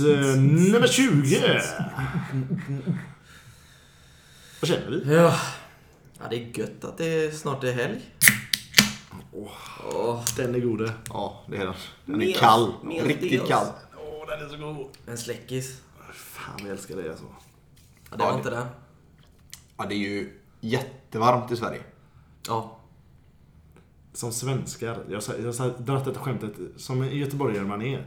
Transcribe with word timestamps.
Avsnitt 0.00 0.16
eh, 0.18 0.72
nummer 0.72 0.86
20. 0.86 1.60
Vad 4.60 4.68
känner 4.68 4.90
vi? 4.90 5.14
Ja. 5.14 5.34
ja, 6.18 6.24
det 6.30 6.36
är 6.36 6.58
gött 6.58 6.84
att 6.84 6.98
det 6.98 7.36
snart 7.38 7.64
är 7.64 7.72
helg. 7.72 8.00
Åh, 9.32 10.24
Den 10.36 10.54
är 10.54 10.60
god. 10.60 10.92
Ja, 11.08 11.44
det 11.48 11.56
är 11.56 11.64
den. 11.66 11.74
Den 12.04 12.14
är 12.14 12.18
Mer- 12.26 12.34
kall. 12.34 12.72
mer 12.82 13.04
Riktigt 13.04 13.46
kall. 13.48 13.66
Åh, 13.96 14.26
den 14.28 14.46
är 14.46 14.48
så 14.48 14.56
god. 14.56 14.86
en 15.06 15.18
släckis. 15.18 15.80
Fan, 16.14 16.54
jag 16.60 16.68
älskar 16.70 16.96
det 16.96 17.10
alltså. 17.10 17.24
Ja, 18.10 18.16
det 18.16 18.24
var 18.24 18.30
Ja, 18.30 18.36
inte 18.36 18.50
den. 18.50 18.66
Ja, 19.76 19.86
det 19.88 19.94
är 19.94 19.98
ju 19.98 20.40
jättevarmt 20.60 21.50
i 21.52 21.56
Sverige. 21.56 21.80
Ja. 22.48 22.78
Som 24.14 24.32
svenskar, 24.32 24.98
jag 25.10 25.20
har 25.20 25.34
jag 25.34 25.52
har 25.52 25.78
dragit 25.78 26.04
detta 26.04 26.20
skämtet 26.20 26.52
som 26.76 27.04
göteborgare 27.08 27.64
man 27.64 27.82
är. 27.82 28.06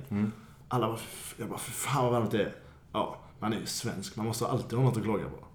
Alla 0.68 0.88
bara, 0.88 0.96
"F- 0.98 1.36
jag 1.38 1.50
bara, 1.50 1.60
för 1.60 1.72
fan 1.72 2.04
vad 2.04 2.12
varmt 2.14 2.32
det 2.32 2.42
är. 2.42 2.54
Ja, 2.92 3.18
man 3.40 3.54
är 3.54 3.58
ju 3.58 3.66
svensk, 3.66 4.16
man 4.16 4.26
måste 4.26 4.48
alltid 4.48 4.78
ha 4.80 4.86
något 4.86 4.98
att 4.98 5.04
klaga 5.04 5.24
på. 5.24 5.46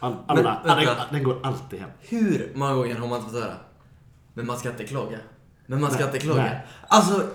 All, 0.00 0.16
alla, 0.26 0.42
Men, 0.42 0.46
alla, 0.70 0.84
vänta. 0.84 1.04
den 1.10 1.22
går 1.22 1.40
alltid 1.46 1.80
hem. 1.80 1.90
Hur 2.00 2.52
många 2.54 2.74
gånger 2.74 2.94
har 2.96 3.08
man 3.08 3.18
inte 3.18 3.30
fått 3.32 3.42
höra? 3.42 3.54
Men 4.34 4.46
man 4.46 4.56
ska 4.58 4.70
inte 4.70 4.86
klaga. 4.86 5.18
Men 5.66 5.80
man 5.80 5.90
ska 5.90 5.98
Nej, 6.04 6.08
inte 6.14 6.18
klaga. 6.26 6.42
nej. 6.42 6.66
Alltså, 6.88 7.28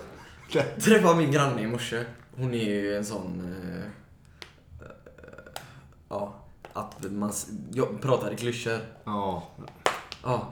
träffade 0.79 1.15
min 1.15 1.31
granne 1.31 1.61
i 1.61 1.67
morse. 1.67 2.05
Hon 2.37 2.53
är 2.53 2.57
ju 2.63 2.97
en 2.97 3.05
sån... 3.05 3.55
eh, 3.71 3.85
eh, 4.87 5.61
ja, 6.09 6.33
att 6.73 7.11
man 7.11 7.31
jag 7.71 8.01
pratar 8.01 8.31
i 8.33 8.35
klyschor. 8.35 8.79
Ja. 9.03 9.43
Ja. 10.23 10.47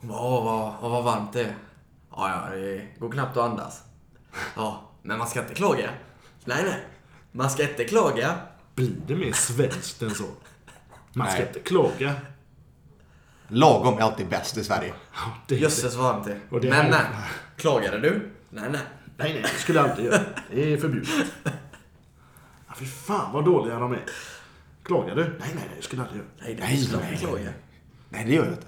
Hon 0.00 0.08
bara, 0.08 0.20
åh 0.20 0.44
vad, 0.44 0.74
åh, 0.82 0.90
vad 0.90 1.04
varmt 1.04 1.32
det 1.32 1.40
är. 1.44 1.54
Ja, 2.10 2.48
ja, 2.50 2.56
det 2.56 2.86
går 2.98 3.10
knappt 3.10 3.36
att 3.36 3.50
andas. 3.50 3.82
Ja, 4.56 4.80
men 5.02 5.18
man 5.18 5.26
ska 5.26 5.40
inte 5.40 5.54
klaga. 5.54 5.90
Nej, 6.44 6.62
nej. 6.64 6.84
Man 7.32 7.50
ska 7.50 7.62
inte 7.62 7.84
klaga. 7.84 8.34
Blir 8.74 8.90
det 9.06 9.16
mer 9.16 9.32
svenskt 9.32 10.02
än 10.02 10.14
så? 10.14 10.24
Man 11.12 11.26
ska 11.26 11.38
Nej. 11.38 11.46
inte 11.48 11.60
klaga. 11.60 12.12
Lagom 13.48 13.98
är 13.98 14.02
alltid 14.02 14.28
bäst 14.28 14.56
i 14.56 14.64
Sverige. 14.64 14.94
Ja, 15.14 15.20
det 15.46 15.54
är 15.54 15.58
Jösses 15.58 15.94
vad 15.94 16.04
varmt 16.14 16.24
det 16.26 16.32
är. 16.32 16.40
Och 16.50 16.60
det 16.60 16.68
Men 16.70 16.78
här- 16.78 16.90
nej. 16.90 17.00
Klagade 17.56 17.98
du? 18.00 18.30
Nej, 18.50 18.70
nej. 18.70 18.80
Nej, 19.16 19.32
nej, 19.32 19.42
det 19.42 19.48
skulle 19.60 19.78
jag 19.78 19.90
aldrig 19.90 20.06
göra. 20.06 20.20
Det 20.50 20.72
är 20.72 20.76
förbjudet. 20.76 21.10
Ja, 22.68 22.74
fy 22.76 22.86
fan 22.86 23.32
vad 23.32 23.44
dåliga 23.44 23.78
de 23.78 23.92
är. 23.92 24.04
Klagar 24.82 25.14
du? 25.16 25.22
Nej, 25.22 25.32
nej, 25.40 25.50
nej, 25.54 25.68
det 25.76 25.82
skulle 25.82 26.02
jag 26.02 26.08
aldrig 26.08 26.22
göra. 26.22 26.30
Nej, 26.42 26.54
det 26.54 26.62
Nej, 26.62 26.84
är 26.94 26.96
nej, 27.10 27.16
klagar. 27.18 27.52
Nej, 28.08 28.24
det 28.24 28.32
gör 28.34 28.44
jag 28.44 28.52
inte. 28.52 28.66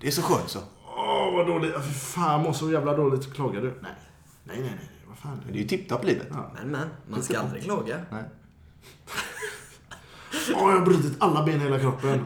Det 0.00 0.06
är 0.06 0.10
så 0.10 0.22
skönt 0.22 0.48
så. 0.48 0.58
Åh, 0.84 1.34
vad 1.36 1.46
dåligt. 1.46 1.72
Ja, 1.74 1.82
fy 1.82 1.92
fan, 1.94 2.32
jag 2.32 2.40
mår 2.42 2.52
så 2.52 2.70
jävla 2.70 2.94
dåligt. 2.96 3.34
Klagar 3.34 3.60
du? 3.60 3.66
Nej. 3.82 3.92
Nej, 4.44 4.60
nej, 4.60 4.72
nej. 4.76 4.88
Vad 5.08 5.18
fan. 5.18 5.40
Det 5.46 5.58
är 5.58 5.62
ju 5.62 5.68
tipptopp 5.68 6.04
livet. 6.04 6.26
Ja. 6.30 6.50
Men, 6.58 6.68
men. 6.70 6.88
Man 7.08 7.22
ska 7.22 7.38
aldrig 7.40 7.62
klaga. 7.62 8.00
Nej. 8.10 8.24
Åh, 10.54 10.70
jag 10.72 10.78
har 10.78 10.86
brutit 10.86 11.16
alla 11.18 11.44
ben 11.44 11.60
i 11.60 11.64
hela 11.64 11.78
kroppen. 11.78 12.24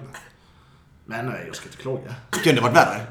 Men 1.05 1.27
nej, 1.27 1.45
jag 1.47 1.57
ska 1.57 1.67
inte 1.67 1.79
klaga. 1.79 2.15
Det 2.31 2.39
kunde 2.39 2.61
varit 2.61 2.77
värre. 2.77 3.07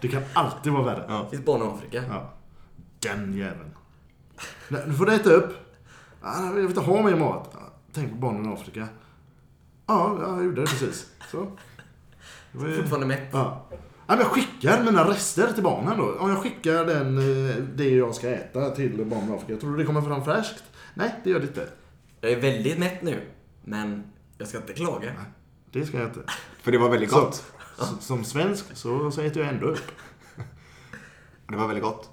Det 0.00 0.08
kan 0.08 0.22
alltid 0.32 0.72
vara 0.72 0.82
värre. 0.84 1.04
Ja. 1.08 1.22
Det 1.24 1.30
finns 1.36 1.44
barn 1.46 1.62
i 1.62 1.66
Afrika. 1.66 2.04
Ja. 2.08 2.32
Den 2.98 3.34
jäveln. 3.36 3.70
Nej, 4.68 4.82
Nu 4.86 4.94
får 4.94 5.06
du 5.06 5.14
äta 5.14 5.30
upp. 5.30 5.52
Ja, 6.22 6.44
Jag 6.44 6.52
vill 6.52 6.64
inte 6.66 6.80
ha 6.80 7.02
mer 7.02 7.16
mat. 7.16 7.50
Ja, 7.52 7.60
Tänk 7.92 8.10
på 8.10 8.16
barnen 8.16 8.50
i 8.50 8.54
Afrika. 8.54 8.88
Ja, 9.86 10.18
jag 10.20 10.44
gjorde 10.44 10.60
det 10.60 10.66
precis. 10.66 11.06
Så. 11.30 11.50
Det 12.52 12.58
var 12.58 12.68
ju- 12.68 12.76
Fortfarande 12.76 13.06
mätt. 13.06 13.28
Ja. 13.32 13.66
Ja, 14.10 14.14
men 14.16 14.18
jag 14.18 14.26
skickar 14.32 14.84
mina 14.84 15.10
rester 15.10 15.52
till 15.52 15.62
barnen 15.62 15.98
då. 15.98 16.12
Om 16.18 16.30
jag 16.30 16.38
skickar 16.42 16.84
den, 16.84 17.18
eh, 17.18 17.56
det 17.56 17.88
jag 17.90 18.14
ska 18.14 18.28
äta 18.30 18.70
till 18.70 19.04
barnen 19.04 19.30
i 19.30 19.36
Afrika. 19.36 19.60
Tror 19.60 19.70
du 19.70 19.76
det 19.76 19.84
kommer 19.84 20.02
fram 20.02 20.24
färskt? 20.24 20.64
Nej, 20.94 21.14
det 21.24 21.30
gör 21.30 21.40
det 21.40 21.46
inte. 21.46 21.68
Jag 22.20 22.32
är 22.32 22.40
väldigt 22.40 22.78
mätt 22.78 23.02
nu. 23.02 23.20
Men 23.64 24.04
jag 24.38 24.48
ska 24.48 24.56
inte 24.58 24.72
klaga. 24.72 25.12
Det 25.72 25.86
ska 25.86 25.98
jag 25.98 26.06
inte. 26.08 26.20
För 26.62 26.72
det 26.72 26.78
var 26.78 26.88
väldigt 26.90 27.10
Så, 27.10 27.20
gott. 27.20 27.44
s- 27.80 28.06
som 28.06 28.24
svensk 28.24 28.64
så, 28.76 29.10
så 29.10 29.20
äter 29.20 29.42
jag 29.42 29.54
ändå 29.54 29.66
upp. 29.66 29.90
Det 31.48 31.56
var 31.56 31.66
väldigt 31.66 31.84
gott. 31.84 32.10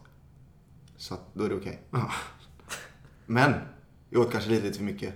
Så 0.98 1.14
att 1.14 1.22
då 1.34 1.44
är 1.44 1.50
det 1.50 1.56
okej. 1.56 1.82
Ja. 1.92 2.12
Men, 3.26 3.54
jag 4.10 4.22
åt 4.22 4.32
kanske 4.32 4.50
lite 4.50 4.78
för 4.78 4.84
mycket. 4.84 5.14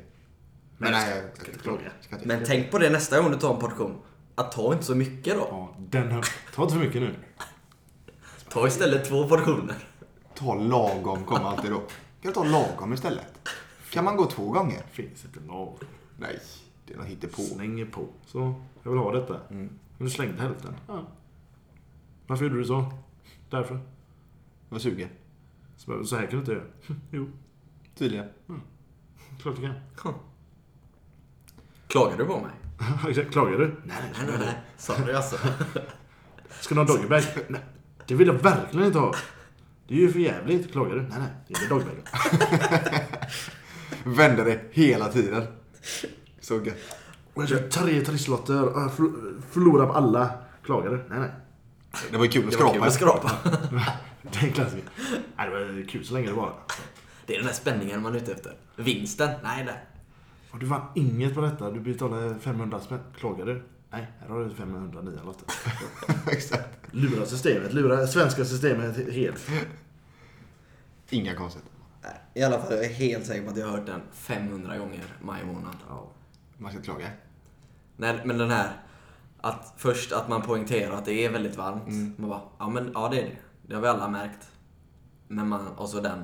Men 0.78 0.92
Men 0.92 0.92
nej, 0.92 1.10
jag 1.16 1.24
jag 1.26 1.38
ska 1.38 1.46
inte 1.52 1.60
klaga. 1.64 1.92
Ska 2.02 2.16
inte. 2.16 2.28
Men 2.28 2.44
tänk 2.46 2.72
på 2.72 2.78
det 2.80 2.90
nästa 2.90 3.22
gång 3.22 3.32
du 3.32 3.38
tar 3.38 3.54
en 3.54 3.60
portion. 3.60 4.02
Att 4.40 4.52
ta 4.52 4.74
inte 4.74 4.86
så 4.86 4.96
mycket 4.96 5.36
då. 5.36 5.48
Ja, 5.52 5.76
den 5.78 6.12
här. 6.12 6.26
Ta 6.56 6.64
inte 6.64 6.74
för 6.76 6.82
mycket 6.82 7.02
nu. 7.02 7.16
Ta 8.50 8.68
istället 8.68 9.06
två 9.10 9.28
portioner. 9.28 9.76
Ta 10.36 10.56
lagom 10.56 11.26
kommer 11.26 11.46
alltid 11.46 11.72
då. 11.72 11.78
Kan 11.78 11.88
du 12.22 12.32
ta 12.32 12.44
lagom 12.44 12.94
istället? 12.94 13.50
Kan 13.92 14.06
man 14.06 14.18
gå 14.18 14.26
två 14.26 14.52
gånger? 14.52 14.84
Finns 14.92 15.26
inte 15.26 15.40
lagom. 15.40 15.78
Nej, 16.18 16.40
det 16.86 16.94
är 16.94 16.98
något 16.98 17.08
hittepå. 17.08 17.42
Slänger 17.42 17.86
på. 17.86 18.08
Så, 18.26 18.54
jag 18.84 18.92
vill 18.92 19.00
ha 19.00 19.12
detta. 19.12 19.40
Mm. 19.50 19.70
Men 19.98 20.06
du 20.08 20.10
slängde 20.10 20.42
hälften. 20.42 20.76
Ja. 20.88 21.02
Varför 22.28 22.46
gjorde 22.46 22.58
du 22.58 22.66
så? 22.66 22.94
Därför. 23.50 23.74
Jag 23.76 23.82
var 24.70 24.80
sugen. 24.80 25.10
Så, 25.78 26.06
så 26.06 26.16
här 26.16 26.28
kan 26.28 26.32
du 26.32 26.38
inte 26.40 26.52
göra. 26.52 26.64
Jo, 27.12 27.28
Tydligen. 27.96 28.30
klart 29.42 29.56
du 29.56 29.62
kan. 29.62 30.14
Klagar 31.88 32.18
du 32.18 32.26
på 32.26 32.40
mig? 32.40 32.52
Klagar 33.32 33.58
du? 33.58 33.66
Nej, 33.84 33.98
Nej, 34.18 34.28
nej, 34.28 34.36
nej. 34.40 34.58
Sorry 34.78 35.14
alltså. 35.14 35.38
Ska 36.60 36.76
du 36.76 36.82
ha 36.82 36.88
doggybag? 36.88 37.24
Nej, 37.48 37.62
det 38.08 38.16
vill 38.16 38.28
jag 38.28 38.34
verkligen 38.34 38.86
inte 38.88 39.00
ha. 39.00 39.16
Det 39.88 39.94
är 39.96 40.00
ju 40.00 40.12
för 40.12 40.20
jävligt. 40.20 40.72
Klagar 40.72 40.96
du? 40.96 41.02
Nej, 41.02 41.12
nej. 41.20 41.30
Det 41.48 41.54
är 41.66 41.70
doggybag. 41.70 41.96
Vände 44.04 44.44
det 44.44 44.60
hela 44.72 45.08
tiden. 45.08 45.48
Så 46.42 46.54
gött. 46.56 46.76
Och 47.34 47.42
jag 47.44 47.50
kör 47.50 47.70
tre 47.70 48.02
trisslotter 48.02 48.54
förl- 48.90 49.42
förlorar 49.52 49.86
på 49.86 49.94
alla. 49.94 50.30
Klagar 50.66 50.90
du? 50.92 50.98
Nej, 51.10 51.20
nej. 51.20 51.30
Det 52.12 52.18
var 52.18 52.26
ju 52.26 52.32
kul 52.32 52.46
att 52.48 52.52
Det 52.52 52.58
var 52.64 52.74
kul 52.74 52.92
skrapa. 52.92 53.28
att 53.28 53.30
skrapa. 53.30 53.32
Det 54.22 54.40
är 54.40 54.44
en 54.48 54.54
klassiker. 54.54 54.84
Nej, 55.38 55.50
det 55.50 55.56
var 55.56 55.88
kul 55.90 56.06
så 56.06 56.14
länge 56.14 56.28
det 56.28 56.34
var. 56.34 56.54
Det 57.26 57.34
är 57.34 57.38
den 57.38 57.48
där 57.48 57.54
spänningen 57.54 58.02
man 58.02 58.14
är 58.16 58.18
ute 58.18 58.32
efter. 58.32 58.54
Vinsten? 58.76 59.30
Nej, 59.44 59.64
nej. 59.66 59.86
Och 60.52 60.60
du 60.60 60.66
vann 60.66 60.82
inget 60.96 61.36
på 61.36 61.42
detta. 61.42 61.72
Du 61.72 61.80
betalade 61.80 62.40
500 62.40 62.80
spänn. 62.80 63.00
Klagar 63.18 63.46
du? 63.46 63.64
Nej, 63.90 64.08
här 64.20 64.28
har 64.28 64.40
du 64.44 64.50
500 64.50 65.02
nya 65.02 65.24
lotter. 65.24 65.48
Exakt. 66.32 66.80
Lura 66.92 67.26
systemet. 67.26 67.74
Lura 67.74 68.08
svenska 68.08 68.46
systemet 68.46 69.14
helt. 69.14 69.50
Inga 71.10 71.36
konstigheter. 71.36 71.74
I 72.34 72.44
alla 72.44 72.60
fall, 72.60 72.74
jag 72.74 72.86
är 72.86 72.90
helt 72.90 73.26
säker 73.26 73.44
på 73.44 73.50
att 73.50 73.58
jag 73.58 73.68
har 73.68 73.78
hört 73.78 73.86
den 73.86 74.02
500 74.12 74.78
gånger 74.78 75.04
maj 75.22 75.46
månad. 75.46 75.76
Ja. 75.90 76.12
Man 76.58 76.72
ska 76.72 76.82
klaga. 76.82 77.08
Nej, 77.98 78.22
men 78.26 78.38
den 78.38 78.50
här, 78.50 78.72
att 79.42 79.74
först 79.78 80.12
att 80.12 80.30
man 80.30 80.42
poängterar 80.42 80.94
att 80.94 81.06
det 81.06 81.26
är 81.26 81.32
väldigt 81.32 81.58
varmt. 81.58 81.88
Mm. 81.88 82.16
Man 82.18 82.30
bara, 82.30 82.42
ja 82.60 82.70
men 82.70 82.92
ja 82.94 83.10
det 83.10 83.22
är 83.22 83.26
det. 83.26 83.38
Det 83.68 83.76
har 83.76 83.82
vi 83.82 83.88
alla 83.88 84.08
märkt. 84.08 84.52
Men 85.28 85.48
man, 85.48 85.68
och 85.68 85.90
så 85.90 86.02
den. 86.02 86.24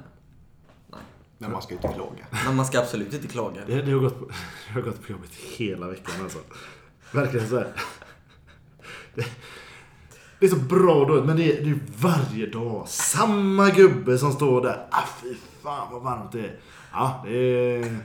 Men 1.37 1.51
man 1.51 1.61
ska 1.61 1.73
ju 1.73 1.75
inte 1.75 1.93
klaga. 1.93 2.25
Men 2.45 2.55
man 2.55 2.65
ska 2.65 2.79
absolut 2.79 3.13
inte 3.13 3.27
klaga. 3.27 3.65
Det, 3.65 3.81
det, 3.81 3.91
har 3.91 3.99
gått 3.99 4.19
på, 4.19 4.25
det 4.67 4.73
har 4.73 4.81
gått 4.81 5.05
på 5.05 5.11
jobbet 5.11 5.35
hela 5.35 5.87
veckan 5.87 6.15
alltså. 6.23 6.39
Verkligen 7.11 7.49
så 7.49 7.57
här. 7.57 7.73
Det, 9.15 9.25
det 10.39 10.45
är 10.45 10.49
så 10.49 10.55
bra 10.55 11.05
då, 11.05 11.23
men 11.23 11.37
det 11.37 11.57
är, 11.57 11.63
det 11.63 11.69
är 11.69 11.79
varje 11.97 12.47
dag. 12.47 12.87
Samma 12.89 13.69
gubbe 13.69 14.17
som 14.17 14.31
står 14.31 14.61
där. 14.61 14.87
Ah, 14.91 15.03
fy 15.21 15.35
fan 15.63 15.91
vad 15.91 16.01
varmt 16.01 16.31
det 16.31 16.39
är. 16.39 16.59
Ja, 16.91 17.23
det 17.25 17.37
är 17.37 17.99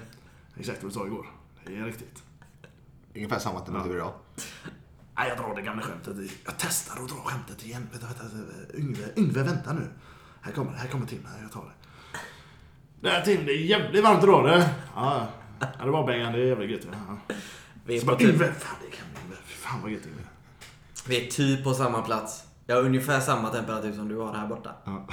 exakt 0.57 0.83
vad 0.83 0.93
du 0.93 0.95
sa 0.95 1.07
igår. 1.07 1.27
Det 1.67 1.77
är 1.77 1.85
riktigt. 1.85 2.23
Ungefär 3.15 3.39
samma 3.39 3.61
temperatur 3.61 3.95
idag. 3.97 4.13
Nej, 5.17 5.29
jag 5.29 5.39
drar 5.39 5.55
det 5.55 5.63
gamla 5.63 5.83
skämtet. 5.83 6.17
Jag 6.45 6.55
testar 6.59 7.03
att 7.03 7.09
dra 7.09 7.17
skämtet 7.17 7.65
igen. 7.65 7.89
Vänta, 7.93 8.07
vänta, 8.07 8.23
vänta. 8.23 8.77
Yngve, 8.79 9.05
Yngve, 9.17 9.43
vänta 9.43 9.73
nu. 9.73 9.89
Här 10.41 10.53
kommer 10.53 10.73
det, 10.73 10.79
här 10.79 10.89
kommer 10.89 11.07
Tim. 11.07 11.27
Här, 11.27 11.43
jag 11.43 11.53
tar 11.53 11.61
det. 11.61 11.80
Där 13.01 13.21
Tim, 13.21 13.47
det 13.47 13.53
är 13.53 13.57
jävligt 13.57 14.05
varmt 14.05 14.23
idag 14.25 14.45
det. 14.45 14.69
Ja, 14.95 15.27
ja 15.61 15.85
det 15.85 15.91
var 15.91 16.07
Bengan, 16.07 16.33
det 16.33 16.39
är 16.39 16.47
jävligt 16.47 16.71
gött. 16.71 16.87
Ja. 16.93 17.35
Vi 17.85 17.97
är, 17.97 18.01
Så 18.01 18.07
på 18.07 18.13
bara, 18.13 18.19
typ, 18.19 18.29
Yngve, 18.29 18.53
fan 18.53 18.77
det 18.85 18.97
kan 18.97 19.07
Yngve. 19.25 19.37
Fy 19.45 19.55
fan 19.55 19.83
vad 19.83 19.91
gött 19.91 20.07
Yngve. 20.07 20.23
vi 21.09 21.27
är 21.27 21.31
typ 21.31 21.65
på 21.65 21.75
samma 21.75 22.03
plats. 22.03 22.45
Jag 22.67 22.77
har 22.77 22.83
ungefär 22.83 23.21
samma 23.21 23.49
temperatur 23.51 23.93
som 23.93 24.09
du 24.09 24.17
har 24.17 24.35
här 24.35 24.47
borta. 24.47 24.71
Ja. 24.85 25.07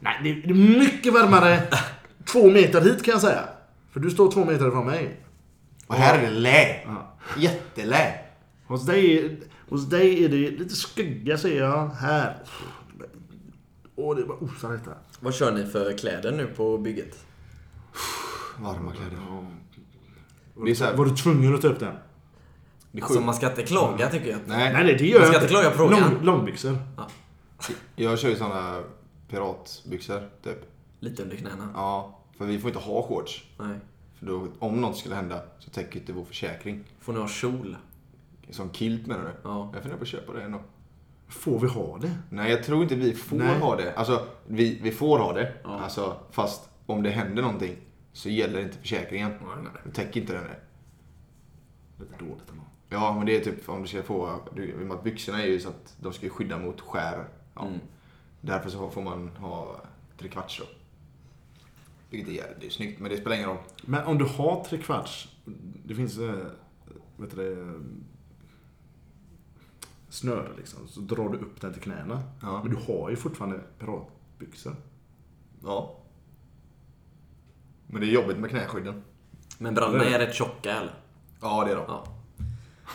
Nej, 0.00 0.20
det 0.22 0.30
är 0.30 0.34
det 0.34 0.50
är 0.50 0.78
mycket 0.78 1.12
varmare 1.12 1.62
två 2.32 2.50
meter 2.50 2.80
hit 2.80 3.04
kan 3.04 3.12
jag 3.12 3.20
säga. 3.20 3.44
För 3.92 4.00
du 4.00 4.10
står 4.10 4.30
två 4.32 4.44
meter 4.44 4.68
ifrån 4.68 4.86
mig. 4.86 5.20
Och 5.86 5.94
här 5.94 6.18
är 6.18 6.22
det 6.22 6.30
lä. 6.30 6.82
Ja. 6.84 7.16
Jättelä. 7.36 8.14
Hos 8.66 8.86
dig, 8.86 9.38
hos 9.68 9.88
dig 9.88 10.24
är 10.24 10.28
det 10.28 10.36
lite 10.50 10.74
skugga 10.74 11.38
ser 11.38 11.58
jag. 11.58 11.88
Här. 11.88 12.36
Åh, 13.96 14.16
det 14.16 14.22
är 14.22 14.26
bara 14.26 14.38
osar 14.38 14.72
detta. 14.72 14.90
Vad 15.20 15.34
kör 15.34 15.52
ni 15.52 15.66
för 15.66 15.98
kläder 15.98 16.32
nu 16.32 16.46
på 16.46 16.78
bygget? 16.78 17.24
Varma 18.58 18.92
kläder. 18.92 19.16
Var, 20.54 20.64
Det 20.64 20.70
är 20.70 20.74
så 20.74 20.84
här- 20.84 20.96
var 20.96 21.04
du 21.04 21.16
tvungen 21.16 21.54
att 21.54 21.62
ta 21.62 21.68
upp 21.68 21.80
den? 21.80 21.94
Det 22.92 22.98
är 22.98 23.02
Alltså 23.02 23.18
sjukt. 23.18 23.26
man 23.26 23.34
ska 23.34 23.50
inte 23.50 23.62
klaga 23.62 24.10
tycker 24.10 24.30
jag. 24.30 24.38
Nej, 24.46 24.72
Nej, 24.72 24.84
nej, 24.84 24.96
det 24.98 25.06
gör 25.06 25.18
Man 25.18 25.26
ska 25.28 25.34
jag 25.36 25.42
inte 25.42 25.52
klaga 25.52 25.70
på 25.70 25.76
frågan. 25.76 26.00
Lång, 26.00 26.24
långbyxor. 26.24 26.76
jag 27.96 28.18
kör 28.18 28.28
ju 28.28 28.36
såna 28.36 28.82
piratbyxor 29.28 30.28
typ. 30.42 30.58
Lite 31.00 31.22
under 31.22 31.36
knäna. 31.36 31.68
Ja, 31.74 32.18
för 32.38 32.44
vi 32.46 32.58
får 32.58 32.70
inte 32.70 32.80
ha 32.80 33.02
shorts. 33.02 33.44
Nej. 33.58 33.76
För 34.18 34.26
då, 34.26 34.48
om 34.58 34.80
något 34.80 34.96
skulle 34.96 35.14
hända 35.14 35.42
så 35.58 35.70
täcker 35.70 36.00
inte 36.00 36.12
vår 36.12 36.24
försäkring. 36.24 36.84
Får 37.00 37.12
ni 37.12 37.18
ha 37.18 37.28
kjol? 37.28 37.76
Som 38.50 38.70
kilt 38.72 39.06
menar 39.06 39.22
du? 39.24 39.30
Ja. 39.42 39.70
Jag 39.74 39.82
funderar 39.82 39.98
på 39.98 40.02
att 40.02 40.08
köpa 40.08 40.32
det 40.32 40.42
ändå. 40.42 40.60
Får 41.28 41.58
vi 41.58 41.68
ha 41.68 41.98
det? 41.98 42.18
Nej, 42.30 42.50
jag 42.50 42.64
tror 42.64 42.82
inte 42.82 42.94
vi 42.94 43.14
får 43.14 43.36
Nej. 43.36 43.58
ha 43.58 43.76
det. 43.76 43.94
Alltså, 43.94 44.26
vi, 44.46 44.78
vi 44.82 44.90
får 44.90 45.18
ha 45.18 45.32
det. 45.32 45.52
Ja. 45.62 45.80
Alltså, 45.80 46.16
fast 46.30 46.70
om 46.86 47.02
det 47.02 47.10
händer 47.10 47.42
någonting 47.42 47.76
så 48.12 48.28
gäller 48.28 48.60
inte 48.60 48.78
försäkringen. 48.78 49.32
Nej, 49.40 49.92
täcker 49.92 50.20
inte 50.20 50.32
den 50.32 50.44
det. 50.44 50.60
Lite 52.04 52.24
dåligt 52.24 52.50
ändå. 52.50 52.62
Ja, 52.88 53.14
men 53.16 53.26
det 53.26 53.36
är 53.36 53.40
typ 53.40 53.68
om 53.68 53.82
du 53.82 53.88
ska 53.88 54.02
få... 54.02 54.40
Du, 54.54 54.64
i 54.64 54.74
och 54.74 54.78
med 54.78 54.96
att 54.96 55.04
byxorna 55.04 55.42
är 55.42 55.46
ju 55.46 55.60
så 55.60 55.68
att 55.68 55.96
de 56.00 56.12
ska 56.12 56.28
skydda 56.28 56.58
mot 56.58 56.80
skär. 56.80 57.24
Ja. 57.54 57.66
Mm. 57.66 57.78
Därför 58.40 58.70
så 58.70 58.90
får 58.90 59.02
man 59.02 59.28
ha 59.28 59.80
trekvarts 60.18 60.58
då. 60.58 60.64
Vilket 62.10 62.28
är, 62.28 62.56
det 62.60 62.66
är 62.66 62.70
snyggt, 62.70 63.00
men 63.00 63.10
det 63.10 63.16
spelar 63.16 63.36
ingen 63.36 63.48
roll. 63.48 63.58
Men 63.82 64.06
om 64.06 64.18
du 64.18 64.24
har 64.24 64.64
tre 64.64 64.78
kvarts, 64.78 65.36
det 65.84 65.94
finns, 65.94 66.18
eh, 66.18 66.34
vet 67.16 67.36
du 67.36 67.36
det, 67.36 67.80
snöre 70.08 70.48
liksom. 70.56 70.88
Så 70.88 71.00
drar 71.00 71.28
du 71.28 71.38
upp 71.38 71.60
den 71.60 71.72
till 71.72 71.82
knäna. 71.82 72.22
Ja. 72.42 72.60
Men 72.64 72.72
du 72.74 72.92
har 72.92 73.10
ju 73.10 73.16
fortfarande 73.16 73.60
piratbyxor. 73.78 74.76
Ja. 75.64 75.94
Men 77.86 78.00
det 78.00 78.06
är 78.06 78.10
jobbigt 78.10 78.38
med 78.38 78.50
knäskydden. 78.50 79.02
Men 79.58 79.74
brallorna 79.74 80.04
Det- 80.04 80.14
är 80.14 80.18
rätt 80.18 80.34
tjocka 80.34 80.72
eller? 80.76 80.94
Ja, 81.40 81.64
det 81.64 81.70
är 81.72 81.76
de. 81.76 81.84
Ja. 81.88 82.04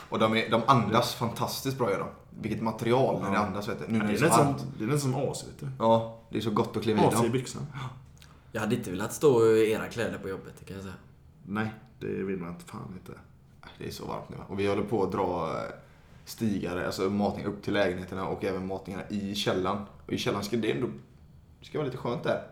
Och 0.09 0.19
de, 0.19 0.35
är, 0.37 0.49
de 0.49 0.61
andas 0.67 1.13
fantastiskt 1.15 1.77
bra 1.77 1.91
gör 1.91 1.99
de. 1.99 2.07
Vilket 2.41 2.61
material 2.63 3.21
när 3.21 3.29
det 3.29 3.35
Ja. 3.35 3.45
andas 3.45 3.67
vet 3.67 3.79
du. 3.79 3.85
Nu 3.93 3.99
Det 3.99 4.05
när 4.05 4.13
är 4.13 4.19
det 4.19 4.25
är 4.27 4.29
som, 4.31 4.55
det 4.77 4.83
är 4.83 4.87
nästan 4.87 5.11
som 5.13 5.29
AC 5.31 5.43
vet 5.47 5.59
du. 5.59 5.67
Ja, 5.79 6.19
det 6.29 6.37
är 6.37 6.41
så 6.41 6.51
gott 6.51 6.77
att 6.77 6.83
kliva 6.83 7.03
i 7.03 7.05
AC 7.05 7.13
i 7.19 7.23
dem. 7.23 7.31
byxan. 7.31 7.61
Jag 8.51 8.61
hade 8.61 8.75
inte 8.75 8.91
velat 8.91 9.13
stå 9.13 9.45
i 9.45 9.71
era 9.71 9.87
kläder 9.87 10.17
på 10.17 10.29
jobbet, 10.29 10.53
det 10.59 10.65
kan 10.65 10.75
jag 10.75 10.83
säga. 10.83 10.95
Nej, 11.45 11.73
det 11.99 12.07
vill 12.07 12.37
man 12.37 12.49
inte 12.49 12.65
fan 12.65 12.93
inte. 13.01 13.19
Det 13.77 13.87
är 13.87 13.91
så 13.91 14.05
varmt 14.05 14.29
nu. 14.29 14.35
Och 14.47 14.59
vi 14.59 14.67
håller 14.67 14.83
på 14.83 15.03
att 15.03 15.11
dra 15.11 15.49
eh, 15.57 15.73
stigar, 16.25 16.83
alltså 16.83 17.09
matning 17.09 17.45
upp 17.45 17.63
till 17.63 17.73
lägenheterna 17.73 18.27
och 18.27 18.43
även 18.43 18.67
matningarna 18.67 19.03
i 19.09 19.35
källaren. 19.35 19.77
Och 20.05 20.13
i 20.13 20.17
källaren 20.17 20.43
ska 20.43 20.57
det 20.57 20.71
ändå 20.71 20.87
det 21.59 21.65
ska 21.65 21.77
vara 21.77 21.85
lite 21.85 21.97
skönt 21.97 22.23
där. 22.23 22.43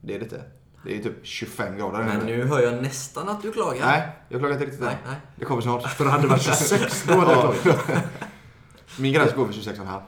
Det 0.00 0.14
är 0.14 0.18
det 0.18 0.24
inte. 0.24 0.44
Det 0.84 0.96
är 0.96 1.02
typ 1.02 1.14
25 1.22 1.76
grader 1.76 2.04
Men 2.04 2.26
nu 2.26 2.44
hör 2.44 2.60
jag 2.60 2.82
nästan 2.82 3.28
att 3.28 3.42
du 3.42 3.52
klagar. 3.52 3.86
Nej, 3.86 4.08
jag 4.28 4.40
klagar 4.40 4.54
inte 4.54 4.66
riktigt 4.66 4.80
Nej, 4.80 4.96
nej. 5.06 5.16
Det 5.36 5.44
kommer 5.44 5.62
snart. 5.62 5.92
För 5.92 6.04
hade 6.04 6.22
det 6.22 6.28
varit 6.28 6.42
26, 6.42 7.04
då 7.06 7.14
hade 7.14 7.32
jag 7.32 7.54
Min 8.98 9.12
gräns 9.12 9.34
går 9.34 9.46
vid 9.46 9.56
26,5. 9.56 10.00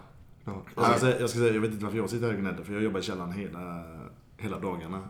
Ja. 0.44 0.62
jag 0.76 0.84
ska, 0.84 0.98
säga, 0.98 1.20
jag 1.20 1.30
ska 1.30 1.38
säga, 1.38 1.54
jag 1.54 1.60
vet 1.60 1.70
inte 1.70 1.84
varför 1.84 1.98
jag 1.98 2.10
sitter 2.10 2.26
här 2.26 2.34
och 2.34 2.40
gnäller, 2.40 2.64
för 2.64 2.72
jag 2.72 2.82
jobbar 2.82 3.00
i 3.00 3.02
källaren 3.02 3.32
hela, 3.32 3.84
hela 4.36 4.58
dagarna. 4.58 5.08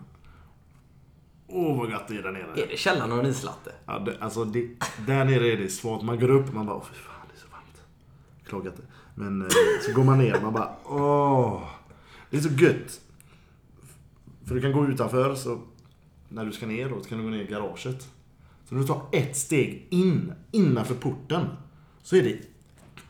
Åh 1.47 1.79
vad 1.79 1.91
gött 1.91 2.08
det 2.08 2.17
är 2.17 2.23
där 2.23 2.32
nere. 2.32 2.62
Är 2.62 2.67
det 2.69 2.76
källaren 2.76 3.12
och 3.12 3.19
en 3.19 3.26
islatte? 3.26 3.73
Ja, 3.87 3.99
det, 3.99 4.17
alltså 4.20 4.44
det, 4.44 4.69
där 5.06 5.25
nere 5.25 5.53
är 5.53 5.56
det 5.56 5.69
svårt. 5.69 6.03
Man 6.03 6.20
går 6.20 6.31
upp 6.31 6.49
och 6.49 6.55
man 6.55 6.67
bara, 6.67 6.76
åh 6.76 6.85
fy 6.85 6.94
fan 6.94 7.26
det 7.29 7.37
är 7.37 7.41
så 7.41 7.47
varmt. 7.53 7.82
Klagar 8.53 8.71
inte. 8.71 8.83
Men 9.15 9.43
eh, 9.43 9.49
så 9.87 9.93
går 9.93 10.05
man 10.05 10.19
ner 10.19 10.37
och 10.37 10.43
man 10.43 10.53
bara, 10.53 10.77
åh. 10.85 11.63
Det 12.31 12.37
är 12.37 12.41
så 12.41 12.49
gött. 12.49 13.01
För 14.45 14.55
du 14.55 14.61
kan 14.61 14.73
gå 14.73 14.87
utanför 14.87 15.35
så 15.35 15.61
när 16.29 16.45
du 16.45 16.53
ska 16.53 16.67
ner 16.67 16.89
då 16.89 17.03
så 17.03 17.09
kan 17.09 17.19
du 17.19 17.25
gå 17.25 17.31
ner 17.31 17.43
i 17.43 17.47
garaget. 17.47 18.09
Så 18.65 18.75
när 18.75 18.81
du 18.81 18.87
tar 18.87 19.07
ett 19.13 19.37
steg 19.37 19.87
in, 19.91 20.33
innanför 20.51 20.95
porten, 20.95 21.47
så 22.03 22.17
är 22.17 22.23
det, 22.23 22.39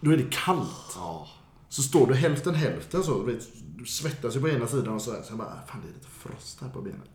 då 0.00 0.10
är 0.10 0.16
det 0.16 0.30
kallt. 0.30 0.92
Ja. 0.96 1.28
Så 1.68 1.82
står 1.82 2.06
du 2.06 2.14
hälften 2.14 2.54
hälften 2.54 3.02
så, 3.02 3.26
du 3.26 3.32
vet, 3.32 3.48
du 3.78 3.84
svettas 3.84 4.36
ju 4.36 4.40
på 4.40 4.48
ena 4.48 4.66
sidan 4.66 4.94
och 4.94 5.02
så 5.02 5.12
här. 5.12 5.22
Så 5.22 5.32
jag 5.32 5.38
bara, 5.38 5.62
fan 5.66 5.80
det 5.82 5.88
är 5.88 5.94
lite 5.94 6.08
frost 6.08 6.60
här 6.60 6.68
på 6.68 6.82
benet. 6.82 7.10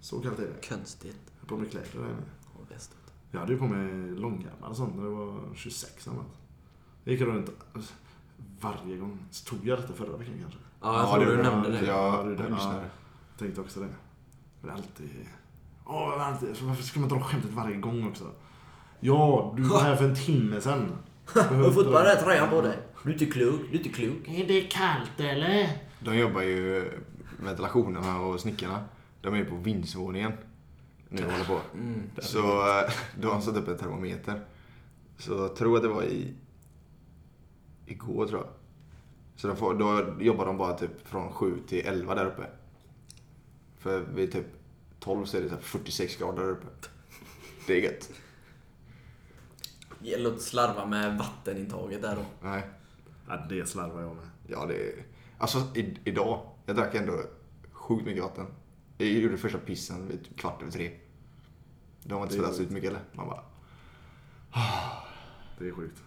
Så 0.00 0.20
kallt 0.20 0.38
är 0.38 0.42
det. 0.42 0.68
Konstigt. 0.68 1.16
Jag 1.34 1.42
har 1.42 1.48
på 1.48 1.56
mig 1.56 1.70
kläder 1.70 1.88
där 1.94 2.04
inne. 2.04 2.22
Väst. 2.70 2.90
Jag 3.30 3.40
hade 3.40 3.52
ju 3.52 3.58
på 3.58 3.66
mig 3.66 4.10
långärmar 4.10 4.68
och 4.68 4.76
sånt 4.76 4.96
när 4.96 5.02
det 5.02 5.10
var 5.10 5.40
26 5.54 6.06
eller 6.06 6.16
något. 6.16 6.41
Jag 7.04 7.12
gick 7.12 7.20
runt 7.22 7.50
varje 8.60 8.96
gång. 8.96 9.18
Så 9.30 9.44
tog 9.44 9.66
jag 9.68 9.78
detta 9.78 9.92
förra 9.92 10.16
veckan 10.16 10.34
kanske? 10.40 10.58
Ja, 10.80 10.92
jag 10.96 11.02
Ja, 11.02 11.14
tror 11.14 11.36
du 11.36 11.36
var- 11.36 11.42
nämnde 11.42 11.70
det. 11.70 11.86
Ja, 11.86 12.16
Ja, 12.16 12.22
det. 12.22 12.44
Jag 12.48 13.38
tänkte 13.38 13.60
också 13.60 13.80
det. 13.80 13.86
Men 13.86 13.94
det 14.62 14.68
är 14.70 14.74
alltid... 14.74 15.10
Åh, 15.84 16.18
varför 16.62 16.82
ska 16.82 17.00
man 17.00 17.08
dra 17.08 17.20
skämtet 17.20 17.50
varje 17.50 17.76
gång 17.76 18.08
också? 18.08 18.24
Ja, 19.00 19.54
du 19.56 19.62
var 19.62 19.80
här 19.80 19.96
för 19.96 20.04
en 20.04 20.14
timme 20.16 20.60
sedan. 20.60 20.92
Du 21.34 21.40
har 21.40 21.84
bara 21.92 21.98
den 22.04 22.16
här 22.16 22.22
tröjan 22.22 22.50
på 22.50 22.60
dig. 22.60 22.78
Du 23.02 23.08
är 23.08 23.12
inte 23.12 23.26
klok, 23.26 23.60
du 23.70 23.74
är 23.74 23.78
inte 23.78 23.88
klok. 23.88 24.28
Är 24.28 24.46
det 24.48 24.60
kallt 24.60 25.20
eller? 25.20 25.68
De 26.00 26.16
jobbar 26.18 26.42
ju, 26.42 26.90
ventilationerna 27.44 28.20
och 28.20 28.40
snickarna, 28.40 28.84
de 29.22 29.34
är 29.34 29.38
ju 29.38 29.44
på 29.44 29.56
vindsvåningen. 29.56 30.32
Nu 31.08 31.22
håller 31.22 31.44
på. 31.44 31.60
Mm. 31.74 32.02
Så 32.18 32.38
eh, 32.38 32.90
då 33.20 33.28
har 33.28 33.32
han 33.32 33.42
satt 33.42 33.56
upp 33.56 33.68
en 33.68 33.78
termometer. 33.78 34.40
Så 35.18 35.32
jag 35.32 35.56
tror 35.56 35.76
att 35.76 35.82
det 35.82 35.88
var 35.88 36.02
i... 36.02 36.34
Igår 37.92 38.26
tror 38.26 38.40
jag. 38.40 38.50
Så 39.36 39.48
de 39.48 39.56
får, 39.56 39.74
då 39.74 40.16
jobbar 40.24 40.46
de 40.46 40.58
bara 40.58 40.78
typ 40.78 41.08
från 41.08 41.32
7 41.32 41.62
till 41.68 41.86
11 41.86 42.14
där 42.14 42.26
uppe. 42.26 42.46
För 43.78 44.00
vid 44.00 44.32
typ 44.32 44.46
12 45.00 45.24
så 45.24 45.36
är 45.36 45.40
det 45.40 45.48
så 45.48 45.54
här 45.54 45.62
46 45.62 46.16
grader 46.16 46.42
där 46.42 46.50
uppe. 46.50 46.66
Det 47.66 47.72
är 47.72 47.80
gött. 47.80 48.10
Det 50.00 50.08
gäller 50.08 50.26
att 50.26 50.32
inte 50.32 50.44
slarva 50.44 50.86
med 50.86 51.18
vattenintaget 51.18 52.02
där 52.02 52.16
då. 52.16 52.48
Nej. 52.48 52.62
Ja, 53.28 53.46
det 53.48 53.68
slarvar 53.68 54.00
jag 54.00 54.16
med. 54.16 54.28
Ja, 54.46 54.66
det 54.66 54.74
är... 54.74 55.04
Alltså 55.38 55.58
i, 55.74 55.98
idag, 56.04 56.46
jag 56.66 56.76
drack 56.76 56.94
ändå 56.94 57.22
sjukt 57.72 58.06
mycket 58.06 58.22
vatten. 58.22 58.46
Jag 58.98 59.08
gjorde 59.08 59.38
första 59.38 59.58
pissen 59.58 60.08
vid 60.08 60.24
typ 60.24 60.38
kvart 60.38 60.62
över 60.62 60.72
tre. 60.72 60.90
De 62.02 62.14
har 62.14 62.22
inte 62.22 62.34
Det 62.34 62.38
är 62.38 62.42
svettats 62.42 62.60
ut 62.60 62.70
mycket 62.70 62.90
eller? 62.90 63.02
Man 63.12 63.26
bara... 63.26 63.44
Det 65.58 65.68
är 65.68 65.72
sjukt. 65.72 66.02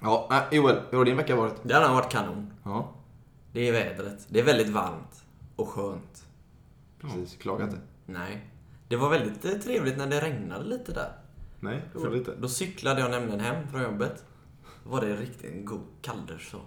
Ja, 0.00 0.44
Joel, 0.52 0.80
hur 0.90 0.98
har 0.98 1.04
din 1.04 1.16
vecka 1.16 1.36
varit? 1.36 1.54
Det 1.62 1.74
hade 1.74 1.88
varit 1.88 2.12
kanon. 2.12 2.52
Ja, 2.64 2.94
Det 3.52 3.68
är 3.68 3.72
vädret. 3.72 4.26
Det 4.28 4.40
är 4.40 4.44
väldigt 4.44 4.68
varmt. 4.68 5.24
Och 5.56 5.68
skönt. 5.68 6.26
precis. 7.00 7.36
Klaga 7.36 7.64
inte. 7.64 7.78
Nej. 8.06 8.44
Det 8.88 8.96
var 8.96 9.10
väldigt 9.10 9.44
eh, 9.44 9.50
trevligt 9.52 9.96
när 9.98 10.06
det 10.06 10.20
regnade 10.20 10.64
lite 10.64 10.92
där. 10.92 11.12
Nej, 11.60 11.82
för 11.92 12.10
lite. 12.10 12.34
Då 12.38 12.48
cyklade 12.48 13.00
jag 13.00 13.10
nämligen 13.10 13.40
hem 13.40 13.68
från 13.68 13.82
jobbet. 13.82 14.24
Då 14.84 14.90
var 14.90 15.00
det 15.00 15.16
riktigt 15.16 15.52
en 15.52 15.64
god 15.64 15.86
kalldusch 16.02 16.50
så. 16.50 16.60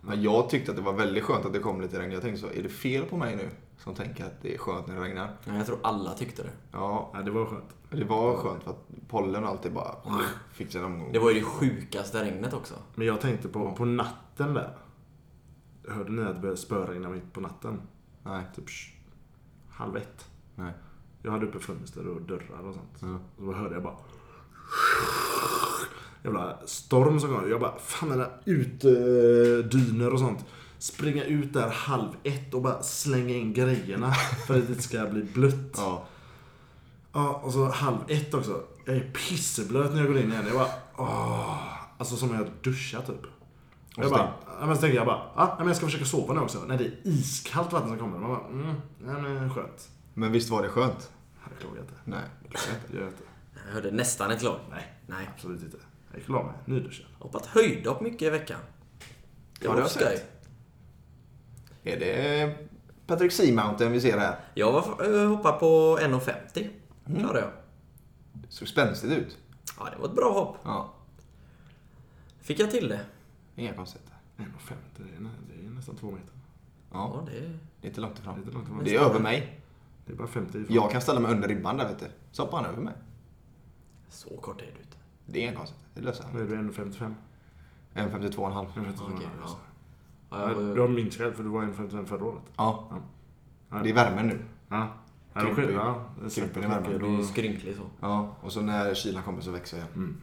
Men 0.00 0.22
jag 0.22 0.50
tyckte 0.50 0.70
att 0.70 0.76
det 0.76 0.82
var 0.82 0.92
väldigt 0.92 1.24
skönt 1.24 1.44
att 1.46 1.52
det 1.52 1.58
kom 1.58 1.80
lite 1.80 1.98
regn. 1.98 2.12
Jag 2.12 2.22
tänkte 2.22 2.40
så, 2.40 2.46
är 2.58 2.62
det 2.62 2.68
fel 2.68 3.04
på 3.04 3.16
mig 3.16 3.36
nu? 3.36 3.48
Som 3.78 3.94
tänker 3.94 4.24
att 4.24 4.42
det 4.42 4.54
är 4.54 4.58
skönt 4.58 4.86
när 4.86 4.94
det 4.94 5.00
regnar. 5.02 5.36
Ja, 5.44 5.56
jag 5.56 5.66
tror 5.66 5.78
alla 5.82 6.14
tyckte 6.14 6.42
det. 6.42 6.50
Ja, 6.72 7.10
Ja, 7.14 7.22
det 7.22 7.30
var 7.30 7.46
skönt. 7.46 7.74
det 7.90 8.04
var 8.04 8.36
skönt 8.36 8.62
för 8.64 8.70
att 8.70 8.86
pollen 9.08 9.44
och 9.44 9.48
allt 9.50 9.62
det 9.62 9.70
bara 9.70 9.94
fick 10.52 10.72
sig 10.72 10.80
en 10.80 10.84
omgång. 10.86 11.12
Det 11.12 11.18
var 11.18 11.30
ju 11.30 11.38
det 11.40 11.44
sjukaste 11.46 12.24
regnet 12.24 12.54
också. 12.54 12.74
Men 12.94 13.06
jag 13.06 13.20
tänkte 13.20 13.48
på, 13.48 13.72
på 13.72 13.84
natten 13.84 14.54
där. 14.54 14.76
Hörde 15.88 16.12
ni 16.12 16.22
att 16.22 16.34
det 16.34 16.40
började 16.40 16.60
spöregna 16.60 17.08
mitt 17.08 17.32
på 17.32 17.40
natten? 17.40 17.80
Nej, 18.22 18.44
Typ 18.56 18.66
sh- 18.68 18.92
halv 19.70 19.96
ett. 19.96 20.26
nej. 20.54 20.72
Jag 21.22 21.30
hade 21.32 21.46
uppe 21.46 21.58
fönster 21.58 22.06
och 22.08 22.22
dörrar 22.22 22.60
och 22.68 22.74
sånt. 22.74 22.98
Ja. 23.00 23.18
Och 23.38 23.46
då 23.46 23.52
hörde 23.52 23.74
jag 23.74 23.82
bara... 23.82 23.96
Jävla 26.24 26.58
storm 26.66 27.20
som 27.20 27.34
kom. 27.34 27.50
Jag 27.50 27.60
bara, 27.60 27.78
fan 27.78 28.08
mina 28.08 28.26
utedyner 28.44 30.12
och 30.12 30.18
sånt. 30.18 30.44
Springa 30.78 31.24
ut 31.24 31.52
där 31.52 31.70
halv 31.70 32.08
ett 32.24 32.54
och 32.54 32.62
bara 32.62 32.82
slänga 32.82 33.34
in 33.34 33.52
grejerna 33.52 34.12
för 34.46 34.58
att 34.58 34.66
det 34.66 34.72
inte 34.72 34.82
ska 34.82 35.06
bli 35.06 35.22
blött. 35.22 35.74
Ja. 35.76 36.04
Ja, 37.12 37.40
och 37.44 37.52
så 37.52 37.68
halv 37.70 37.96
ett 38.08 38.34
också. 38.34 38.62
Jag 38.84 38.96
är 38.96 39.10
pisseblöt 39.10 39.92
när 39.92 39.98
jag 39.98 40.06
går 40.08 40.18
in 40.18 40.32
igen. 40.32 40.44
Jag 40.46 40.56
bara, 40.56 40.68
åh. 40.96 41.64
Alltså 41.98 42.16
som 42.16 42.34
jag 42.34 42.46
duschat 42.62 43.06
typ. 43.06 43.22
Och 43.96 44.04
Jag 44.04 44.10
bara, 44.10 44.32
ja, 44.60 44.66
men 44.66 44.74
så 44.76 44.80
tänker 44.80 44.96
jag 44.96 45.06
bara, 45.06 45.22
ja, 45.36 45.54
men 45.58 45.66
jag 45.66 45.76
ska 45.76 45.86
försöka 45.86 46.04
sova 46.04 46.34
nu 46.34 46.40
också. 46.40 46.58
När 46.66 46.78
det 46.78 46.84
är 46.84 46.94
iskallt 47.04 47.72
vatten 47.72 47.88
som 47.88 47.98
kommer. 47.98 48.18
Man 48.18 48.30
bara, 48.30 48.46
mm, 48.46 48.74
ja 49.06 49.18
men 49.18 49.54
skönt. 49.54 49.88
Men 50.14 50.32
visst 50.32 50.50
var 50.50 50.62
det 50.62 50.68
skönt? 50.68 51.10
Jag 51.50 51.60
klagar 51.60 51.80
inte. 51.80 51.94
Nej. 52.04 52.24
Jag 52.42 53.06
inte. 53.06 53.22
Jag 53.66 53.72
hörde 53.74 53.90
nästan 53.90 54.30
ett 54.30 54.42
lag. 54.42 54.58
Nej, 54.70 54.92
Nej. 55.06 55.28
absolut 55.34 55.62
inte. 55.62 55.76
Jag 56.10 56.18
gick 56.18 56.28
och 56.28 56.34
la 56.34 56.42
mig, 56.42 56.52
nyduschad. 56.64 57.06
Hoppat 57.18 57.46
höjdhopp 57.46 58.00
mycket 58.00 58.22
i 58.22 58.30
veckan. 58.30 58.60
Det 59.60 59.66
Ja, 59.66 59.72
var 59.72 59.80
det 59.82 59.88
skoj. 59.88 60.20
Är 61.92 62.00
det 62.00 62.54
Patrick 63.06 63.32
Seamountain 63.32 63.92
vi 63.92 64.00
ser 64.00 64.18
här? 64.18 64.36
Jag 64.54 64.72
var, 64.72 65.14
äh, 65.22 65.28
hoppade 65.28 65.58
på 65.58 65.98
1,50. 66.02 66.68
Klarade 67.18 67.40
jag. 67.40 67.50
Det 68.32 68.46
såg 68.52 68.68
spänstigt 68.68 69.12
ut. 69.12 69.38
Ja, 69.78 69.88
det 69.90 69.98
var 69.98 70.08
ett 70.08 70.14
bra 70.14 70.32
hopp. 70.32 70.56
Ja. 70.64 70.92
Fick 72.40 72.60
jag 72.60 72.70
till 72.70 72.88
det. 72.88 73.00
Inga 73.56 73.74
konstigheter. 73.74 74.14
1,50 74.36 74.74
det 74.96 75.16
är, 75.16 75.20
nä- 75.20 75.30
det 75.48 75.66
är 75.66 75.70
nästan 75.70 75.96
två 75.96 76.06
meter. 76.10 76.30
Ja, 76.92 77.12
Ja, 77.26 77.30
det... 77.32 77.40
det 77.80 77.86
är 77.86 77.88
inte 77.88 78.00
långt 78.00 78.18
ifrån. 78.18 78.38
Lite 78.38 78.50
långt 78.50 78.66
ifrån. 78.68 78.84
Det 78.84 78.94
är 78.96 79.00
över 79.00 79.20
mig. 79.20 79.60
Det 80.06 80.12
är 80.12 80.16
bara 80.16 80.28
50 80.28 80.58
ifrån. 80.58 80.76
Jag 80.76 80.90
kan 80.90 81.00
ställa 81.00 81.20
mig 81.20 81.32
under 81.32 81.48
ribban 81.48 81.76
där 81.76 81.88
vet 81.88 81.98
du. 81.98 82.06
Så 82.32 82.42
hoppar 82.44 82.56
han 82.62 82.66
över 82.66 82.82
mig. 82.82 82.94
Så 84.10 84.28
kort 84.36 84.60
är 84.60 84.64
du 84.64 84.80
inte. 84.80 84.96
Det 85.26 85.38
är 85.38 85.42
inga 85.42 85.56
konstigt. 85.56 85.78
Det 85.94 86.00
löser 86.00 86.24
han. 86.24 86.36
är 86.42 86.46
du 86.46 86.56
1,55. 86.56 87.14
En 87.94 88.10
52,5. 88.10 88.66
1,52. 88.74 88.92
Okej, 89.14 89.26
ja. 89.42 89.56
Ja, 90.30 90.40
Ja, 90.40 90.62
jag, 90.62 90.74
Du 90.76 90.80
har 90.80 90.88
minst 90.88 91.18
själv 91.18 91.32
för 91.32 91.42
du 91.42 91.48
var 91.48 91.62
1,55 91.62 92.04
förra 92.06 92.24
året. 92.24 92.42
Ja. 92.56 92.88
Ja. 92.90 92.96
Ja. 93.70 93.82
Det 93.82 93.90
är 93.90 93.94
värmen 93.94 94.26
nu. 94.26 94.38
Ja. 94.68 94.88
Ja, 95.32 95.40
Krymper 95.40 95.70
ja, 95.72 96.04
det 96.20 96.26
är 96.26 96.30
Krymper 96.30 96.64
i 96.64 96.66
värmen. 96.66 96.92
Det 96.92 96.98
blir 96.98 97.22
skrynklig 97.22 97.76
så. 97.76 97.82
Ja, 98.00 98.36
och 98.40 98.52
så 98.52 98.60
när 98.60 98.94
kylan 98.94 99.22
kommer 99.22 99.40
så 99.40 99.50
växer 99.50 99.78
jag 99.78 99.86
igen. 99.86 100.16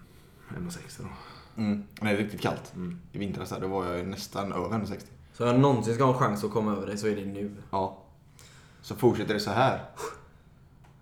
Mm. 0.49 0.67
1,60 0.69 1.01
då. 1.01 1.61
Mm. 1.61 1.83
När 2.01 2.13
det 2.13 2.17
är 2.19 2.23
riktigt 2.23 2.41
kallt. 2.41 2.73
Mm. 2.75 2.99
I 3.11 3.17
vintras 3.17 3.49
där, 3.49 3.61
då 3.61 3.67
var 3.67 3.85
jag 3.85 4.07
nästan 4.07 4.53
över 4.53 4.69
160. 4.69 5.11
Så 5.33 5.43
om 5.43 5.49
jag 5.49 5.59
någonsin 5.59 5.95
ska 5.95 6.03
ha 6.03 6.13
en 6.13 6.19
chans 6.19 6.43
att 6.43 6.51
komma 6.51 6.71
över 6.71 6.87
dig 6.87 6.97
så 6.97 7.07
är 7.07 7.15
det 7.15 7.25
nu. 7.25 7.55
Ja. 7.71 7.97
Så 8.81 8.95
fortsätter 8.95 9.33
det 9.33 9.39
så 9.39 9.51
här. 9.51 9.81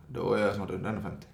Då 0.08 0.34
är 0.34 0.46
jag 0.46 0.56
snart 0.56 0.70
under 0.70 0.90
150. 0.90 1.28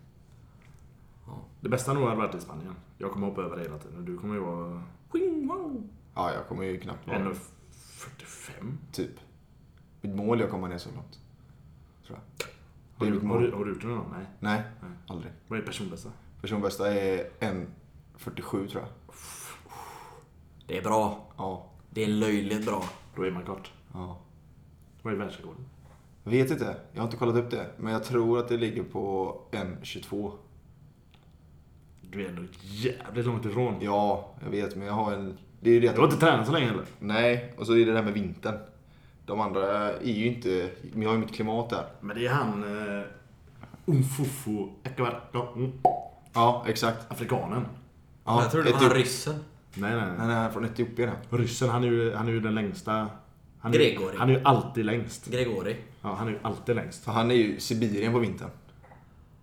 Det 1.62 1.70
bästa 1.70 1.94
nog 1.94 2.04
hade 2.04 2.16
varit 2.16 2.36
i 2.36 2.40
Spanien. 2.42 2.76
Jag 2.98 3.12
kommer 3.12 3.28
hoppa 3.28 3.42
över 3.42 3.58
det 3.58 3.64
hela 3.64 3.78
tiden. 3.78 4.06
Du 4.06 4.18
kommer 4.18 4.34
ju 4.34 4.40
vara. 4.40 4.84
Ja, 6.16 6.34
jag 6.34 6.48
kommer 6.48 6.64
ju 6.64 6.80
knappt 6.80 7.08
vara 7.08 7.34
1,45. 8.00 8.78
typ. 8.92 9.12
Mitt 10.02 10.16
mål 10.16 10.42
är 10.42 10.46
att 10.46 10.52
komma 10.52 10.68
ner 10.68 10.78
så 10.78 10.90
långt. 10.96 11.20
Tror 12.08 12.18
jag. 12.20 12.48
Det 13.00 13.06
är 13.06 13.10
Har, 13.10 13.12
mitt 13.14 13.22
du- 13.22 13.28
har, 13.28 13.34
mål. 13.36 13.44
du- 13.44 13.56
har 13.58 13.66
du 13.66 13.72
gjort 13.74 13.82
det 13.82 13.88
någon 13.88 13.98
gång? 13.98 14.12
Nej. 14.14 14.26
Nej, 14.40 14.62
Nej. 14.82 14.92
aldrig. 15.08 15.32
Vad 15.48 15.60
är 15.60 15.64
personbästa? 15.64 16.12
Personbästa 16.42 16.94
är 16.94 17.30
1.47 17.40 18.68
tror 18.68 18.84
jag. 18.84 18.88
Det 20.68 20.78
är 20.78 20.82
bra. 20.84 21.28
Ja. 21.38 21.66
Det 21.90 22.04
är 22.04 22.08
löjligt 22.08 22.66
bra. 22.66 22.84
Då 23.16 23.24
är 23.24 23.32
man 23.32 23.44
kort. 23.46 23.72
ja. 23.94 24.20
Vad 25.02 25.14
är 25.14 25.18
världsrekorden? 25.18 25.66
Jag 26.24 26.32
vet 26.32 26.52
inte. 26.52 26.78
Jag 26.94 27.02
har 27.02 27.08
inte 27.08 27.18
kollat 27.18 27.36
upp 27.36 27.52
det. 27.52 27.72
Men 27.78 27.94
jag 27.94 28.04
tror 28.04 28.40
att 28.40 28.48
det 28.48 28.58
ligger 28.58 28.84
på 28.84 29.36
1.22. 29.52 30.32
Du 32.02 32.26
är 32.26 32.30
ändå 32.30 32.44
jävligt 32.62 33.26
långt 33.26 33.46
ifrån. 33.46 33.76
Ja, 33.82 34.30
jag 34.44 34.50
vet. 34.50 34.76
Men 34.76 34.88
jag 34.88 34.94
har 34.94 35.14
en... 35.14 35.38
Det 35.60 35.70
är 35.70 35.74
ju 35.74 35.80
det 35.80 35.92
Du 35.92 35.98
har 36.00 36.08
att... 36.08 36.14
inte 36.14 36.26
tränat 36.26 36.46
så 36.48 36.54
länge 36.54 36.70
eller? 36.70 36.84
Nej, 37.00 37.54
och 37.58 37.66
så 37.66 37.74
är 37.74 37.78
det 37.78 37.92
det 37.92 37.98
här 37.98 38.04
med 38.04 38.14
vintern. 38.14 38.58
De 39.26 39.40
andra 39.40 39.94
är 39.94 40.12
ju 40.12 40.26
inte... 40.28 40.70
Men 40.94 41.02
jag 41.02 41.10
har 41.10 41.16
ju 41.16 41.20
mitt 41.22 41.36
klimat 41.36 41.70
där. 41.70 41.86
Men 42.02 42.18
det 42.18 42.26
är 42.28 42.34
han... 42.34 42.64
Uh, 42.64 43.04
Umfufu 43.86 44.68
Ekavarka. 44.84 45.40
Mm. 45.56 45.72
Ja, 46.34 46.66
exakt. 46.68 47.12
Afrikanen. 47.12 47.66
Ja, 48.26 48.42
jag 48.42 48.52
tror 48.52 48.64
det 48.64 48.72
var 48.72 48.80
han 48.80 48.90
ryssen. 48.90 49.36
Nej, 49.74 49.92
nej, 49.96 50.02
Nej, 50.08 50.16
han 50.18 50.30
är 50.30 50.50
från 50.50 50.66
Etiopien. 50.66 51.10
ja. 51.30 51.38
Ryssen, 51.38 51.70
han 51.70 51.84
är 51.84 51.88
ju, 51.88 52.14
han 52.16 52.28
är 52.28 52.32
ju 52.32 52.40
den 52.40 52.56
längsta. 52.56 53.08
Han 53.60 53.74
är, 53.74 53.78
Gregori. 53.78 54.16
Han 54.18 54.30
är 54.30 54.34
ju 54.34 54.42
alltid 54.44 54.86
längst. 54.86 55.26
Gregori. 55.32 55.76
Ja, 56.02 56.14
han 56.14 56.28
är 56.28 56.32
ju 56.32 56.40
alltid 56.42 56.76
längst. 56.76 57.04
För 57.04 57.12
han 57.12 57.32
är 57.32 57.36
ju 57.36 57.60
Sibirien 57.60 58.14
på 58.14 58.20
vintern. 58.20 58.50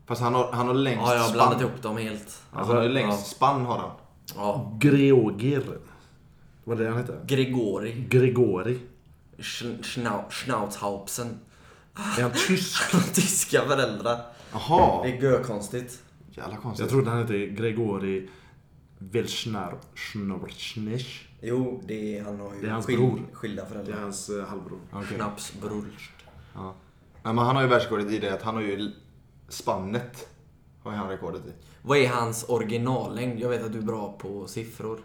Fast 0.06 0.22
han 0.22 0.34
har, 0.34 0.52
han 0.52 0.66
har 0.66 0.74
längst 0.74 1.00
Ja, 1.06 1.12
jag 1.14 1.20
har 1.20 1.28
spann. 1.28 1.34
blandat 1.36 1.60
ihop 1.60 1.82
dem 1.82 1.96
helt. 1.96 2.42
Alltså, 2.52 2.72
han 2.72 2.76
har 2.76 2.82
ju 2.82 2.88
längst 2.88 3.26
spann 3.26 3.64
har 3.64 3.78
han. 3.78 3.90
Ja. 4.36 4.72
Greogir. 4.80 5.62
Vad 6.68 6.80
är 6.80 6.84
det 6.84 6.90
han 6.90 6.98
heter? 6.98 7.20
Gregori. 7.26 8.06
Gregori. 8.08 8.78
Sch- 9.38 9.82
Schnau- 9.82 10.30
Schnauzhaupsen. 10.30 11.38
Är 12.18 12.22
han 12.22 12.30
tysk? 12.48 12.82
Tyska 13.14 13.60
föräldrar. 13.62 14.20
Jaha. 14.52 15.02
Det 15.02 15.08
är 15.12 15.22
görkonstigt. 15.22 16.02
Jävla 16.30 16.56
konstigt. 16.56 16.80
Jag 16.84 16.90
trodde 16.90 17.10
han 17.10 17.18
hette 17.18 17.46
Gregori 17.46 18.28
Velschnar 18.98 19.74
Jo, 21.42 21.82
det 21.86 22.18
är, 22.18 22.24
han 22.24 22.40
har 22.40 22.54
ju 22.54 22.60
Det 22.60 22.66
är 22.66 22.70
hans 22.70 22.86
skil- 22.86 22.96
bror. 22.98 23.20
skilda 23.32 23.62
Det 23.62 23.68
är 23.68 23.72
föräldrar. 23.72 24.00
hans 24.00 24.28
eh, 24.28 24.44
halvbror. 24.46 24.78
Okej. 24.92 25.06
Schnapsbror. 25.06 25.84
Ja. 26.54 26.74
Nej, 27.22 27.34
men 27.34 27.38
han 27.44 27.56
har 27.56 27.62
ju 27.62 27.68
världsrekordet 27.68 28.10
i 28.12 28.18
det 28.18 28.34
att 28.34 28.42
han 28.42 28.54
har 28.54 28.62
ju 28.62 28.90
spannet. 29.48 30.28
Har 30.82 30.92
han 30.92 31.08
rekordet 31.08 31.46
i. 31.46 31.50
Vad 31.82 31.98
är 31.98 32.08
hans 32.08 32.44
originallängd? 32.48 33.40
Jag 33.40 33.48
vet 33.48 33.64
att 33.64 33.72
du 33.72 33.78
är 33.78 33.82
bra 33.82 34.12
på 34.18 34.46
siffror. 34.46 35.00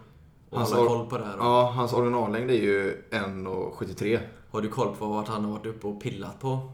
Och 0.52 0.58
Hans 0.58 0.72
or- 0.72 0.86
koll 0.88 1.06
på 1.06 1.18
det 1.18 1.24
här. 1.24 1.36
Ja, 1.38 1.70
hans 1.76 1.92
originallängd 1.92 2.50
är 2.50 2.54
ju 2.54 3.02
1,73. 3.10 4.20
Har 4.50 4.60
du 4.62 4.68
koll 4.68 4.96
på 4.96 5.06
vart 5.06 5.28
han 5.28 5.44
har 5.44 5.52
varit 5.52 5.66
uppe 5.66 5.86
och 5.86 6.02
pillat 6.02 6.40
på? 6.40 6.72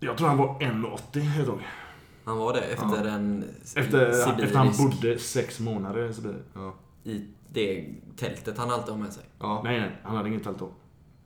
Jag 0.00 0.18
tror 0.18 0.28
han 0.28 0.38
var 0.38 0.58
1,80 0.60 1.40
ett 1.40 1.46
tag. 1.46 1.66
Han 2.24 2.38
var 2.38 2.52
det 2.52 2.60
efter 2.60 3.04
en 3.08 3.44
Efter, 3.62 3.82
sibirisk... 4.12 4.28
efter 4.44 4.56
han 4.58 4.72
bodde 4.78 5.18
sex 5.18 5.60
månader 5.60 6.10
i 6.10 6.14
Sibirien. 6.14 6.42
Ja. 6.54 6.74
I 7.04 7.26
det 7.52 7.88
tältet 8.16 8.58
han 8.58 8.70
alltid 8.70 8.90
har 8.94 9.00
med 9.00 9.12
sig. 9.12 9.24
ja. 9.38 9.60
Nej, 9.64 9.80
nej. 9.80 9.96
Han 10.02 10.16
hade 10.16 10.28
inget 10.28 10.44
tält 10.44 10.58
då. 10.58 10.68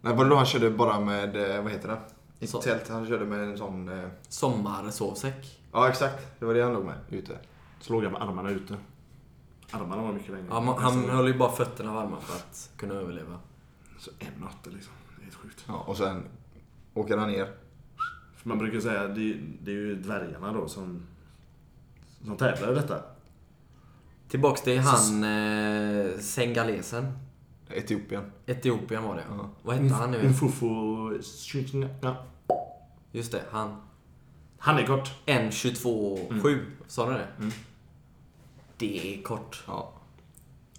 Nej, 0.00 0.16
var 0.16 0.24
det 0.24 0.30
då 0.30 0.36
han 0.36 0.46
körde 0.46 0.70
bara 0.70 1.00
med, 1.00 1.56
eh, 1.56 1.62
vad 1.62 1.72
heter 1.72 1.88
det? 1.88 1.98
Inte 2.40 2.52
Så- 2.52 2.60
tält, 2.62 2.88
han 2.88 3.06
körde 3.06 3.24
med 3.24 3.40
en 3.42 3.58
sån... 3.58 3.88
eh, 3.88 4.08
Sommarsovsäck. 4.28 5.60
Ja, 5.72 5.88
exakt. 5.88 6.26
Det 6.38 6.44
var 6.46 6.54
det 6.54 6.62
han 6.62 6.72
låg 6.72 6.84
med 6.84 6.94
ute. 7.10 7.38
Så 7.80 7.92
låg 7.92 8.04
jag 8.04 8.12
med 8.12 8.22
armarna 8.22 8.50
ute. 8.50 8.74
Armarna 9.70 10.02
var 10.02 10.12
mycket 10.12 10.30
längre. 10.30 10.46
Ja, 10.50 10.60
man- 10.60 10.78
han 10.82 11.08
höll 11.10 11.26
ju 11.28 11.38
bara 11.38 11.52
fötterna 11.52 11.92
varma 11.92 12.20
för 12.20 12.36
att 12.36 12.70
kunna 12.76 12.94
överleva. 12.94 13.38
Så 13.98 14.10
1,80 14.10 14.74
liksom. 14.74 14.92
Det 15.16 15.20
är 15.20 15.24
helt 15.24 15.34
sjukt. 15.36 15.64
Ja, 15.68 15.74
och 15.86 15.96
sen 15.96 16.22
åker 16.94 17.16
han 17.16 17.30
ner. 17.30 17.48
För 18.36 18.48
man 18.48 18.58
brukar 18.58 18.80
säga, 18.80 19.08
det, 19.08 19.36
det 19.62 19.70
är 19.70 19.74
ju 19.74 19.94
dvärgarna 19.94 20.52
då 20.52 20.68
som, 20.68 21.02
som 22.24 22.36
tävlar 22.36 22.72
i 22.72 22.74
detta. 22.74 23.02
Tillbaks 24.28 24.62
till 24.62 24.78
han 24.78 25.24
eh, 25.24 26.18
sengalesen. 26.18 27.18
Etiopien. 27.70 28.32
Etiopien 28.46 29.02
var 29.02 29.14
det 29.16 29.24
Ja. 29.30 29.50
Vad 29.62 29.76
hette 29.76 29.94
han 29.94 30.10
nu? 30.10 30.18
Umfufu... 30.18 31.20
Ja. 32.00 32.24
Just 33.12 33.32
det, 33.32 33.42
han. 33.50 33.76
Han 34.58 34.78
är 34.78 34.86
kort. 34.86 35.12
1.22,7. 35.26 36.64
Sa 36.86 37.06
du 37.10 37.12
det? 37.12 37.26
Mm. 37.38 37.50
Det 38.78 39.14
är 39.18 39.22
kort. 39.22 39.64
Ja, 39.66 39.92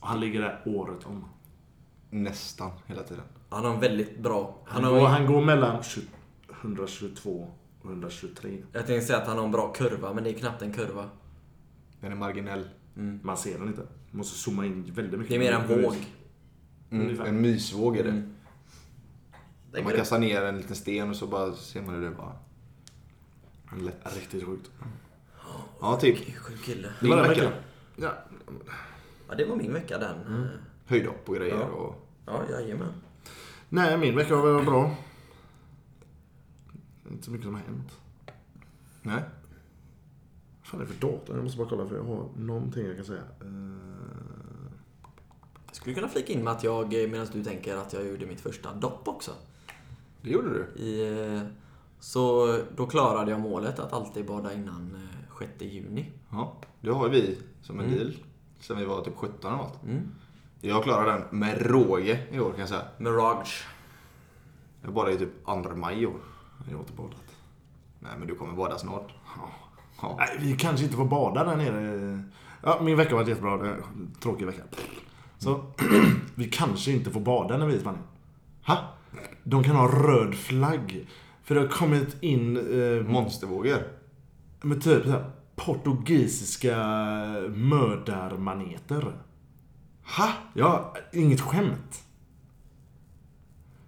Och 0.01 0.07
han 0.07 0.19
ligger 0.19 0.41
där 0.41 0.61
året 0.65 1.05
om. 1.05 1.25
nästan 2.09 2.71
hela 2.87 3.03
tiden. 3.03 3.23
Han 3.49 3.65
har 3.65 3.73
en 3.73 3.79
väldigt 3.79 4.19
bra... 4.19 4.57
Han, 4.65 4.83
Han 4.83 4.93
går, 4.93 4.99
har, 4.99 5.07
han 5.07 5.25
går 5.25 5.41
mellan 5.41 5.83
20 5.83 6.05
122 6.61 7.47
och 7.81 7.89
123. 7.89 8.57
jag 8.73 8.87
tänkte 8.87 9.07
säga 9.07 9.19
att 9.19 9.27
han 9.27 9.37
har 9.37 9.45
en 9.45 9.51
bra 9.51 9.73
kurva, 9.73 10.13
men 10.13 10.23
det 10.23 10.29
är 10.29 10.33
knappt 10.33 10.61
en 10.61 10.73
kurva. 10.73 11.09
Den 12.01 12.11
är 12.11 12.15
marginell. 12.15 12.69
Man 13.23 13.37
ser 13.37 13.59
den 13.59 13.67
inte. 13.67 13.81
Man 13.81 14.17
måste 14.17 14.37
zooma 14.37 14.65
in 14.65 14.83
väldigt 14.95 15.19
mycket. 15.19 15.29
Det 15.29 15.35
är 15.47 15.51
mer 15.51 15.75
en 15.75 15.83
våg. 15.83 15.95
Mm, 16.91 17.21
en 17.21 17.41
mysvåg 17.41 17.97
är 17.97 18.03
det. 18.03 18.09
Mm. 18.09 18.35
Det 19.71 19.81
Man 19.83 19.91
går 19.91 19.97
kastar 19.97 20.19
ner 20.19 20.41
en 20.41 20.57
liten 20.57 20.75
sten 20.75 21.09
och 21.09 21.15
så 21.15 21.27
bara 21.27 21.53
ser 21.53 21.81
man 21.81 21.95
hur 21.95 22.01
det 22.01 22.11
bara... 22.11 22.33
Lätt. 23.81 24.15
Riktigt 24.15 24.45
sjukt. 24.45 24.71
Ja, 25.81 25.97
typ. 26.01 26.35
Sjuk 26.35 26.63
kille. 26.63 26.87
Det 27.01 27.07
var 27.09 27.17
den 27.17 27.29
veckan. 27.29 27.51
Ja. 28.01 28.13
Ja, 29.29 29.35
det 29.35 29.45
var 29.45 29.55
min 29.55 29.73
vecka 29.73 29.97
den. 29.97 30.21
Mm. 30.27 30.47
Höjdhopp 30.85 31.29
och 31.29 31.35
grejer 31.35 31.55
Ja. 31.59 31.65
och... 31.65 31.95
Ja, 32.25 32.41
jajamän. 32.51 32.93
Nej, 33.69 33.97
min 33.97 34.15
vecka 34.15 34.35
har 34.35 34.51
varit 34.53 34.65
bra. 34.65 34.95
Inte 37.11 37.25
så 37.25 37.31
mycket 37.31 37.45
som 37.45 37.53
har 37.55 37.61
hänt. 37.61 37.91
Nej. 39.01 39.23
Vad 40.59 40.67
fan 40.67 40.81
är 40.81 40.85
det 40.85 40.91
för 40.93 41.01
dator? 41.07 41.35
Jag 41.35 41.43
måste 41.43 41.57
bara 41.57 41.69
kolla 41.69 41.87
för 41.87 41.95
jag 41.95 42.03
har 42.03 42.25
någonting 42.37 42.85
jag 42.85 42.95
kan 42.95 43.05
säga. 43.05 43.21
Eh, 43.41 43.47
Jag 45.67 45.75
skulle 45.75 45.95
kunna 45.95 46.07
flika 46.07 46.33
in 46.33 46.43
med 46.43 46.53
att 46.53 46.63
jag, 46.63 46.91
medan 46.93 47.27
du 47.33 47.43
tänker, 47.43 47.77
att 47.77 47.93
jag 47.93 48.05
gjorde 48.07 48.25
mitt 48.25 48.41
första 48.41 48.73
dopp 48.73 49.07
också. 49.07 49.31
Det 50.21 50.29
gjorde 50.29 50.49
du. 50.49 50.81
I, 50.83 51.17
eh, 51.35 51.41
så 51.99 52.47
då 52.75 52.87
klarade 52.87 53.31
jag 53.31 53.39
målet 53.39 53.79
att 53.79 53.93
alltid 53.93 54.25
bada 54.25 54.53
innan 54.53 54.95
eh, 54.95 55.37
6 55.39 55.51
juni. 55.61 56.11
Ja. 56.31 56.53
Det 56.81 56.91
har 56.91 57.09
vi 57.09 57.37
som 57.61 57.79
en 57.79 57.85
Mm. 57.85 57.97
deal. 57.97 58.13
Sen 58.59 58.77
vi 58.77 58.85
var 58.85 59.01
typ 59.01 59.15
17 59.15 59.47
eller 59.53 59.57
något. 59.63 59.83
Mm. 59.83 60.01
Jag 60.61 60.83
klarade 60.83 61.11
den 61.11 61.39
med 61.39 61.61
råge 61.71 62.19
i 62.31 62.39
år 62.39 62.51
kan 62.51 62.59
jag 62.59 62.69
säga. 62.69 62.81
Mirage. 62.97 63.67
Jag 64.81 64.93
badade 64.93 65.15
i 65.15 65.17
typ 65.17 65.45
2 65.45 65.75
maj 65.75 66.01
i 66.01 66.05
år. 66.05 66.19
jag 66.67 66.73
har 66.73 66.79
inte 66.79 66.93
badat. 66.93 67.35
Nej, 67.99 68.11
men 68.19 68.27
du 68.27 68.35
kommer 68.35 68.53
bada 68.53 68.77
snart. 68.77 69.13
Ja. 69.37 69.49
Ja. 70.01 70.15
Nej, 70.19 70.37
vi 70.39 70.55
kanske 70.57 70.83
inte 70.85 70.97
får 70.97 71.05
bada 71.05 71.43
där 71.43 71.55
nere. 71.57 72.23
Ja, 72.63 72.79
min 72.81 72.97
vecka 72.97 73.09
har 73.09 73.17
varit 73.17 73.27
jättebra. 73.29 73.75
Tråkig 74.21 74.45
vecka. 74.45 74.61
Så 75.37 75.63
vi 76.35 76.45
kanske 76.49 76.91
inte 76.91 77.11
får 77.11 77.19
bada 77.19 77.57
när 77.57 77.65
vi 77.67 77.73
är 77.73 77.77
i 77.77 77.81
Spanien. 77.81 78.03
Ha? 78.67 78.77
De 79.43 79.63
kan 79.63 79.75
ha 79.75 79.87
röd 79.87 80.35
flagg. 80.35 81.07
För 81.43 81.55
det 81.55 81.61
har 81.61 81.67
kommit 81.67 82.23
in 82.23 82.57
eh, 82.57 83.03
Monstervågor. 83.11 83.77
med 84.61 84.83
typ 84.83 85.03
så 85.03 85.09
här, 85.11 85.31
portugisiska 85.65 86.75
mördarmaneter. 87.55 89.13
Ha? 90.17 90.29
Ja, 90.53 90.93
inget 91.13 91.41
skämt. 91.41 92.03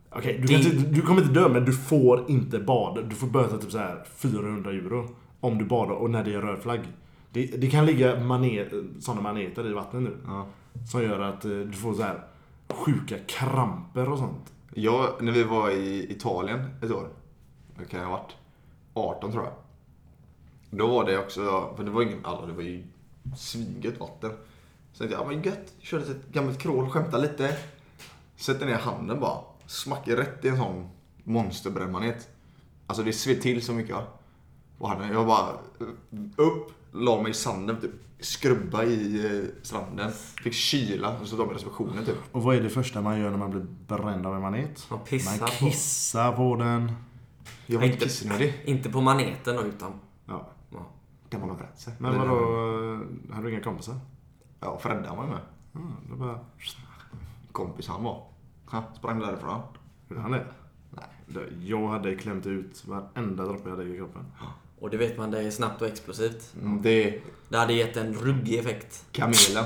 Okej, 0.09 0.33
du, 0.37 0.41
Det- 0.47 0.53
kanske 0.53 0.75
inte- 0.75 0.89
du 0.89 1.01
kommer 1.01 1.21
inte 1.21 1.33
dö 1.33 1.49
men 1.49 1.65
du 1.65 1.73
får 1.73 2.25
inte 2.31 2.59
bada. 2.59 3.01
Du 3.01 3.15
får 3.15 3.27
böta 3.27 3.57
typ 3.57 3.71
så 3.71 3.77
här 3.77 4.03
400 4.15 4.71
euro. 4.71 5.09
Om 5.39 5.57
du 5.57 5.65
badar 5.65 5.93
och 5.95 6.09
när 6.09 6.23
det 6.23 6.33
är 6.33 6.41
röd 6.41 6.59
flagg. 6.61 6.81
Det, 7.31 7.45
det 7.45 7.67
kan 7.69 7.85
ligga 7.85 8.19
manet, 8.19 8.71
sådana 8.99 9.21
maneter 9.21 9.67
i 9.69 9.73
vattnet 9.73 10.03
nu. 10.03 10.17
Ja. 10.25 10.47
Som 10.91 11.03
gör 11.03 11.19
att 11.19 11.45
eh, 11.45 11.51
du 11.51 11.71
får 11.73 11.93
så 11.93 12.01
här 12.03 12.23
sjuka 12.69 13.15
kramper 13.27 14.09
och 14.09 14.17
sånt. 14.17 14.53
Jag, 14.73 15.07
när 15.21 15.31
vi 15.31 15.43
var 15.43 15.69
i 15.69 16.11
Italien 16.11 16.69
ett 16.83 16.91
år. 16.91 17.07
Det 17.79 17.85
kan 17.85 17.99
jag 17.99 18.07
ha 18.07 18.17
varit 18.17 18.35
18 18.93 19.31
tror 19.31 19.43
jag. 19.43 19.53
Då 20.71 20.87
var 20.87 21.05
det 21.05 21.17
också, 21.17 21.73
för 21.77 21.83
det 21.83 21.91
var 21.91 22.01
ingen, 22.01 22.25
alla, 22.25 22.45
det 22.45 22.53
var 22.53 22.61
ju 22.63 22.83
svingött 23.37 23.99
vatten. 23.99 24.31
Så 24.93 24.97
tänkte 24.97 25.17
jag, 25.17 25.23
ja 25.25 25.27
men 25.27 25.41
gött, 25.43 25.73
körde 25.79 26.03
ett 26.03 26.27
gammalt 26.31 26.59
krål, 26.59 26.89
skämta 26.89 27.17
lite. 27.17 27.57
Sätter 28.35 28.65
ner 28.65 28.77
handen 28.77 29.19
bara, 29.19 29.37
smackar 29.67 30.15
rätt 30.15 30.45
i 30.45 30.47
en 30.47 30.57
sån 30.57 30.89
monsterbrännmanet. 31.23 32.27
Alltså 32.87 33.03
det 33.03 33.13
sved 33.13 33.41
till 33.41 33.61
så 33.65 33.73
mycket. 33.73 33.95
Och 34.77 34.89
han, 34.89 35.11
jag 35.13 35.27
bara 35.27 35.49
upp, 36.35 36.71
la 36.91 37.21
mig 37.21 37.31
i 37.31 37.33
sanden, 37.33 37.81
typ, 37.81 37.91
skrubba 38.19 38.83
i 38.83 39.25
eh, 39.25 39.63
stranden. 39.63 40.11
Fick 40.43 40.53
kyla 40.53 41.19
och 41.19 41.27
så 41.27 41.37
tog 41.37 41.47
jag 41.47 41.55
receptionen 41.55 42.05
typ. 42.05 42.15
Och 42.31 42.43
vad 42.43 42.55
är 42.55 42.61
det 42.61 42.69
första 42.69 43.01
man 43.01 43.19
gör 43.19 43.29
när 43.29 43.37
man 43.37 43.51
blir 43.51 43.65
bränd 43.87 44.25
av 44.27 44.35
en 44.35 44.41
manet? 44.41 44.87
Man 44.89 44.99
pissar 44.99 45.39
Man 45.39 45.49
på- 45.49 45.65
kissar 45.65 46.31
på 46.31 46.55
den. 46.55 46.91
Jag 47.65 47.77
var 47.77 47.83
inte 47.85 47.93
Inte- 47.95 48.05
kissnödig. 48.05 48.61
Inte 48.65 48.89
på 48.89 49.01
maneten 49.01 49.55
då, 49.55 49.63
utan... 49.63 49.93
Ja. 50.25 50.49
Man 51.39 51.49
har 51.49 51.57
bränt 51.57 51.79
sig. 51.79 51.93
Men 51.97 52.13
Eller- 52.13 52.25
vadå, 52.25 53.05
hade 53.33 53.47
du 53.47 53.51
inga 53.51 53.63
kompisar? 53.63 53.99
Ja, 54.59 54.79
Fredde 54.79 55.07
han 55.07 55.17
var 55.17 55.23
ju 55.23 55.29
med. 55.29 55.39
Mm, 55.75 55.91
det 56.09 56.15
bara... 56.15 56.39
Kompis 57.51 57.87
han 57.87 58.03
var. 58.03 58.27
Han 58.65 58.83
sprang 58.97 59.19
därifrån. 59.19 59.61
Gjorde 60.09 60.21
han 60.21 60.31
det? 60.31 60.45
Nej. 60.89 61.05
Det- 61.27 61.65
Jag 61.65 61.87
hade 61.87 62.15
klämt 62.15 62.45
ut 62.45 62.85
varenda 62.87 63.45
droppe 63.45 63.69
jag 63.69 63.77
hade 63.77 63.89
i 63.89 63.97
kroppen. 63.97 64.25
Och 64.79 64.89
det 64.89 64.97
vet 64.97 65.17
man, 65.17 65.31
det 65.31 65.39
är 65.43 65.51
snabbt 65.51 65.81
och 65.81 65.87
explosivt. 65.87 66.53
Mm, 66.61 66.81
Det 66.81 66.89
är 66.89 67.21
Det 67.49 67.57
hade 67.57 67.73
gett 67.73 67.97
en 67.97 68.13
ruggig 68.13 68.59
effekt. 68.59 69.05
kamelen. 69.11 69.63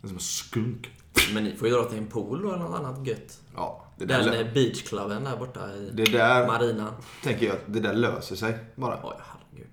Det 0.00 0.06
är 0.06 0.08
som 0.08 0.16
en 0.16 0.20
skunk. 0.20 0.90
Men 1.34 1.44
ni 1.44 1.56
får 1.56 1.68
ju 1.68 1.74
dra 1.74 1.84
till 1.84 1.98
en 1.98 2.06
pool 2.06 2.46
och 2.46 2.58
något 2.58 2.80
annat 2.80 3.06
gött. 3.06 3.40
Ja, 3.56 3.84
det 3.98 4.04
där, 4.04 4.18
Den 4.24 4.34
lö- 4.34 4.54
beachklubben 4.54 5.24
där 5.24 5.36
borta 5.36 5.74
i 5.76 5.90
det 5.94 6.04
där 6.04 6.46
marinan. 6.46 6.92
tänker 7.22 7.46
jag 7.46 7.56
att 7.56 7.62
det 7.66 7.80
där 7.80 7.94
löser 7.94 8.36
sig 8.36 8.58
bara. 8.74 9.00
Oj. 9.02 9.14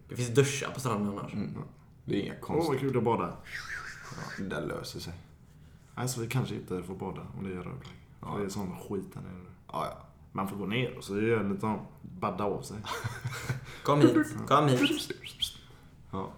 Det 0.09 0.15
finns 0.15 0.29
duschar 0.29 0.71
på 0.71 0.79
stranden 0.79 1.19
annars. 1.19 1.33
Mm. 1.33 1.53
Det 2.05 2.15
är 2.15 2.21
inga 2.23 2.33
Åh, 2.33 2.39
konstigt. 2.41 2.69
vad 2.69 2.79
kul 2.79 2.97
att 2.97 3.03
bada. 3.03 3.37
Det 4.37 4.43
där 4.43 4.65
löser 4.65 4.99
sig. 4.99 5.13
Alltså 5.95 6.21
vi 6.21 6.27
kanske 6.27 6.55
inte 6.55 6.83
får 6.83 6.95
bada 6.95 7.21
om 7.37 7.43
det 7.43 7.49
gör 7.49 7.63
rödlägg. 7.63 7.97
Ja. 8.21 8.37
Det 8.37 8.45
är 8.45 8.49
sån 8.49 8.79
skit 8.79 9.13
där 9.13 9.21
nere. 9.21 9.45
Ja, 9.71 9.85
ja. 9.85 9.97
Man 10.31 10.47
får 10.47 10.55
gå 10.57 10.65
ner 10.65 10.97
och 10.97 11.03
så 11.03 11.21
gör 11.21 11.39
en 11.39 11.53
liten 11.53 11.79
badda 12.01 12.43
av 12.43 12.61
sig. 12.61 12.77
Kom 13.83 14.01
hit, 14.01 14.35
kom 14.47 14.67
hit. 14.67 15.11
ja. 16.11 16.29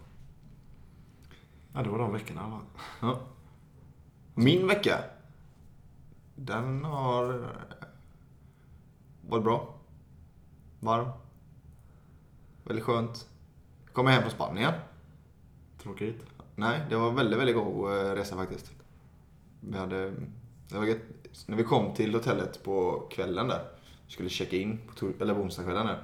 Ja, 1.74 1.84
det 1.84 1.90
var 1.90 2.00
de 2.00 2.14
veckorna. 2.14 2.48
va? 2.48 2.62
ja. 3.02 3.20
Min 4.36 4.68
vecka. 4.68 5.04
Den 6.36 6.86
har 6.86 7.34
eh, 7.34 7.50
varit 9.22 9.44
bra. 9.44 9.76
Varm. 10.80 11.10
Väldigt 12.64 12.86
skönt. 12.86 13.30
Kom 14.00 14.08
hem 14.08 14.22
från 14.22 14.32
Spanien. 14.32 14.74
Tråkigt. 15.84 16.24
Nej, 16.56 16.82
det 16.90 16.96
var 16.96 17.12
väldigt, 17.12 17.40
väldigt 17.40 17.56
god 17.56 17.92
eh, 17.92 18.12
resa 18.16 18.36
faktiskt. 18.36 18.72
Vi 19.60 19.78
hade, 19.78 20.12
det 20.70 20.78
var 20.78 20.86
gött. 20.86 21.02
När 21.46 21.58
vi 21.58 21.64
kom 21.64 21.94
till 21.94 22.14
hotellet 22.14 22.64
på 22.64 23.08
kvällen 23.12 23.48
där, 23.48 23.62
skulle 24.08 24.30
checka 24.30 24.58
in 24.58 24.80
på, 24.88 24.94
tor- 24.94 25.22
eller 25.22 25.36
på 25.36 25.42
onsdagskvällen 25.42 25.86
där. 25.86 26.04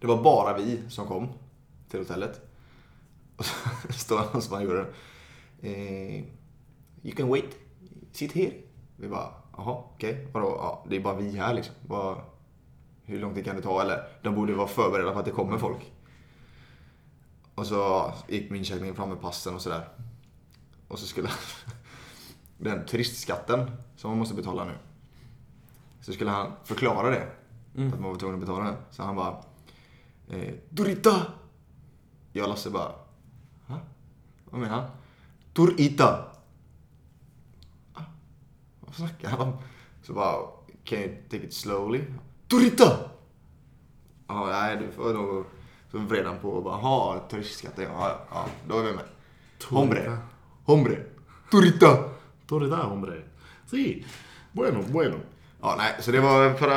Det 0.00 0.06
var 0.06 0.22
bara 0.22 0.56
vi 0.56 0.82
som 0.88 1.06
kom 1.06 1.28
till 1.88 2.00
hotellet. 2.00 2.40
Och 3.36 3.44
så 3.44 3.92
står 3.92 4.18
han 4.32 4.42
spanjoren. 4.42 4.86
Eh, 5.62 6.14
you 7.02 7.14
can 7.16 7.28
wait. 7.28 7.58
Sit 8.12 8.32
here. 8.32 8.52
Vi 8.96 9.08
bara, 9.08 9.28
jaha, 9.56 9.82
okej. 9.94 10.28
Vadå? 10.32 10.46
Ja, 10.46 10.84
det 10.88 10.96
är 10.96 11.00
bara 11.00 11.16
vi 11.16 11.36
här 11.36 11.54
liksom. 11.54 11.74
Vad, 11.86 12.20
hur 13.04 13.20
lång 13.20 13.34
tid 13.34 13.44
kan 13.44 13.56
det 13.56 13.62
ta? 13.62 13.82
Eller, 13.82 14.08
de 14.22 14.34
borde 14.34 14.54
vara 14.54 14.68
förberedda 14.68 15.12
på 15.12 15.18
att 15.18 15.24
det 15.24 15.30
kommer 15.30 15.58
folk. 15.58 15.92
Och 17.54 17.66
så 17.66 18.12
gick 18.28 18.50
min 18.50 18.58
incheckningen 18.58 18.94
fram 18.96 19.08
med 19.08 19.20
passen 19.20 19.54
och 19.54 19.60
sådär. 19.62 19.88
Och 20.88 20.98
så 20.98 21.06
skulle 21.06 21.30
den 22.58 22.86
turistskatten 22.86 23.70
som 23.96 24.10
man 24.10 24.18
måste 24.18 24.34
betala 24.34 24.64
nu. 24.64 24.74
Så 26.00 26.12
skulle 26.12 26.30
han 26.30 26.52
förklara 26.64 27.10
det. 27.10 27.26
Att 27.86 28.00
man 28.00 28.02
var 28.10 28.16
tvungen 28.16 28.34
att 28.34 28.40
betala 28.46 28.64
den. 28.64 28.76
Så 28.90 29.02
han 29.02 29.16
bara 29.16 29.42
eh, 30.28 30.54
Durita! 30.70 31.26
Jag 32.32 32.42
och 32.42 32.48
Lasse 32.48 32.70
bara 32.70 32.92
Va? 33.66 33.80
Vad 34.44 34.60
menar 34.60 34.76
han? 34.80 34.90
Turita! 35.54 36.24
Ah, 37.94 38.00
Vad 38.80 38.94
snackar 38.94 39.28
han 39.30 39.40
om? 39.40 39.56
Så 40.02 40.12
bara 40.12 40.36
Can 40.84 40.98
you 40.98 41.16
take 41.30 41.44
it 41.46 41.54
slowly? 41.54 42.04
Turita! 42.48 43.10
Ja, 44.26 44.46
nej 44.46 44.76
du 44.76 44.92
får 44.92 45.14
nog... 45.14 45.44
Så 45.92 45.98
vred 45.98 46.26
han 46.26 46.38
på 46.38 46.48
och 46.48 46.62
bara, 46.62 46.76
ha 46.76 47.28
turistskatten, 47.30 47.84
ja, 47.84 48.26
ja, 48.30 48.46
då 48.68 48.78
är 48.78 48.82
vi 48.82 48.92
med. 48.92 49.04
Hombre. 49.70 50.18
Hombre. 50.64 50.98
Turita. 51.50 52.04
Torrida 52.46 52.76
hombre. 52.76 53.22
Si. 53.66 54.06
Bueno, 54.52 54.82
bueno. 54.82 55.16
Ja, 55.60 55.74
nej, 55.78 55.96
så 56.00 56.12
det 56.12 56.20
var 56.20 56.54
för 56.54 56.68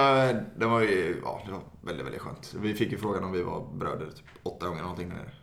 det 0.59 0.65
var 0.65 0.81
ju, 0.81 1.21
ja, 1.23 1.41
det 1.45 1.51
var 1.51 1.61
väldigt, 1.81 2.05
väldigt 2.05 2.21
skönt. 2.21 2.53
Vi 2.59 2.73
fick 2.73 2.91
ju 2.91 2.97
frågan 2.97 3.23
om 3.23 3.31
vi 3.31 3.43
var 3.43 3.67
bröder 3.73 4.05
typ 4.05 4.25
åtta 4.43 4.67
gånger 4.67 4.81
någonting 4.81 5.09
där. 5.09 5.33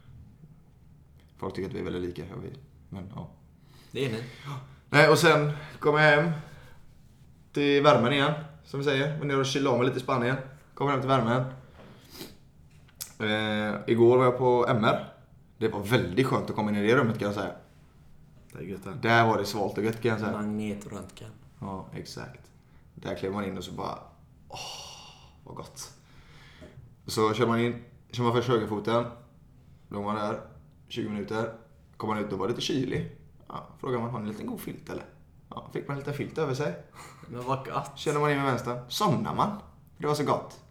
Folk 1.38 1.54
tycker 1.54 1.68
att 1.68 1.74
vi 1.74 1.80
är 1.80 1.84
väldigt 1.84 2.02
lika, 2.02 2.22
vi, 2.42 2.52
men 2.88 3.12
ja. 3.14 3.30
Det 3.90 4.06
är 4.06 4.10
ni. 4.10 4.24
Nej, 4.90 5.08
och 5.08 5.18
sen 5.18 5.52
kom 5.78 5.94
jag 5.94 6.02
hem 6.02 6.30
till 7.52 7.82
värmen 7.82 8.12
igen, 8.12 8.32
som 8.64 8.80
vi 8.80 8.84
säger. 8.84 9.18
Var 9.18 9.24
nere 9.24 9.36
och 9.36 9.46
chillade 9.46 9.70
av 9.70 9.78
mig 9.78 9.86
lite 9.86 9.98
i 9.98 10.02
Spanien. 10.02 10.36
Kom 10.74 10.88
hem 10.88 11.00
till 11.00 11.08
värmen. 11.08 11.44
Eh, 13.22 13.74
igår 13.86 14.18
var 14.18 14.24
jag 14.24 14.38
på 14.38 14.66
MR. 14.68 15.12
Det 15.58 15.68
var 15.68 15.80
väldigt 15.80 16.26
skönt 16.26 16.50
att 16.50 16.56
komma 16.56 16.70
in 16.70 16.76
i 16.76 16.86
det 16.86 16.96
rummet 16.96 17.18
kan 17.18 17.26
jag 17.26 17.34
säga. 17.34 17.52
Det 18.52 18.58
är 18.58 18.62
gött 18.62 18.84
det. 18.84 19.08
Där 19.08 19.26
var 19.26 19.38
det 19.38 19.44
svalt 19.44 19.78
och 19.78 19.84
gött 19.84 20.02
kan 20.02 20.10
jag 20.10 20.20
säga. 20.20 20.32
Magnetröntgen. 20.32 21.30
Ja, 21.60 21.86
exakt. 21.92 22.50
Där 22.94 23.14
klev 23.14 23.32
man 23.32 23.44
in 23.44 23.58
och 23.58 23.64
så 23.64 23.72
bara... 23.72 23.98
Åh, 24.48 24.58
vad 25.44 25.56
gott. 25.56 25.92
Så 27.06 27.34
kör 27.34 27.46
man 27.46 27.60
in, 27.60 27.84
kör 28.10 28.22
man 28.22 28.32
först 28.32 28.48
högerfoten. 28.48 29.04
Låg 29.88 30.04
man 30.04 30.14
där 30.14 30.40
20 30.88 31.08
minuter. 31.08 31.52
Kom 31.96 32.08
man 32.08 32.18
ut 32.18 32.32
och 32.32 32.38
var 32.38 32.48
lite 32.48 32.60
kylig. 32.60 33.16
Ja, 33.48 33.66
frågar 33.80 33.98
man, 33.98 34.10
har 34.10 34.18
ni 34.20 34.24
en 34.24 34.32
liten 34.32 34.46
god 34.46 34.60
filt 34.60 34.90
eller? 34.90 35.04
Ja, 35.48 35.70
fick 35.72 35.88
man 35.88 35.94
en 35.94 35.98
liten 35.98 36.14
filt 36.14 36.38
över 36.38 36.54
sig. 36.54 36.74
Men 37.28 37.44
vad 37.44 37.66
gott. 37.66 37.90
Känner 37.94 38.20
man 38.20 38.30
in 38.30 38.36
med 38.36 38.46
vänstern. 38.46 38.78
Somnar 38.88 39.34
man. 39.34 39.56
Det 39.98 40.06
var 40.06 40.14
så 40.14 40.24
gott. 40.24 40.61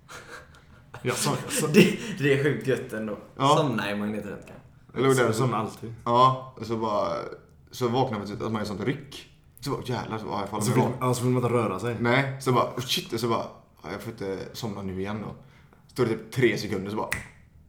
Jag 1.02 1.16
sa, 1.16 1.36
jag 1.44 1.54
sa, 1.54 1.68
Det, 1.68 2.00
det 2.20 2.34
är 2.34 2.44
sjukt 2.44 2.68
gött 2.68 2.94
ändå. 2.94 3.18
Ja. 3.38 3.56
Somna 3.58 3.92
i 3.92 3.96
magnetröntgen. 3.96 4.56
Jag 4.94 5.04
låg 5.04 5.16
där 5.16 5.30
och 5.30 5.36
så, 5.36 5.56
alltid. 5.56 5.94
ja, 6.06 6.54
och 6.60 6.66
så 6.66 6.78
bara... 6.78 7.08
Så 7.72 7.88
vaknade 7.88 8.26
man 8.26 8.46
att 8.46 8.52
man 8.52 8.62
är 8.62 8.66
sånt 8.66 8.82
ryck. 8.82 9.30
Så 9.60 9.70
bara, 9.72 9.82
jävlar, 9.86 10.18
så, 10.18 10.26
ja, 10.26 10.40
jag 10.40 10.50
faller 10.50 10.64
Så 10.64 10.74
vill, 10.74 10.84
ja, 11.00 11.14
så 11.14 11.24
vill 11.24 11.34
man 11.34 11.44
inte 11.44 11.56
röra 11.56 11.80
sig. 11.80 11.98
Nej, 12.00 12.42
så 12.42 12.52
bara, 12.52 12.64
oh 12.64 12.80
shit, 12.80 13.14
och 13.14 13.20
så 13.20 13.28
bara, 13.28 13.46
ja, 13.84 13.92
jag 13.92 14.02
får 14.02 14.12
inte 14.12 14.40
somna 14.54 14.82
nu 14.82 15.00
igen 15.00 15.22
då. 15.28 15.36
Står 15.88 16.06
det 16.06 16.10
typ 16.10 16.32
tre 16.32 16.58
sekunder 16.58 16.92
så 16.92 16.98
bara, 16.98 17.10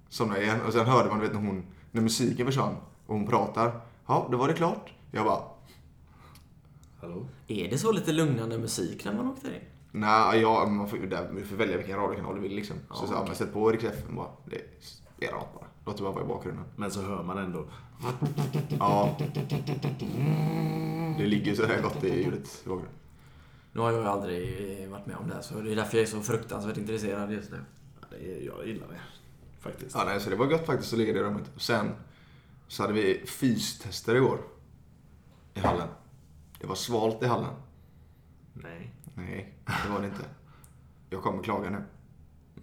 somnar 0.09 0.37
jag 0.37 0.45
igen. 0.45 0.61
Och 0.67 0.73
sen 0.73 0.87
hörde 0.87 1.09
man, 1.09 1.19
du 1.19 1.27
vet 1.27 1.35
när 1.35 1.47
hon, 1.47 1.65
när 1.91 2.03
musiken 2.03 2.47
försvann 2.47 2.77
och 3.07 3.15
hon 3.15 3.27
pratar. 3.27 3.81
Ja, 4.07 4.29
då 4.31 4.37
var 4.37 4.49
det 4.49 4.55
klart. 4.55 4.93
Jag 5.11 5.25
bara, 5.25 5.43
Hallå? 7.01 7.27
Är 7.49 7.71
det 7.71 7.79
så 7.79 7.93
lite 7.93 8.13
lugnande 8.13 8.59
musik 8.59 9.05
när 9.05 9.13
man 9.15 9.27
åkte 9.29 9.47
in? 9.49 9.55
Nej, 9.93 10.41
ja, 10.41 10.67
man 10.67 10.89
får, 10.89 10.97
där, 10.99 11.31
man 11.33 11.45
får 11.45 11.57
välja 11.57 11.77
vilken 11.77 11.97
radiokanal 11.97 12.35
du 12.35 12.41
vill 12.41 12.55
liksom. 12.55 12.77
Så, 12.77 12.83
Ja, 12.91 12.95
så 13.07 13.15
okej. 13.15 13.25
men 13.27 13.35
sätt 13.37 13.53
på 13.53 13.71
Rix 13.71 13.85
FM 13.85 14.17
bara. 14.17 14.29
Det 14.45 14.61
spelar 14.81 15.39
något 15.39 15.55
bara. 15.55 15.67
Låt 15.87 15.97
det 15.97 16.03
bara 16.03 16.13
vara 16.13 16.25
i 16.25 16.29
bakgrunden. 16.29 16.65
Men 16.77 16.91
så 16.91 17.03
hör 17.03 17.23
man 17.23 17.39
ändå. 17.39 17.65
Ja. 18.79 19.17
Det 21.19 21.27
ligger 21.27 21.55
så 21.55 21.67
här 21.67 21.83
gott 21.83 22.05
i 22.05 22.23
ljudet 22.25 22.63
i 22.65 22.69
bakgrunden. 22.69 22.99
Nu 23.73 23.81
har 23.81 23.93
jag 23.93 24.01
ju 24.03 24.09
aldrig 24.09 24.89
varit 24.89 25.07
med 25.07 25.17
om 25.17 25.29
det, 25.29 25.35
här, 25.35 25.43
så 25.43 25.61
det 25.61 25.73
är 25.73 25.77
därför 25.77 25.97
jag 25.97 26.03
är 26.07 26.11
så 26.11 26.21
fruktansvärt 26.21 26.77
intresserad 26.77 27.33
just 27.33 27.51
nu. 27.51 27.59
Ja, 28.01 28.07
det 28.11 28.17
är, 28.17 28.47
jag 28.47 28.67
gillar 28.67 28.87
det. 28.89 29.01
Faktiskt. 29.61 29.95
Ja, 29.95 30.05
nej, 30.07 30.21
så 30.21 30.31
det 30.31 30.37
var 30.37 30.51
gött 30.51 30.67
faktiskt 30.67 30.93
att 30.93 30.99
ligga 30.99 31.11
i 31.11 31.15
det 31.15 31.23
rummet. 31.23 31.51
Sen 31.57 31.91
så 32.69 32.83
hade 32.83 32.93
vi 32.95 33.23
fystester 33.27 34.15
igår. 34.15 34.39
I 35.55 35.61
hallen. 35.61 35.89
Det 36.61 36.67
var 36.67 36.75
svalt 36.75 37.23
i 37.23 37.27
hallen. 37.27 37.55
Nej. 38.55 38.92
Nej, 39.15 39.55
det 39.65 39.93
var 39.93 40.01
det 40.01 40.07
inte. 40.07 40.25
Jag 41.11 41.23
kommer 41.23 41.43
klaga 41.43 41.71
nu. 41.71 41.85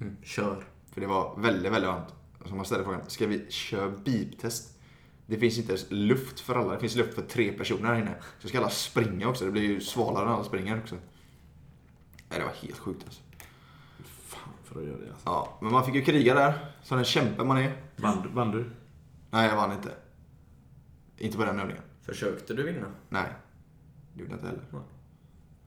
Mm, 0.01 0.17
kör. 0.23 0.63
För 0.91 1.01
det 1.01 1.07
var 1.07 1.37
väldigt, 1.37 1.71
väldigt 1.71 1.89
varmt. 1.89 2.13
Så 2.45 2.55
man 2.55 2.65
ställde 2.65 2.83
frågan, 2.83 3.01
ska 3.07 3.27
vi 3.27 3.51
köra 3.51 3.89
beep-test? 3.89 4.79
Det 5.25 5.37
finns 5.37 5.57
inte 5.57 5.71
ens 5.71 5.85
luft 5.89 6.39
för 6.39 6.55
alla. 6.55 6.73
Det 6.73 6.79
finns 6.79 6.95
luft 6.95 7.13
för 7.13 7.21
tre 7.21 7.51
personer 7.51 7.85
här 7.85 7.95
inne. 7.95 8.15
Så 8.39 8.47
ska 8.47 8.57
alla 8.57 8.69
springa 8.69 9.27
också. 9.27 9.45
Det 9.45 9.51
blir 9.51 9.61
ju 9.61 9.81
svalare 9.81 10.25
när 10.25 10.33
alla 10.33 10.43
springer 10.43 10.79
också. 10.79 10.95
Nej, 12.29 12.39
det 12.39 12.45
var 12.45 12.53
helt 12.53 12.77
sjukt 12.77 13.03
alltså. 13.05 13.21
Fan 14.03 14.53
för 14.63 14.79
att 14.79 14.87
göra 14.87 14.97
det 14.97 15.11
alltså. 15.11 15.29
Ja, 15.29 15.57
men 15.61 15.71
man 15.71 15.85
fick 15.85 15.95
ju 15.95 16.01
kriga 16.01 16.33
där. 16.33 16.73
Som 16.83 16.97
den 16.97 17.05
kämpe 17.05 17.43
man 17.43 17.57
är. 17.57 17.77
Vann, 17.95 18.29
vann 18.33 18.51
du? 18.51 18.69
Nej, 19.31 19.49
jag 19.49 19.55
vann 19.55 19.71
inte. 19.71 19.91
Inte 21.17 21.37
på 21.37 21.45
den 21.45 21.59
övningen. 21.59 21.83
Försökte 22.01 22.53
du 22.53 22.63
vinna? 22.63 22.87
Nej. 23.09 23.27
Det 24.13 24.19
gjorde 24.19 24.31
jag 24.31 24.37
inte 24.37 24.47
heller. 24.47 24.83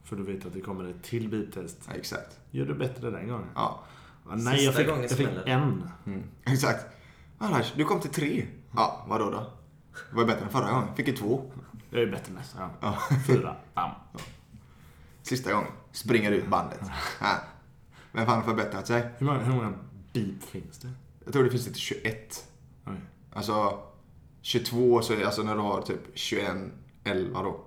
För 0.05 0.17
du 0.17 0.23
vet 0.23 0.47
att 0.47 0.53
det 0.53 0.61
kommer 0.61 0.85
ett 0.91 1.03
till 1.03 1.29
beep-test. 1.29 1.77
Nej, 1.89 1.99
exakt. 1.99 2.39
Gör 2.51 2.67
du 2.67 2.75
bättre 2.75 3.11
den 3.11 3.29
gången? 3.29 3.47
Ja, 3.55 3.85
Ja, 4.29 4.35
nej, 4.37 4.45
jag 4.45 4.59
Sista 4.59 4.73
fick, 4.73 4.87
gången 4.87 5.03
jag 5.03 5.11
fick 5.11 5.29
en. 5.47 5.91
mm. 6.07 6.23
exakt. 6.45 6.87
Annars, 7.39 7.73
du 7.77 7.85
kom 7.85 8.01
till 8.01 8.11
tre. 8.11 8.47
Ja, 8.77 9.07
vadå 9.09 9.31
då? 9.31 9.53
Det 10.11 10.17
var 10.17 10.25
bättre 10.25 10.45
än 10.45 10.51
förra 10.51 10.73
gången. 10.73 10.95
Fick 10.97 11.09
ju 11.09 11.17
två. 11.17 11.53
Jag 11.91 12.03
är 12.03 12.07
bättre 12.11 12.33
nästa. 12.33 12.59
Ja. 12.61 12.71
Ja. 12.81 13.17
Fyra. 13.27 13.57
Bam. 13.75 13.91
Sista 15.23 15.53
gången. 15.53 15.71
Springer 15.93 16.31
ut 16.33 16.49
bandet. 16.49 16.81
Ja. 17.21 17.37
Vem 18.13 18.27
fan 18.27 18.35
har 18.37 18.43
förbättrat 18.43 18.87
sig? 18.87 19.11
Hur 19.19 19.27
många, 19.27 19.39
hur 19.39 19.55
många 19.55 19.73
beep 20.13 20.43
finns 20.43 20.79
det? 20.79 20.91
Jag 21.25 21.33
tror 21.33 21.45
det 21.45 21.51
finns 21.51 21.65
till 21.65 21.75
21. 21.75 22.49
Oj. 22.87 22.93
Alltså 23.33 23.83
22 24.43 25.03
så 25.03 25.13
är 25.13 25.17
det, 25.17 25.25
alltså 25.25 25.43
när 25.43 25.55
du 25.55 25.61
har 25.61 25.83
typ 25.83 26.01
21, 26.15 26.57
11 27.05 27.43
då. 27.43 27.61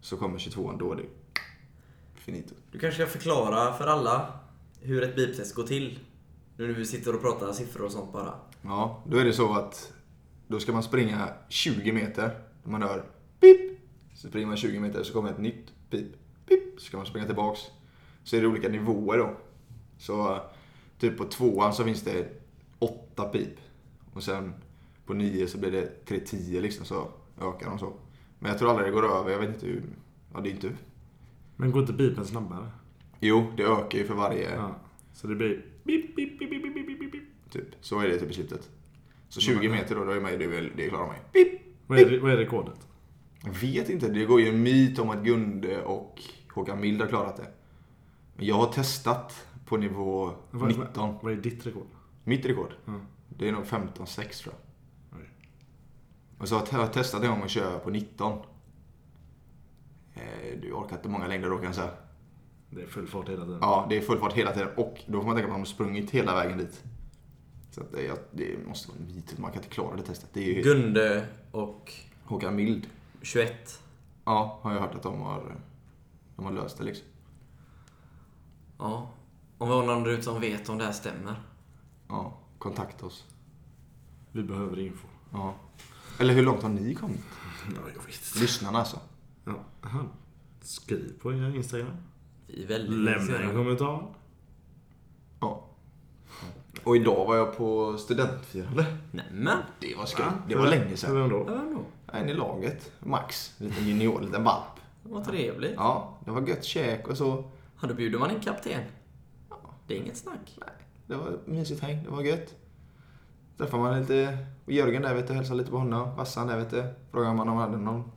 Så 0.00 0.16
kommer 0.16 0.38
22 0.38 0.72
då 0.78 0.94
det 0.94 1.02
finito. 2.26 2.54
Du 2.70 2.78
kanske 2.78 3.02
ska 3.02 3.12
förklara 3.12 3.72
för 3.72 3.86
alla 3.86 4.32
hur 4.80 5.02
ett 5.02 5.16
beep-test 5.16 5.54
går 5.54 5.62
till. 5.62 5.98
Nu 6.56 6.66
när 6.66 6.74
vi 6.74 6.86
sitter 6.86 7.14
och 7.14 7.20
pratar 7.20 7.52
siffror 7.52 7.84
och 7.84 7.92
sånt 7.92 8.12
bara. 8.12 8.34
Ja, 8.62 9.02
då 9.06 9.16
är 9.16 9.24
det 9.24 9.32
så 9.32 9.54
att 9.54 9.92
då 10.48 10.60
ska 10.60 10.72
man 10.72 10.82
springa 10.82 11.28
20 11.48 11.92
meter. 11.92 12.38
Man 12.62 12.82
hör 12.82 13.04
pip. 13.40 13.80
Så 14.14 14.28
springer 14.28 14.46
man 14.46 14.56
20 14.56 14.80
meter 14.80 15.02
så 15.02 15.12
kommer 15.12 15.30
ett 15.30 15.38
nytt 15.38 15.72
pip. 15.90 16.12
Pip. 16.46 16.80
Så 16.80 16.84
ska 16.84 16.96
man 16.96 17.06
springa 17.06 17.26
tillbaks. 17.26 17.60
Så 18.24 18.36
är 18.36 18.40
det 18.40 18.46
olika 18.46 18.68
nivåer 18.68 19.18
då. 19.18 19.36
Så 19.98 20.40
typ 20.98 21.18
på 21.18 21.24
tvåan 21.24 21.74
så 21.74 21.84
finns 21.84 22.02
det 22.02 22.28
åtta 22.78 23.24
pip. 23.24 23.58
Och 24.12 24.22
sen 24.22 24.54
på 25.06 25.14
nio 25.14 25.46
så 25.46 25.58
blir 25.58 25.70
det 25.70 26.04
till 26.04 26.26
10 26.26 26.60
liksom 26.60 26.86
så 26.86 27.08
ökar 27.40 27.70
de 27.70 27.78
så. 27.78 27.92
Men 28.38 28.50
jag 28.50 28.58
tror 28.58 28.70
aldrig 28.70 28.88
det 28.88 28.92
går 28.92 29.18
över. 29.18 29.30
Jag 29.30 29.38
vet 29.38 29.48
inte 29.48 29.66
hur. 29.66 29.82
Ja, 30.34 30.40
det 30.40 30.48
är 30.48 30.50
inte... 30.50 30.72
Men 31.56 31.70
går 31.72 31.80
inte 31.80 31.92
beepen 31.92 32.24
snabbare? 32.24 32.70
Jo, 33.20 33.52
det 33.56 33.62
ökar 33.62 33.98
ju 33.98 34.04
för 34.04 34.14
varje... 34.14 34.54
Ja. 34.54 34.76
Så 35.12 35.26
det 35.26 35.34
blir 35.34 35.64
beep, 35.84 36.16
beep, 36.16 36.38
beep, 36.38 36.50
beep, 36.50 36.62
beep, 36.74 36.98
beep, 36.98 37.12
beep. 37.12 37.24
Typ. 37.50 37.68
Så 37.80 38.00
är 38.00 38.08
det 38.08 38.18
typ 38.18 38.30
i 38.30 38.34
slutet. 38.34 38.70
Så 39.28 39.40
20 39.40 39.68
meter 39.68 39.94
då, 39.94 40.04
då 40.04 40.12
är 40.12 40.20
man 40.20 40.32
ju, 40.32 40.38
det, 40.38 40.70
det 40.76 40.88
klarar 40.88 41.06
man 41.06 41.16
ju. 41.16 41.44
Pip. 41.44 41.60
Vad 41.86 41.98
är, 41.98 42.20
vad 42.20 42.32
är 42.32 42.36
rekordet? 42.36 42.86
Jag 43.44 43.52
vet 43.52 43.90
inte. 43.90 44.08
Det 44.08 44.24
går 44.24 44.40
ju 44.40 44.48
en 44.48 44.62
myt 44.62 44.98
om 44.98 45.10
att 45.10 45.24
Gunde 45.24 45.82
och 45.82 46.22
Håkan 46.54 46.80
Mild 46.80 47.00
har 47.00 47.08
klarat 47.08 47.36
det. 47.36 47.46
Men 48.36 48.46
jag 48.46 48.54
har 48.54 48.72
testat 48.72 49.46
på 49.66 49.76
nivå 49.76 50.32
Vad, 50.50 50.68
19. 50.68 50.86
vad, 50.94 51.22
vad 51.22 51.32
är 51.32 51.36
ditt 51.36 51.66
rekord? 51.66 51.86
Mitt 52.24 52.46
rekord? 52.46 52.72
Ja. 52.84 52.92
Det 53.28 53.48
är 53.48 53.52
nog 53.52 53.64
15,6 53.64 54.42
tror 54.42 54.54
jag. 54.54 55.20
Oj. 55.20 55.28
Och 56.38 56.48
så 56.48 56.56
har 56.56 56.78
jag 56.80 56.92
testat 56.92 57.22
en 57.22 57.30
gång 57.30 57.42
att 57.42 57.50
köra 57.50 57.78
på 57.78 57.90
19. 57.90 58.38
Eh, 60.16 60.58
Du 60.62 60.72
orkar 60.72 60.96
inte 60.96 61.08
många 61.08 61.26
längder 61.26 61.50
då 61.50 61.56
kan 61.56 61.64
jag 61.64 61.74
säga. 61.74 61.90
Det 62.70 62.82
är 62.82 62.86
full 62.86 63.06
fart 63.06 63.28
hela 63.28 63.44
tiden. 63.44 63.58
Ja, 63.60 63.86
det 63.90 63.96
är 63.96 64.00
full 64.00 64.18
fart 64.18 64.32
hela 64.32 64.52
tiden 64.52 64.68
och 64.76 65.00
då 65.06 65.18
får 65.20 65.26
man 65.26 65.34
tänka 65.36 65.46
på 65.48 65.52
att 65.52 65.58
man 65.58 65.60
har 65.60 65.64
sprungit 65.66 66.10
hela 66.10 66.34
vägen 66.34 66.58
dit. 66.58 66.84
Så 67.70 67.80
att 67.80 67.92
det, 67.92 68.28
det 68.32 68.66
måste 68.66 68.88
vara 68.88 68.98
en 69.00 69.14
myt. 69.14 69.38
Man 69.38 69.50
kan 69.52 69.62
inte 69.62 69.74
klara 69.74 69.96
det 69.96 70.02
testet. 70.02 70.30
Det 70.32 70.40
är 70.40 70.54
ju 70.54 70.62
Gunde 70.62 71.26
och 71.52 71.92
Håkan 72.24 72.56
Mild. 72.56 72.86
21. 73.22 73.82
Ja, 74.24 74.58
har 74.62 74.72
jag 74.72 74.80
hört 74.80 74.94
att 74.94 75.02
de 75.02 75.20
har, 75.20 75.56
de 76.36 76.44
har 76.44 76.52
löst 76.52 76.78
det 76.78 76.84
liksom. 76.84 77.06
Ja. 78.78 79.10
Om 79.58 79.68
vi 79.68 79.74
har 79.74 79.86
någon 79.86 80.02
där 80.02 80.10
ute 80.10 80.22
som 80.22 80.40
vet 80.40 80.68
om 80.68 80.78
det 80.78 80.84
här 80.84 80.92
stämmer. 80.92 81.34
Ja, 82.08 82.38
kontakta 82.58 83.06
oss. 83.06 83.24
Vi 84.32 84.42
behöver 84.42 84.78
info. 84.78 85.06
Ja. 85.32 85.54
Eller 86.18 86.34
hur 86.34 86.42
långt 86.42 86.62
har 86.62 86.68
ni 86.70 86.94
kommit? 86.94 87.20
Ja, 87.68 87.80
jag 87.94 88.02
vet 88.02 88.14
inte. 88.28 88.40
Lyssnarna 88.40 88.78
alltså. 88.78 89.00
Ja. 89.46 89.52
aha. 89.84 90.00
Skriv 90.60 91.12
på 91.22 91.32
er 91.32 91.56
Instagram. 91.56 91.96
Vi 92.46 92.64
är 92.64 92.68
väldigt 92.68 92.98
Lämna 92.98 93.38
en 93.38 93.54
kommentar. 93.56 94.06
Ja. 95.40 95.64
Och 96.84 96.96
idag 96.96 97.26
var 97.26 97.36
jag 97.36 97.56
på 97.56 97.96
studentfirande. 97.98 98.86
Nämen! 99.12 99.58
Det 99.80 99.94
var 99.98 100.06
skoj. 100.06 100.24
Ja, 100.28 100.32
Det 100.48 100.54
var 100.56 100.66
länge 100.66 100.96
sedan. 100.96 101.14
vem 101.14 101.30
Ja, 101.30 101.64
då? 101.74 101.84
En 102.12 102.28
i 102.28 102.34
laget. 102.34 102.92
Max. 103.00 103.54
En 103.60 103.66
liten 103.66 103.86
junior, 103.88 104.18
en 104.18 104.24
liten 104.26 104.44
valp. 104.44 104.64
Vad 105.02 105.24
trevligt. 105.24 105.72
Ja, 105.76 106.18
det 106.24 106.30
var 106.30 106.48
gött 106.48 106.64
käk 106.64 107.08
och 107.08 107.16
så. 107.16 107.44
Ja, 107.82 107.88
då 107.88 107.94
bjuder 107.94 108.18
man 108.18 108.30
in 108.30 108.40
kapten. 108.40 108.82
Det 109.86 109.94
är 109.96 109.98
inget 110.02 110.16
snack. 110.16 110.56
Nej, 110.60 110.68
det 111.06 111.14
var 111.16 111.38
mysigt 111.46 111.80
häng. 111.82 112.04
Det 112.04 112.10
var 112.10 112.22
gött. 112.22 112.54
Träffade 113.58 113.82
man 113.82 114.00
lite 114.00 114.38
Jörgen 114.66 115.02
där 115.02 115.14
vet 115.14 115.28
du, 115.28 115.34
hälsade 115.34 115.58
lite 115.58 115.70
på 115.70 115.78
honom. 115.78 116.16
Vassan 116.16 116.46
där 116.46 116.56
vet 116.58 116.70
du. 116.70 116.84
Frågade 117.10 117.30
om 117.30 117.38
han 117.38 117.56
hade 117.58 117.76
någon 117.76 118.10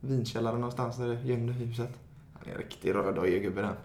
vinkällare 0.00 0.54
någonstans 0.54 0.96
där 0.96 1.08
det 1.08 1.22
gömde 1.22 1.52
huset. 1.52 1.90
Han 2.34 2.48
är 2.48 2.52
en 2.52 2.58
riktig 2.58 2.94
rödöjegubbe 2.94 3.62
den. 3.62 3.76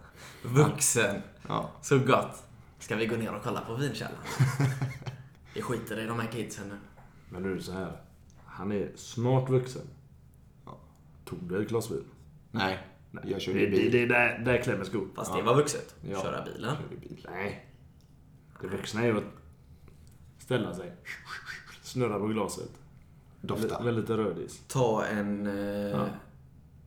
Vuxen. 0.44 1.22
Ja. 1.48 1.72
Så 1.82 2.00
gott. 2.00 2.44
Ska 2.80 2.96
vi 2.96 3.06
gå 3.06 3.16
ner 3.16 3.34
och 3.36 3.44
kolla 3.44 3.62
på 3.62 3.76
vinkällaren? 3.76 4.18
Vi 5.54 5.62
skiter 5.62 6.00
i 6.00 6.06
de 6.06 6.20
här 6.20 6.28
kidsen 6.32 6.68
nu. 6.70 6.76
Men 7.30 7.44
nu 7.44 7.52
är 7.52 7.56
det 7.56 7.62
så 7.62 7.72
här. 7.72 8.02
Han 8.46 8.72
är 8.72 8.92
snart 8.96 9.50
vuxen. 9.50 9.82
Ja. 10.66 10.78
Tog 11.26 11.40
du 11.44 11.62
ett 11.62 11.70
glas 11.70 11.92
vin? 11.92 12.04
Nej, 12.52 12.80
jag 13.12 13.24
Det, 13.26 13.40
körde 13.40 13.60
det, 13.60 13.68
bil. 13.68 13.92
det 13.92 14.02
är 14.04 14.08
där, 14.08 14.40
där 14.46 14.62
klämmer 14.62 14.84
skon. 14.84 15.12
Fast 15.16 15.32
Ja. 15.32 15.38
det 15.38 15.44
var 15.44 15.56
vuxet. 15.56 15.96
Ja. 16.10 16.22
Köra 16.22 16.46
bilen. 16.46 16.76
Bil. 17.02 17.28
Nej. 17.32 17.66
Det 18.62 18.68
vuxna 18.68 19.02
är 19.02 19.06
ju 19.06 19.18
att 19.18 19.24
ställa 20.40 20.74
sig, 20.74 20.94
snurra 21.82 22.20
på 22.20 22.28
glaset, 22.28 22.70
Dofta. 23.48 23.84
med 23.84 23.94
lite 23.94 24.18
rödis. 24.18 24.62
Ta 24.68 25.06
en 25.06 25.48
eh, 25.48 25.54
Ja. 25.90 26.08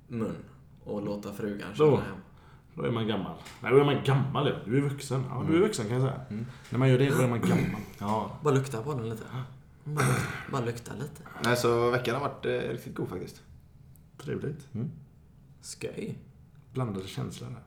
mun 0.09 0.37
och 0.85 1.03
låta 1.03 1.33
frugan 1.33 1.69
Då. 1.71 1.77
köra 1.77 1.97
hem. 2.01 2.17
Då 2.75 2.83
är 2.85 2.91
man 2.91 3.07
gammal. 3.09 3.37
Nej, 3.63 3.73
då 3.73 3.79
är 3.79 3.85
man 3.85 4.05
gammal 4.05 4.49
ja. 4.49 4.55
Du 4.65 4.77
är 4.77 4.81
vuxen. 4.89 5.25
Ja, 5.31 5.45
du 5.49 5.57
är 5.57 5.61
vuxen 5.61 5.89
kan 5.89 6.01
jag 6.01 6.11
säga. 6.11 6.45
När 6.71 6.79
man 6.79 6.89
gör 6.89 6.99
det, 6.99 7.11
då 7.11 7.23
är 7.23 7.29
man 7.29 7.41
gammal. 7.41 7.81
Ja. 7.99 8.39
Bara 8.43 8.55
lukta 8.55 8.83
på 8.83 8.95
den 8.95 9.09
lite. 9.11 9.23
Bara, 9.85 10.05
bara 10.53 10.65
lukta 10.65 10.93
lite. 10.95 11.23
Nej, 11.45 11.57
så 11.57 11.91
veckan 11.91 12.15
har 12.15 12.21
varit 12.29 12.47
eh, 12.47 12.51
riktigt 12.53 12.95
god 12.95 13.09
faktiskt. 13.09 13.43
Trevligt. 14.19 14.69
Sköj. 15.63 16.19
Blandade 16.73 17.07
känslor 17.07 17.49
där. 17.49 17.63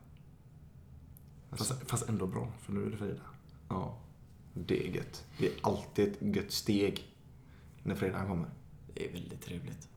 Fast, 1.56 1.90
fast 1.90 2.08
ändå 2.08 2.26
bra, 2.26 2.48
för 2.60 2.72
nu 2.72 2.86
är 2.86 2.90
det 2.90 2.96
fredag. 2.96 3.20
Ja. 3.68 3.98
Det 4.54 4.88
är 4.88 4.90
gött. 4.96 5.24
Det 5.38 5.46
är 5.46 5.52
alltid 5.62 6.08
ett 6.08 6.36
gött 6.36 6.52
steg 6.52 7.04
när 7.82 7.94
fredagen 7.94 8.28
kommer. 8.28 8.48
Det 8.94 9.08
är 9.08 9.12
väldigt 9.12 9.42
trevligt. 9.42 9.88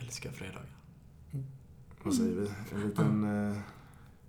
Älskar 0.00 0.30
fredagar. 0.30 0.76
Vad 2.02 2.14
säger 2.14 2.32
vi? 2.34 2.48
En 2.74 2.88
liten, 2.88 3.48
eh, 3.50 3.58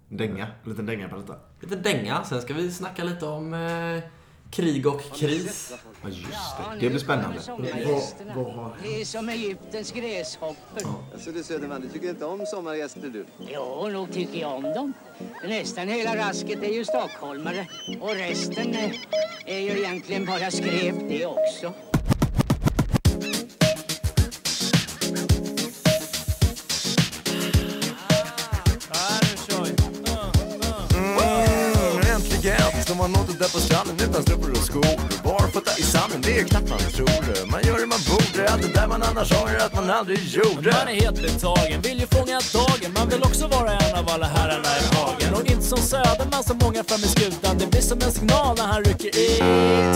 Dänga. 0.10 0.48
en 0.64 0.70
liten 0.70 0.86
dänga 0.86 1.10
på 1.10 1.16
detta. 1.16 1.36
Lite 1.62 1.76
dänga. 1.76 2.24
Sen 2.24 2.42
ska 2.42 2.54
vi 2.54 2.72
snacka 2.72 3.04
lite 3.04 3.26
om 3.26 3.54
eh, 3.54 4.04
krig 4.52 4.88
och 4.88 5.02
kris. 5.02 5.74
Ja, 6.02 6.10
just 6.10 6.22
det. 6.22 6.80
Det 6.80 6.90
blir 6.90 7.00
spännande. 7.00 7.40
Vad, 7.48 8.46
vad 8.46 8.54
har 8.54 8.78
Det 8.84 9.02
är 9.02 9.06
som 9.06 9.30
Egyptens 9.30 9.92
gräshoppor. 9.92 10.90
Alltså 11.14 11.32
du 11.32 11.44
Söderman, 11.44 11.82
du 11.82 11.90
tycker 11.90 12.10
inte 12.10 12.26
om 12.26 12.46
sommargäster 12.46 13.10
du? 13.10 13.26
Jo, 13.54 13.90
nog 13.92 14.12
tycker 14.12 14.40
jag 14.40 14.56
om 14.56 14.64
dem. 14.64 14.94
Nästan 15.44 15.88
hela 15.88 16.16
rasket 16.16 16.64
är 16.64 16.74
ju 16.74 16.86
stockholmare. 16.86 17.68
Och 18.02 18.10
resten 18.16 18.74
eh, 18.74 18.92
är 19.46 19.60
ju 19.60 19.70
egentligen 19.70 20.26
bara 20.26 20.52
skräp 20.52 20.96
det 21.10 21.26
också. 21.26 21.74
Man 33.08 33.26
nått 33.28 33.40
där 33.40 33.52
på 33.56 33.60
stranden 33.60 33.96
utan 34.10 34.22
strumpor 34.22 34.52
och 34.52 34.66
skor. 34.70 34.96
Barfota 35.24 35.72
i 35.78 35.84
sanden, 35.94 36.22
det 36.22 36.40
är 36.40 36.44
knappt 36.44 36.70
man 36.70 36.80
tror. 36.80 37.46
Man 37.52 37.62
gör 37.68 37.80
det 37.80 37.88
man 37.96 38.00
borde, 38.12 38.50
allt 38.52 38.62
det 38.62 38.74
där 38.80 38.88
man 38.88 39.04
annars 39.04 39.32
ångrar 39.32 39.60
att 39.68 39.76
man 39.76 39.90
aldrig 39.90 40.20
gjorde. 40.38 40.70
Man 40.80 40.88
är 40.94 41.02
helt 41.04 41.22
betagen, 41.22 41.82
vill 41.82 42.00
ju 42.00 42.08
fånga 42.08 42.40
dagen 42.54 42.90
Man 42.98 43.10
vill 43.10 43.24
också 43.24 43.48
vara 43.48 43.72
en 43.72 43.96
av 43.96 44.10
alla 44.10 44.26
herrarna 44.26 44.72
i 44.82 44.96
hagen 44.96 45.34
Och 45.34 45.46
inte 45.52 45.64
som 45.64 45.78
Söderman 45.78 46.44
så 46.44 46.54
många 46.54 46.84
fram 46.84 47.00
i 47.00 47.08
skutan 47.08 47.58
Det 47.58 47.68
blir 47.68 47.82
som 47.82 48.02
en 48.02 48.12
signal 48.12 48.58
när 48.58 48.68
han 48.74 48.84
rycker 48.84 49.08
i 49.08 49.30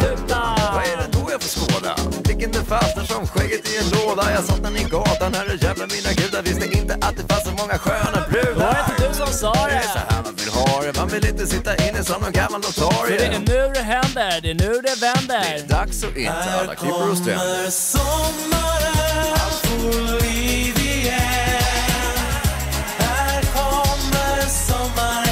tutan 0.02 0.58
Vad 0.76 0.84
är 0.92 0.98
det 0.98 1.10
då 1.12 1.32
jag 1.32 1.42
får 1.42 1.50
skåda? 1.60 1.96
Blicken 2.42 2.54
den 2.60 2.66
fastnar 2.66 3.04
som 3.04 3.28
skägget 3.28 3.70
i 3.70 3.78
en 3.78 3.90
låda. 3.90 4.32
Jag 4.32 4.44
satt 4.44 4.64
den 4.64 4.78
i 4.78 4.84
gatan, 4.84 5.34
herre 5.34 5.58
jävla 5.62 5.86
mina 5.88 6.12
gudar. 6.14 6.42
Visste 6.42 6.66
inte 6.78 6.94
att 7.02 7.18
det 7.18 7.34
fanns 7.34 7.44
så 7.44 7.52
många 7.52 7.78
sköna 7.78 8.12
Det 8.12 8.20
var 8.20 8.54
brudar. 8.54 8.86
inte 8.90 9.08
du 9.08 9.14
som 9.14 9.28
sa 9.28 9.54
Det 9.54 9.74
är 9.74 9.82
så 9.82 9.94
det 9.94 10.14
här 10.14 10.24
man 10.24 10.36
vill 10.36 10.50
ha 10.50 10.82
det. 10.82 10.98
Man 10.98 11.08
vill 11.08 11.26
inte 11.28 11.48
sitta 11.48 11.76
inne 11.76 12.04
som 12.04 12.22
någon 12.22 12.32
gammal 12.32 12.62
För 12.62 13.18
det 13.18 13.26
är 13.26 13.32
notarie. 13.32 13.40
nu 13.40 13.72
det 13.74 13.82
händer, 13.82 14.42
det 14.42 14.50
är 14.50 14.54
nu 14.54 14.74
det 14.74 14.82
Det 14.82 15.06
är 15.06 15.14
vänder 15.14 15.68
dags 15.68 16.04
att 16.04 16.18
inte 16.18 16.52
alla 16.60 16.76
klippor 16.76 17.12
och 17.12 17.18
stränder. 17.18 17.70
sommaren, 17.70 19.34
allt 19.44 19.62
får 19.68 20.22
liv 20.24 20.76
igen 20.80 21.62
Här 22.98 23.42
kommer 23.58 24.42
sommaren 24.68 25.31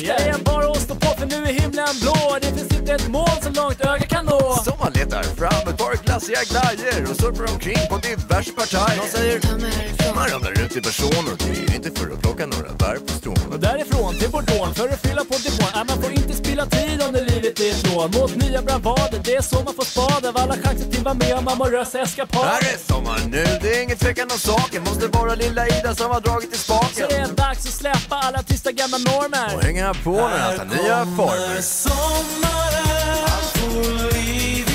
Det 0.00 0.10
är 0.10 0.38
bara 0.44 0.70
att 0.70 0.82
stå 0.82 0.94
på 0.94 1.06
för 1.18 1.26
nu 1.26 1.36
är 1.36 1.52
himlen 1.60 1.94
blå 2.02 2.38
Det 2.40 2.46
finns 2.46 2.72
inte 2.78 2.92
ett 2.92 3.08
mål 3.08 3.36
så 3.42 3.50
långt 3.50 3.80
ögat 3.80 4.08
kan 4.08 4.24
nå 4.26 4.40
Som 4.64 4.76
man 4.80 4.92
letar 4.92 5.22
fram 5.22 5.68
ett 5.68 5.78
par 5.78 5.94
glassiga 6.04 6.42
glajer 6.50 7.02
och 7.10 7.16
surfar 7.16 7.52
omkring 7.52 7.82
på 7.90 7.96
diverse 8.08 8.52
partajer. 8.52 8.96
Någon 8.96 9.06
säger 9.06 9.40
ta 9.40 9.56
mig 9.56 9.70
härifrån. 9.70 10.14
Man 10.14 10.28
ramlar 10.28 10.52
ut 10.62 10.76
i 10.76 10.80
person 10.80 11.24
och 11.30 11.38
det 11.44 11.50
är 11.50 11.74
inte 11.76 11.90
för 11.98 12.06
att 12.12 12.20
plocka 12.22 12.46
några 12.46 12.72
bär 12.82 12.96
på 13.06 13.12
strån. 13.20 13.52
Och 13.52 13.60
därifrån 13.60 14.14
till 14.18 14.30
Bordeaux 14.30 14.78
för 14.78 14.88
att 14.88 15.00
fylla 15.06 15.24
på 15.30 15.34
depån. 15.44 15.72
Äh, 15.74 15.84
man 15.90 16.02
får 16.02 16.12
inte 16.12 16.34
spilla 16.42 16.66
tid 16.66 16.99
under 17.10 17.34
livet 17.34 17.60
är 17.60 17.70
ett 17.70 17.94
lån. 17.94 18.10
Mot 18.10 18.36
nya 18.36 18.62
bravader, 18.62 19.20
det 19.24 19.34
är 19.34 19.42
så 19.42 19.56
man 19.62 19.74
får 19.74 19.84
spad 19.84 20.26
av 20.26 20.36
alla 20.36 20.54
chanser 20.54 20.90
till 20.90 21.04
vara 21.04 21.14
med 21.14 21.34
om 21.34 21.48
amorösa 21.48 22.00
eskapader. 22.00 22.48
Här 22.48 22.74
är 22.74 22.78
sommar 22.92 23.20
nu, 23.28 23.44
det 23.62 23.78
är 23.78 23.82
ingen 23.82 23.96
tvekan 23.96 24.28
om 24.30 24.38
saken. 24.38 24.82
Måste 24.84 25.06
vara 25.06 25.34
lilla 25.34 25.68
Ida 25.68 25.94
som 25.94 26.10
har 26.10 26.20
dragit 26.20 26.54
i 26.54 26.56
Så 26.58 26.62
spaken. 26.62 27.06
det 27.08 27.16
är 27.16 27.28
dags 27.28 27.66
att 27.66 27.72
släppa 27.72 28.16
alla 28.16 28.42
tysta 28.42 28.72
gamla 28.72 28.98
normer. 28.98 29.56
Och 29.56 29.62
hänga 29.62 29.94
på 29.94 30.10
när 30.10 30.38
han 30.38 30.56
tar 30.56 30.64
nya 30.64 31.06
former. 31.16 31.60
sommaren, 31.60 33.24
allt 33.24 33.58
får 33.58 34.12
liv 34.14 34.69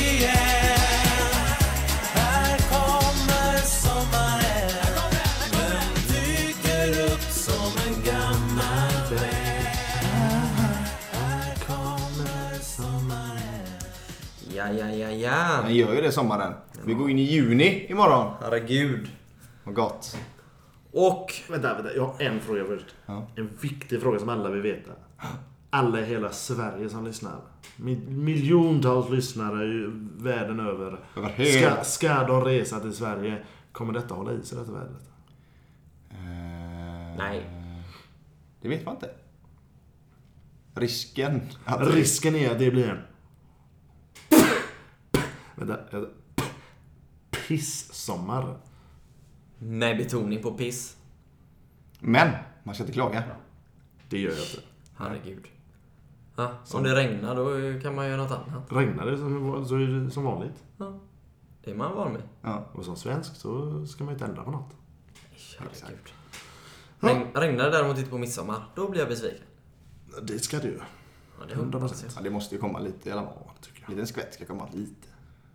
Ja, 14.74 14.90
ja, 14.90 14.90
ja, 14.96 15.10
ja. 15.12 15.62
Den 15.64 15.76
gör 15.76 15.94
ju 15.96 16.02
det 16.02 16.12
sommaren. 16.12 16.54
Vi 16.86 16.94
går 16.94 17.10
in 17.10 17.20
i 17.20 17.24
juni 17.24 17.86
imorgon. 17.90 18.34
Herregud. 18.42 19.08
Vad 19.64 19.76
gott. 19.76 20.18
Och 20.92 21.34
Vänta, 21.50 21.74
vänta. 21.74 21.96
Jag 21.96 22.06
har 22.06 22.22
en 22.22 22.40
fråga 22.40 22.66
först. 22.66 22.86
Ja. 23.06 23.28
En 23.36 23.50
viktig 23.62 24.02
fråga 24.02 24.20
som 24.20 24.30
alla 24.30 24.50
vill 24.50 24.62
veta. 24.62 24.92
Alla 25.70 26.00
i 26.02 26.06
hela 26.06 26.32
Sverige 26.32 26.90
som 26.90 27.06
lyssnar. 27.06 27.36
Mil- 27.78 28.10
Miljontals 28.10 29.10
lyssnare 29.10 29.92
världen 30.18 30.60
över. 30.60 31.00
Över 31.18 31.30
hela- 31.30 31.84
Ska, 31.84 31.84
ska 31.84 32.24
de 32.28 32.44
resa 32.46 32.80
till 32.80 32.94
Sverige? 32.94 33.44
Kommer 33.72 33.94
detta 33.94 34.14
hålla 34.14 34.34
i 34.34 34.44
sig, 34.44 34.58
detta 34.58 34.72
vädret? 34.72 35.10
Eh, 36.12 37.18
nej. 37.18 37.50
Det 38.62 38.68
vet 38.70 38.86
man 38.86 38.96
inte. 38.96 39.10
Risken. 40.76 41.42
Att 41.66 41.94
Risken 41.94 42.36
är 42.36 42.52
att 42.52 42.60
det 42.60 42.72
blir 42.72 42.90
en... 42.90 42.98
Vänta. 45.56 46.06
Piss-sommar. 47.32 48.58
Med 49.58 49.98
betoning 49.98 50.42
på 50.42 50.52
piss. 50.52 50.98
Men, 52.00 52.32
man 52.64 52.76
ska 52.76 52.84
inte 52.84 52.94
klaga. 52.94 53.24
Det 54.10 54.20
gör 54.20 54.32
jag 54.32 54.40
inte. 54.40 54.62
Herregud. 54.96 55.48
Ja, 56.36 56.52
om 56.74 56.84
det 56.84 56.96
regnar 56.96 57.36
då 57.36 57.80
kan 57.82 57.96
man 57.96 58.08
göra 58.08 58.24
något 58.24 58.32
annat. 58.32 58.72
Regnar 58.72 59.06
det 59.06 59.18
så, 59.18 59.66
så 59.66 59.76
är 59.76 59.88
det 59.88 60.12
som 60.12 60.24
vanligt. 60.24 60.64
Ja, 60.78 61.00
det 61.64 61.72
är 61.72 61.76
man 61.76 61.96
van 61.96 62.14
med. 62.14 62.22
Ja. 62.42 62.66
Och 62.74 62.86
som 62.86 62.96
svensk 62.96 63.36
så 63.36 63.86
ska 63.86 64.04
man 64.04 64.14
ju 64.14 64.16
inte 64.16 64.26
ändra 64.26 64.44
på 64.44 64.52
något. 64.52 64.76
Herregud. 65.60 66.14
Regn, 67.00 67.28
regnar 67.34 67.64
det 67.66 67.72
däremot 67.72 67.98
inte 67.98 68.10
på 68.10 68.18
midsommar, 68.18 68.66
då 68.76 68.90
blir 68.90 69.02
jag 69.02 69.10
besviken. 69.10 69.46
Det 70.24 70.40
ska 70.40 70.58
det 70.58 70.68
ju. 70.68 70.80
Ja, 71.40 71.46
det 71.48 71.54
100 71.54 71.80
hoppas 71.80 71.92
jag. 71.92 72.02
procent. 72.02 72.14
Ja, 72.16 72.22
det 72.24 72.30
måste 72.30 72.56
ju 72.56 72.62
komma 72.62 72.80
lite 72.80 73.10
i 73.10 73.12
alla 73.12 73.24
fall. 73.24 73.34
tycker 73.62 73.86
En 73.86 73.92
liten 73.92 74.08
skvätt 74.08 74.34
ska 74.34 74.46
komma 74.46 74.70
lite. 74.74 75.08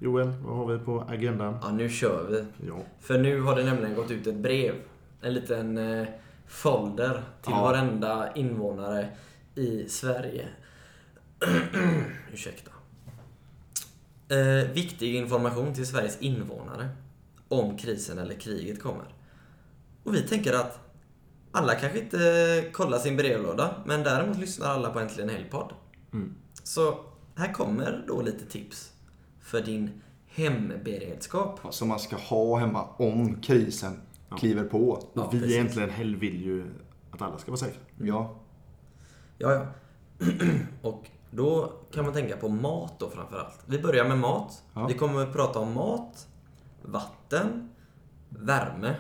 Joel, 0.03 0.29
vad 0.45 0.57
har 0.57 0.67
vi 0.67 0.85
på 0.85 1.01
agendan? 1.09 1.59
Ja, 1.63 1.71
nu 1.71 1.89
kör 1.89 2.27
vi. 2.31 2.67
Ja. 2.69 2.79
För 3.01 3.19
nu 3.19 3.41
har 3.41 3.57
det 3.57 3.65
nämligen 3.65 3.95
gått 3.95 4.11
ut 4.11 4.27
ett 4.27 4.35
brev. 4.35 4.75
En 5.21 5.35
liten 5.35 5.79
eh, 5.79 6.09
folder 6.49 7.23
till 7.43 7.53
Ja. 7.53 7.63
varenda 7.63 8.35
invånare 8.35 9.09
i 9.55 9.89
Sverige. 9.89 10.49
Ursäkta. 12.33 12.71
Eh, 14.29 14.71
viktig 14.73 15.15
information 15.15 15.75
till 15.75 15.87
Sveriges 15.87 16.19
invånare 16.21 16.89
om 17.49 17.77
krisen 17.77 18.19
eller 18.19 18.35
kriget 18.35 18.83
kommer. 18.83 19.05
Och 20.05 20.15
vi 20.15 20.23
tänker 20.23 20.53
att 20.53 20.79
alla 21.53 21.75
kanske 21.75 21.99
inte 22.01 22.65
kollar 22.73 22.99
sin 22.99 23.17
brevlåda, 23.17 23.75
men 23.87 24.03
däremot 24.03 24.39
lyssnar 24.39 24.67
alla 24.69 24.91
på 24.91 25.01
Äntligen 25.01 25.31
Helgpodd. 25.31 25.73
Mm. 26.13 26.35
Så 26.63 26.99
här 27.37 27.53
kommer 27.53 28.05
då 28.09 28.23
lite 28.23 28.47
tips 28.47 28.90
för 29.51 29.61
din 29.61 30.03
hemberedskap. 30.27 31.61
Som 31.71 31.89
man 31.89 31.99
ska 31.99 32.17
ha 32.17 32.59
hemma 32.59 32.85
om 32.97 33.41
krisen 33.41 34.01
kliver 34.39 34.65
på. 34.65 34.79
Och 34.91 35.11
Ja, 35.15 35.29
vi 35.33 35.39
precis. 35.41 35.55
egentligen 35.57 35.91
helg 35.91 36.17
vill 36.17 36.45
ju 36.45 36.67
att 37.11 37.23
alla 37.23 37.39
ska 37.39 37.51
vara 37.51 37.59
säkra. 37.59 37.81
Ja. 37.99 38.35
Ja, 39.39 39.53
ja. 39.53 39.67
Och 40.83 41.05
då 41.31 41.73
kan 41.93 42.05
man 42.05 42.15
tänka 42.15 42.37
på 42.37 42.49
mat 42.49 42.95
då 42.99 43.11
framförallt. 43.11 43.59
Vi 43.67 43.79
börjar 43.83 44.09
med 44.09 44.19
mat. 44.19 44.63
Ja. 44.75 44.87
Vi 44.87 44.95
kommer 44.95 45.23
att 45.23 45.33
prata 45.33 45.59
om 45.59 45.73
mat, 45.75 46.29
vatten, 46.83 47.69
värme. 48.29 48.95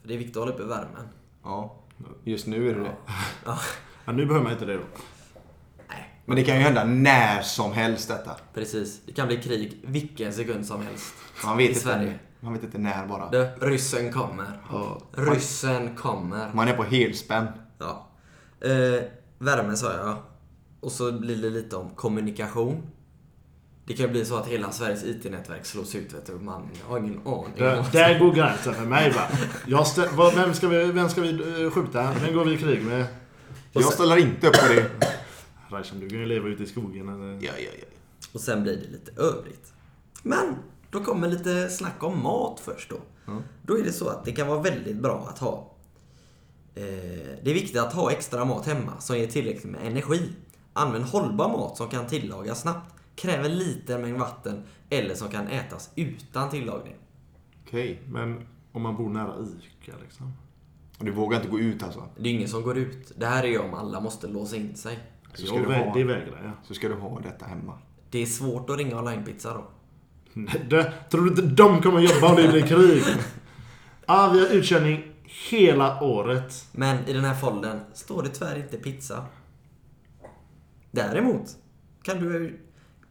För 0.00 0.08
det 0.08 0.14
är 0.14 0.18
viktigt 0.18 0.36
att 0.36 0.40
hålla 0.42 0.52
uppe 0.54 0.64
värmen. 0.64 1.08
ja. 1.44 1.74
Just 2.24 2.46
nu 2.46 2.70
är 2.70 2.74
det 2.74 2.80
det. 2.80 2.96
Ja, 3.44 3.58
Ja, 4.04 4.12
nu 4.12 4.26
behöver 4.26 4.44
man 4.44 4.52
inte 4.52 4.64
det 4.64 4.74
då. 4.76 4.82
Men 6.26 6.36
det 6.36 6.44
kan 6.44 6.54
ju 6.56 6.60
hända 6.62 6.84
när 6.84 7.42
som 7.42 7.72
helst 7.72 8.08
detta. 8.08 8.30
precis. 8.54 9.00
Det 9.06 9.12
kan 9.12 9.26
bli 9.26 9.36
krig 9.36 9.80
vilken 9.84 10.32
sekund 10.32 10.66
som 10.66 10.82
helst. 10.86 11.14
Man 11.44 11.56
vet, 11.56 11.70
I 11.70 11.74
Sverige. 11.74 12.02
inte, 12.06 12.18
man 12.40 12.52
vet 12.52 12.62
inte 12.62 12.78
när 12.78 13.06
bara. 13.06 13.30
Du, 13.30 13.48
ryssen 13.60 14.12
kommer. 14.12 14.46
Ja. 14.72 14.98
Ryssen 15.12 15.94
kommer. 15.96 16.50
Man 16.54 16.68
är 16.68 16.72
på 16.76 16.82
helspänn. 16.82 17.46
Ja. 17.78 18.06
Eh, 18.60 19.02
värme 19.38 19.76
sa 19.76 19.92
jag. 19.92 20.16
Och 20.80 20.92
så 20.92 21.12
blir 21.12 21.36
det 21.42 21.50
lite 21.50 21.76
om 21.76 21.90
kommunikation. 21.90 22.82
Det 23.86 23.92
kan 23.94 24.10
bli 24.10 24.24
så 24.24 24.36
att 24.36 24.46
hela 24.48 24.70
Sveriges 24.72 25.04
IT-nätverk 25.04 25.66
slås 25.66 25.94
ut, 25.94 26.14
vet 26.14 26.26
du. 26.26 26.32
Man 26.32 26.68
har 26.88 26.98
ingen 26.98 27.20
aning. 27.26 27.52
Där, 27.58 27.84
där 27.92 28.18
går 28.18 28.32
gränsen 28.32 28.74
för 28.74 28.84
mig 28.84 29.10
va. 29.10 29.20
Jag 29.66 29.82
stä- 29.84 30.08
vad- 30.16 30.34
vem, 30.34 30.54
ska 30.54 30.68
vi, 30.68 30.84
vem 30.92 31.08
ska 31.08 31.20
vi 31.20 31.62
eh, 31.64 31.70
skjuta? 31.70 32.12
Vem 32.24 32.34
går 32.34 32.44
vi 32.44 32.52
i 32.52 32.58
krig 32.58 32.82
med? 32.82 33.06
Jag 33.72 33.84
ställer 33.84 34.16
inte 34.16 34.46
upp 34.48 34.54
på 34.54 34.68
det. 34.74 34.90
Raisham, 35.68 36.00
du 36.00 36.08
kan 36.08 36.18
ju 36.18 36.26
leva 36.26 36.48
ute 36.48 36.62
i 36.62 36.66
skogen. 36.66 37.08
Eller... 37.08 37.32
Ja, 37.32 37.52
ja, 37.58 37.70
ja. 37.80 37.86
Och 38.32 38.40
sen 38.40 38.62
blir 38.62 38.76
det 38.76 38.92
lite 38.92 39.22
övrigt. 39.22 39.72
Men, 40.22 40.54
då 40.90 41.04
kommer 41.04 41.28
lite 41.28 41.68
snack 41.68 42.02
om 42.02 42.22
mat 42.22 42.60
först 42.60 42.90
då. 42.90 42.96
Då 43.62 43.78
är 43.78 43.82
det 43.82 43.92
så 43.92 44.08
att 44.08 44.24
det 44.24 44.32
kan 44.32 44.48
vara 44.48 44.62
väldigt 44.62 44.96
bra 44.96 45.26
att 45.30 45.38
ha 45.38 45.72
eh, 46.74 46.82
Det 47.42 47.50
är 47.50 47.54
viktigt 47.54 47.80
att 47.80 47.92
ha 47.92 48.12
extra 48.12 48.44
mat 48.44 48.66
hemma 48.66 49.00
som 49.00 49.18
ger 49.18 49.26
tillräckligt 49.26 49.72
med 49.72 49.86
energi. 49.86 50.32
Använd 50.72 51.04
hållbar 51.04 51.48
mat 51.48 51.76
som 51.76 51.88
kan 51.88 52.06
tillagas 52.06 52.60
snabbt. 52.60 52.94
Kräver 53.14 53.48
liten 53.48 54.02
mängd 54.02 54.18
vatten 54.18 54.62
eller 54.90 55.14
som 55.14 55.28
kan 55.28 55.48
ätas 55.48 55.90
utan 55.94 56.50
tillagning. 56.50 56.94
Okej. 57.66 58.02
Men 58.08 58.46
om 58.72 58.82
man 58.82 58.96
bor 58.96 59.08
nära 59.08 59.34
Ica 59.82 59.92
liksom. 60.02 60.32
Och 60.98 61.04
du 61.04 61.12
vågar 61.12 61.36
inte 61.36 61.50
gå 61.50 61.58
ut 61.58 61.82
alltså? 61.82 62.08
Det 62.18 62.28
är 62.28 62.32
ingen 62.32 62.48
som 62.48 62.62
går 62.62 62.78
ut. 62.78 63.12
Det 63.16 63.26
här 63.26 63.44
är 63.44 63.48
ju 63.48 63.58
om 63.58 63.74
alla 63.74 64.00
måste 64.00 64.26
låsa 64.26 64.56
in 64.56 64.76
sig. 64.76 64.98
Så 65.36 65.46
ska, 65.46 65.56
Jag 65.56 65.68
du 65.68 65.74
ha, 65.74 65.94
Det 65.94 66.04
vägrar 66.04 66.40
jag. 66.44 66.52
så 66.62 66.74
ska 66.74 66.88
du 66.88 66.94
ha 66.94 67.20
detta 67.20 67.46
hemma. 67.46 67.78
Det 68.10 68.22
är 68.22 68.26
svårt 68.26 68.70
att 68.70 68.76
ringa 68.78 68.98
onlinepizza 68.98 69.54
då. 69.54 69.64
Det, 70.68 70.92
tror 71.10 71.22
du 71.24 71.28
inte 71.28 71.42
de 71.42 71.82
kommer 71.82 72.00
jobba 72.00 72.30
om 72.30 72.36
det 72.36 72.48
blir 72.48 72.66
krig? 72.66 73.02
Ja, 74.06 74.30
vi 74.34 74.40
har 74.40 74.54
utkörning 74.54 75.12
hela 75.50 76.02
året. 76.02 76.66
Men 76.72 77.06
i 77.06 77.12
den 77.12 77.24
här 77.24 77.34
foldern 77.34 77.80
står 77.94 78.22
det 78.22 78.28
tyvärr 78.28 78.56
inte 78.58 78.76
pizza. 78.76 79.24
Däremot 80.90 81.56
kan 82.02 82.18
du 82.20 82.60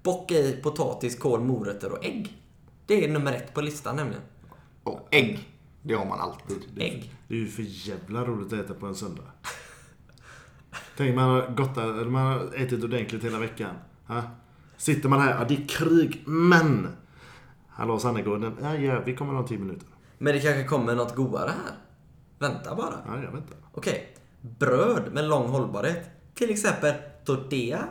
bocka 0.03 0.35
i 0.35 0.59
potatis, 0.63 1.19
kål, 1.19 1.41
morötter 1.41 1.91
och 1.91 2.05
ägg. 2.05 2.37
Det 2.85 3.05
är 3.05 3.11
nummer 3.11 3.33
ett 3.33 3.53
på 3.53 3.61
listan 3.61 3.95
nämligen. 3.95 4.21
Och 4.83 5.07
ägg. 5.11 5.49
Det 5.81 5.93
har 5.93 6.05
man 6.05 6.19
alltid. 6.19 6.57
Ägg. 6.77 7.11
Det 7.27 7.33
är 7.35 7.39
ju 7.39 7.47
för 7.47 7.63
jävla 7.89 8.25
roligt 8.25 8.53
att 8.53 8.59
äta 8.59 8.73
på 8.73 8.85
en 8.85 8.95
söndag. 8.95 9.23
Tänk 10.97 11.15
man 11.15 11.29
har, 11.29 11.47
gottat, 11.47 12.07
man 12.07 12.25
har 12.25 12.51
ätit 12.55 12.83
ordentligt 12.83 13.23
hela 13.23 13.39
veckan. 13.39 13.75
Ha? 14.07 14.23
Sitter 14.77 15.09
man 15.09 15.21
här, 15.21 15.39
ja 15.39 15.45
det 15.47 15.53
är 15.53 15.67
krig, 15.67 16.23
men... 16.25 16.87
Hallå 17.69 17.99
Sannegården, 17.99 18.57
ja, 18.61 18.75
ja 18.75 19.01
vi 19.05 19.15
kommer 19.15 19.35
om 19.35 19.45
10 19.45 19.57
minuter. 19.57 19.87
Men 20.17 20.33
det 20.33 20.39
kanske 20.39 20.63
kommer 20.63 20.95
något 20.95 21.15
godare 21.15 21.49
här. 21.49 21.75
Vänta 22.39 22.75
bara. 22.75 22.93
Ja, 23.07 23.23
jag 23.23 23.31
väntar. 23.31 23.57
Okej. 23.71 24.15
Bröd 24.41 25.13
med 25.13 25.23
lång 25.23 25.49
hållbarhet. 25.49 26.09
Till 26.33 26.49
exempel 26.49 26.93
tortilla, 27.25 27.87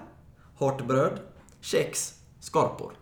hårt 0.54 0.86
bröd, 0.86 1.18
kex, 1.60 2.14
skorpor. 2.40 2.92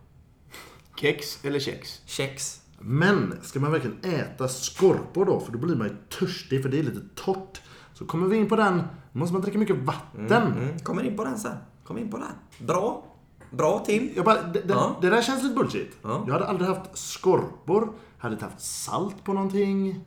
Kex 1.01 1.45
eller 1.45 1.61
kex? 1.61 2.03
Kex. 2.07 2.61
Men, 2.79 3.35
ska 3.43 3.61
man 3.61 3.73
verkligen 3.73 3.99
äta 4.03 4.49
skorpor 4.49 5.25
då? 5.25 5.41
För 5.41 5.53
då 5.53 5.59
blir 5.59 5.77
man 5.77 5.89
ju 5.89 5.95
törstig, 6.19 6.63
för 6.63 6.69
det 6.69 6.79
är 6.79 6.83
lite 6.83 7.03
torrt. 7.15 7.61
Så 8.03 8.07
kommer 8.09 8.27
vi 8.27 8.37
in 8.37 8.49
på 8.49 8.57
den, 8.57 8.83
måste 9.13 9.33
man 9.33 9.43
dricka 9.43 9.59
mycket 9.59 9.77
vatten. 9.77 10.33
Mm. 10.53 10.79
Kommer 10.79 11.03
in 11.03 11.17
på 11.17 11.25
den 11.25 11.39
sen. 11.39 11.57
Kommer 11.85 12.01
in 12.01 12.11
på 12.11 12.17
den. 12.17 12.67
Bra. 12.67 13.05
Bra 13.51 13.79
Tim. 13.87 14.11
Jag 14.17 14.25
bara, 14.25 14.43
det, 14.43 14.61
det, 14.61 14.75
Ja. 14.75 14.97
det 15.01 15.11
där 15.11 15.23
känns 15.23 15.43
lite 15.43 15.55
bullshit. 15.55 15.97
Ja. 16.03 16.25
Jag 16.27 16.33
hade 16.33 16.47
aldrig 16.47 16.69
haft 16.69 16.99
skorpor, 16.99 17.93
hade 18.19 18.33
inte 18.33 18.45
haft 18.45 18.61
salt 18.61 19.25
på 19.25 19.33
någonting. 19.33 20.05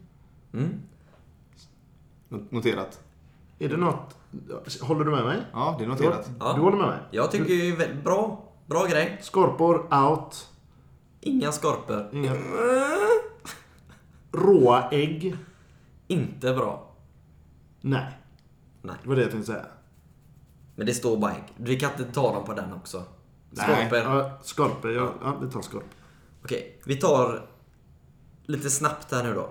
Not- 2.29 2.51
Noterat. 2.51 2.99
Är 3.60 3.69
det 3.69 3.77
något... 3.77 4.15
Håller 4.81 5.05
du 5.05 5.12
med 5.12 5.23
mig? 5.25 5.41
Ja, 5.53 5.75
det 5.79 5.84
är 5.84 5.88
noterat. 5.88 6.25
Du, 6.25 6.31
Ja. 6.39 6.53
du 6.53 6.62
håller 6.62 6.77
med 6.77 6.88
mig? 6.88 6.99
Jag 7.12 7.31
tycker 7.31 7.53
ju 7.53 7.75
vä- 7.75 8.03
bra. 8.03 8.43
Bra 8.65 8.86
grej. 8.86 9.19
Skorpor, 9.21 9.93
out. 9.93 10.49
Inga 11.21 11.51
skorpor. 11.51 12.10
Inga... 12.13 12.31
Råa 14.31 14.89
ägg? 14.91 15.36
Inte 16.08 16.53
bra. 16.53 16.91
Nej. 17.89 18.06
Nej. 18.82 18.95
Det 19.04 19.10
var 19.10 19.15
det 19.15 19.21
jag 19.21 19.32
tänkte 19.32 19.52
säga. 19.52 19.65
Men 20.76 20.86
det 20.86 20.93
står 20.93 21.17
bara 21.17 21.32
ägg. 21.32 21.43
Vi 21.58 21.80
kan 21.80 21.91
inte 21.91 22.04
ta 22.13 22.34
dem 22.34 22.45
på 22.45 22.54
den 22.54 22.74
också. 22.74 23.04
Nej. 23.50 23.65
Skorpor. 23.89 23.98
Ja, 23.98 24.39
skorpor. 24.43 24.91
Ja, 24.91 25.13
ja, 25.21 25.38
vi 25.41 25.52
tar 25.52 25.62
skorpor. 25.62 25.89
Okej, 26.43 26.80
vi 26.86 26.95
tar 26.95 27.50
lite 28.45 28.69
snabbt 28.69 29.12
här 29.12 29.24
nu 29.24 29.34
då. 29.34 29.50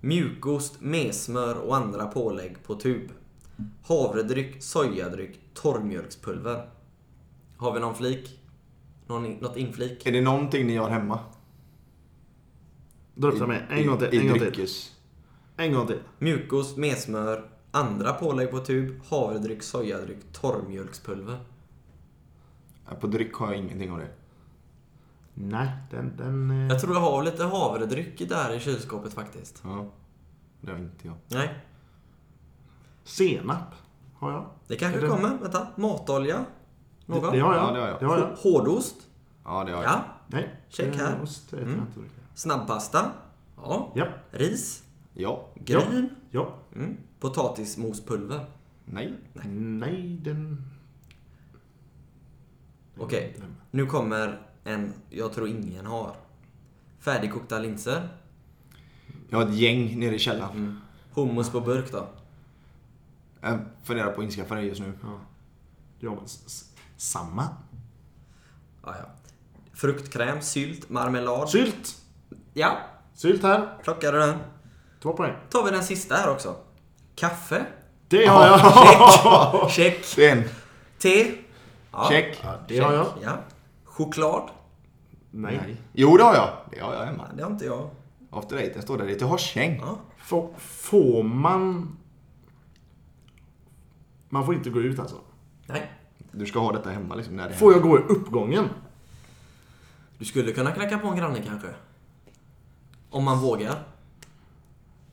Mjukost, 0.00 0.80
mesmör 0.80 1.54
och 1.58 1.76
andra 1.76 2.06
pålägg 2.06 2.56
på 2.66 2.74
tub. 2.74 3.10
Havredryck, 3.84 4.62
sojadryck, 4.62 5.40
torrmjölkspulver. 5.54 6.70
Har 7.56 7.72
vi 7.74 7.80
någon 7.80 7.94
flik? 7.94 8.40
Någon, 9.06 9.26
in- 9.26 9.38
något 9.40 9.56
inflik? 9.56 10.06
Är 10.06 10.12
det 10.12 10.20
någonting 10.20 10.66
ni 10.66 10.72
gör 10.72 10.88
hemma? 10.90 11.18
Dra 13.14 13.28
upp 13.28 13.38
det 13.38 13.46
med. 13.46 13.66
En 13.70 13.86
gång 13.86 13.98
till. 13.98 14.14
I, 14.14 14.16
En 14.18 14.22
i 14.24 14.28
gång 14.28 14.38
till. 14.38 14.46
dryckes. 14.52 14.96
En 15.56 15.72
gång 15.72 15.86
till. 15.86 15.98
Mjukost, 16.18 16.76
mesmör, 16.76 17.50
andra 17.70 18.12
pålägg 18.12 18.50
på 18.50 18.58
tub, 18.58 19.00
havredryck, 19.10 19.62
sojadryck, 19.62 20.32
torrmjölkspulver. 20.32 21.38
På 23.00 23.06
dryck 23.06 23.34
har 23.34 23.46
jag 23.46 23.56
ingenting 23.56 23.90
av 23.92 23.98
det. 23.98 24.08
Nej, 25.34 25.68
den... 25.90 26.16
den 26.16 26.50
eh, 26.50 26.68
Jag 26.68 26.80
tror 26.80 26.94
jag 26.94 27.00
har 27.00 27.22
lite 27.22 27.44
havredryck 27.44 28.28
där 28.28 28.52
i 28.52 28.60
kylskåpet 28.60 29.12
faktiskt. 29.12 29.60
Ja. 29.64 29.86
Det 30.60 30.70
har 30.72 30.78
inte 30.78 31.06
jag. 31.06 31.16
Nej, 31.28 31.64
Senap 33.04 33.74
har 34.14 34.32
jag. 34.32 34.46
det 34.66 34.76
kanske 34.76 34.98
Är 34.98 35.02
det- 35.02 35.08
kommer. 35.08 35.38
Vänta. 35.38 35.66
Matolja? 35.76 36.44
Någon? 37.06 37.22
Det, 37.22 37.36
det 37.36 37.40
har 37.42 37.54
jag. 37.54 37.64
Ja, 37.68 37.72
det 37.72 37.80
har 37.80 37.88
jag. 37.88 38.00
Det 38.00 38.06
har 38.06 38.18
jag. 38.18 38.26
Hå- 38.26 38.36
Hårdost? 38.42 38.96
Ja, 39.44 39.64
det 39.64 39.72
har 39.72 39.82
jag. 39.82 39.92
Ja. 39.92 40.04
Nej. 40.26 40.54
Check 40.68 40.96
här. 40.96 41.22
Ost, 41.22 41.50
det 41.50 41.56
äter 41.56 41.66
Mm. 41.68 41.78
jag 41.96 42.04
inte. 42.04 42.14
Snabbpasta? 42.34 43.10
Ja. 43.56 43.92
Ja. 43.94 44.06
Ris? 44.30 44.84
Ja. 45.14 45.46
Gryn? 45.54 46.08
Ja. 46.30 46.54
Mm. 46.74 46.96
Potatismospulver? 47.20 48.46
Nej. 48.84 49.14
Nej, 49.54 50.18
den... 50.22 50.64
Okej, 52.98 53.36
nu 53.70 53.86
kommer 53.86 54.42
en 54.64 54.92
jag 55.10 55.32
tror 55.32 55.48
ingen 55.48 55.86
har. 55.86 56.16
Färdigkokta 56.98 57.58
linser. 57.58 58.08
Jag 59.28 59.38
har 59.38 59.48
ett 59.48 59.54
gäng 59.54 59.98
nere 59.98 60.14
i 60.14 60.18
källaren. 60.18 60.80
Hummus 61.14 61.50
på 61.50 61.60
burk 61.60 61.92
då. 61.92 62.08
Jag 63.40 63.58
funderar 63.82 64.12
på 64.12 64.20
att 64.20 64.24
inskaffa 64.24 64.54
det 64.54 64.62
just 64.62 64.80
nu. 64.80 64.92
Ja, 65.98 66.14
men 66.14 66.24
s- 66.24 66.72
samma. 66.96 67.42
Ja, 68.84 68.94
ja. 68.98 69.06
Fruktkräm, 69.72 70.40
sylt, 70.42 70.90
marmelad. 70.90 71.48
Sylt! 71.50 72.02
Ja, 72.54 72.78
Sylt 73.14 73.42
här. 73.42 73.78
plockar 73.84 74.12
du 74.12 74.18
den. 74.18 74.38
Två 75.02 75.12
poäng. 75.12 75.34
tar 75.50 75.64
vi 75.64 75.70
den 75.70 75.84
sista 75.84 76.14
här 76.14 76.30
också. 76.30 76.56
Kaffe. 77.20 77.66
Det 78.08 78.26
har 78.26 78.46
jag. 78.46 79.70
Check. 79.70 80.16
Det 80.16 80.26
är 80.28 80.36
en. 80.36 80.44
Te. 80.98 81.34
Ja, 81.92 82.08
Check. 82.08 82.40
Ja, 82.42 82.54
det 82.68 82.78
har 82.78 82.92
jag. 82.92 83.06
Ja. 83.22 83.32
Choklad. 83.84 84.50
Nej. 85.30 85.76
Jo, 85.92 86.16
det 86.16 86.22
har 86.22 86.34
jag. 86.34 86.50
Det 86.70 86.80
har 86.80 86.94
jag 86.94 87.04
hemma. 87.04 87.24
Ja, 87.30 87.36
det 87.36 87.42
har 87.42 87.50
inte 87.50 87.64
jag. 87.64 87.90
After 88.30 88.56
eight, 88.56 88.74
den 88.74 88.82
står 88.82 88.98
där. 88.98 89.06
Det 89.06 89.12
är 89.12 89.18
till 89.18 89.26
Horsäng. 89.26 89.80
Ja. 89.82 89.98
Får, 90.18 90.50
får 90.58 91.22
man... 91.22 91.96
Man 94.28 94.46
får 94.46 94.54
inte 94.54 94.70
gå 94.70 94.80
ut 94.80 94.98
alltså. 94.98 95.16
Nej. 95.66 95.90
Du 96.32 96.46
ska 96.46 96.58
ha 96.58 96.72
detta 96.72 96.90
hemma 96.90 97.14
liksom. 97.14 97.36
När 97.36 97.48
det 97.48 97.54
Får 97.54 97.72
jag 97.72 97.82
gå 97.82 97.98
i 97.98 98.02
uppgången? 98.02 98.68
Du 100.18 100.24
skulle 100.24 100.52
kunna 100.52 100.72
knacka 100.72 100.98
på 100.98 101.08
en 101.08 101.16
granne 101.16 101.42
kanske. 101.46 101.68
Om 103.10 103.24
man 103.24 103.38
vågar. 103.38 103.74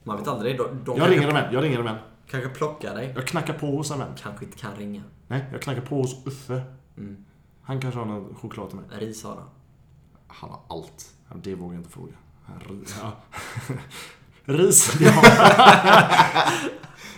Man 0.07 0.17
vet 0.17 0.27
aldrig. 0.27 0.57
De, 0.57 0.83
de 0.85 0.97
Jag 0.97 1.09
ringer 1.11 1.27
en 1.27 1.33
vän. 1.33 1.53
Jag 1.53 1.63
ringer 1.63 1.79
en 1.79 1.85
vän. 1.85 1.95
kanske 2.29 2.49
plockar 2.49 2.95
dig. 2.95 3.13
Jag 3.15 3.27
knackar 3.27 3.53
på 3.53 3.65
hos 3.67 3.91
en 3.91 3.99
vän. 3.99 4.11
Kanske 4.21 4.45
inte 4.45 4.57
kan 4.57 4.75
ringa. 4.75 5.01
Nej, 5.27 5.45
jag 5.51 5.61
knackar 5.61 5.81
på 5.81 5.95
hos 5.95 6.25
Uffe. 6.27 6.61
Mm. 6.97 7.25
Han 7.63 7.81
kanske 7.81 7.99
har 7.99 8.05
någon 8.05 8.35
choklad 8.35 8.69
till 8.69 8.77
mig. 8.79 8.85
Ris 8.99 9.23
har 9.23 9.35
han. 9.35 9.49
Han 10.27 10.49
har 10.49 10.59
allt. 10.77 11.05
Det 11.43 11.55
vågar 11.55 11.73
jag 11.73 11.79
inte 11.79 11.89
fråga. 11.91 12.13
Han- 12.45 12.85
Ja. 13.01 13.11
Ris, 14.45 14.97
ja. 14.99 15.11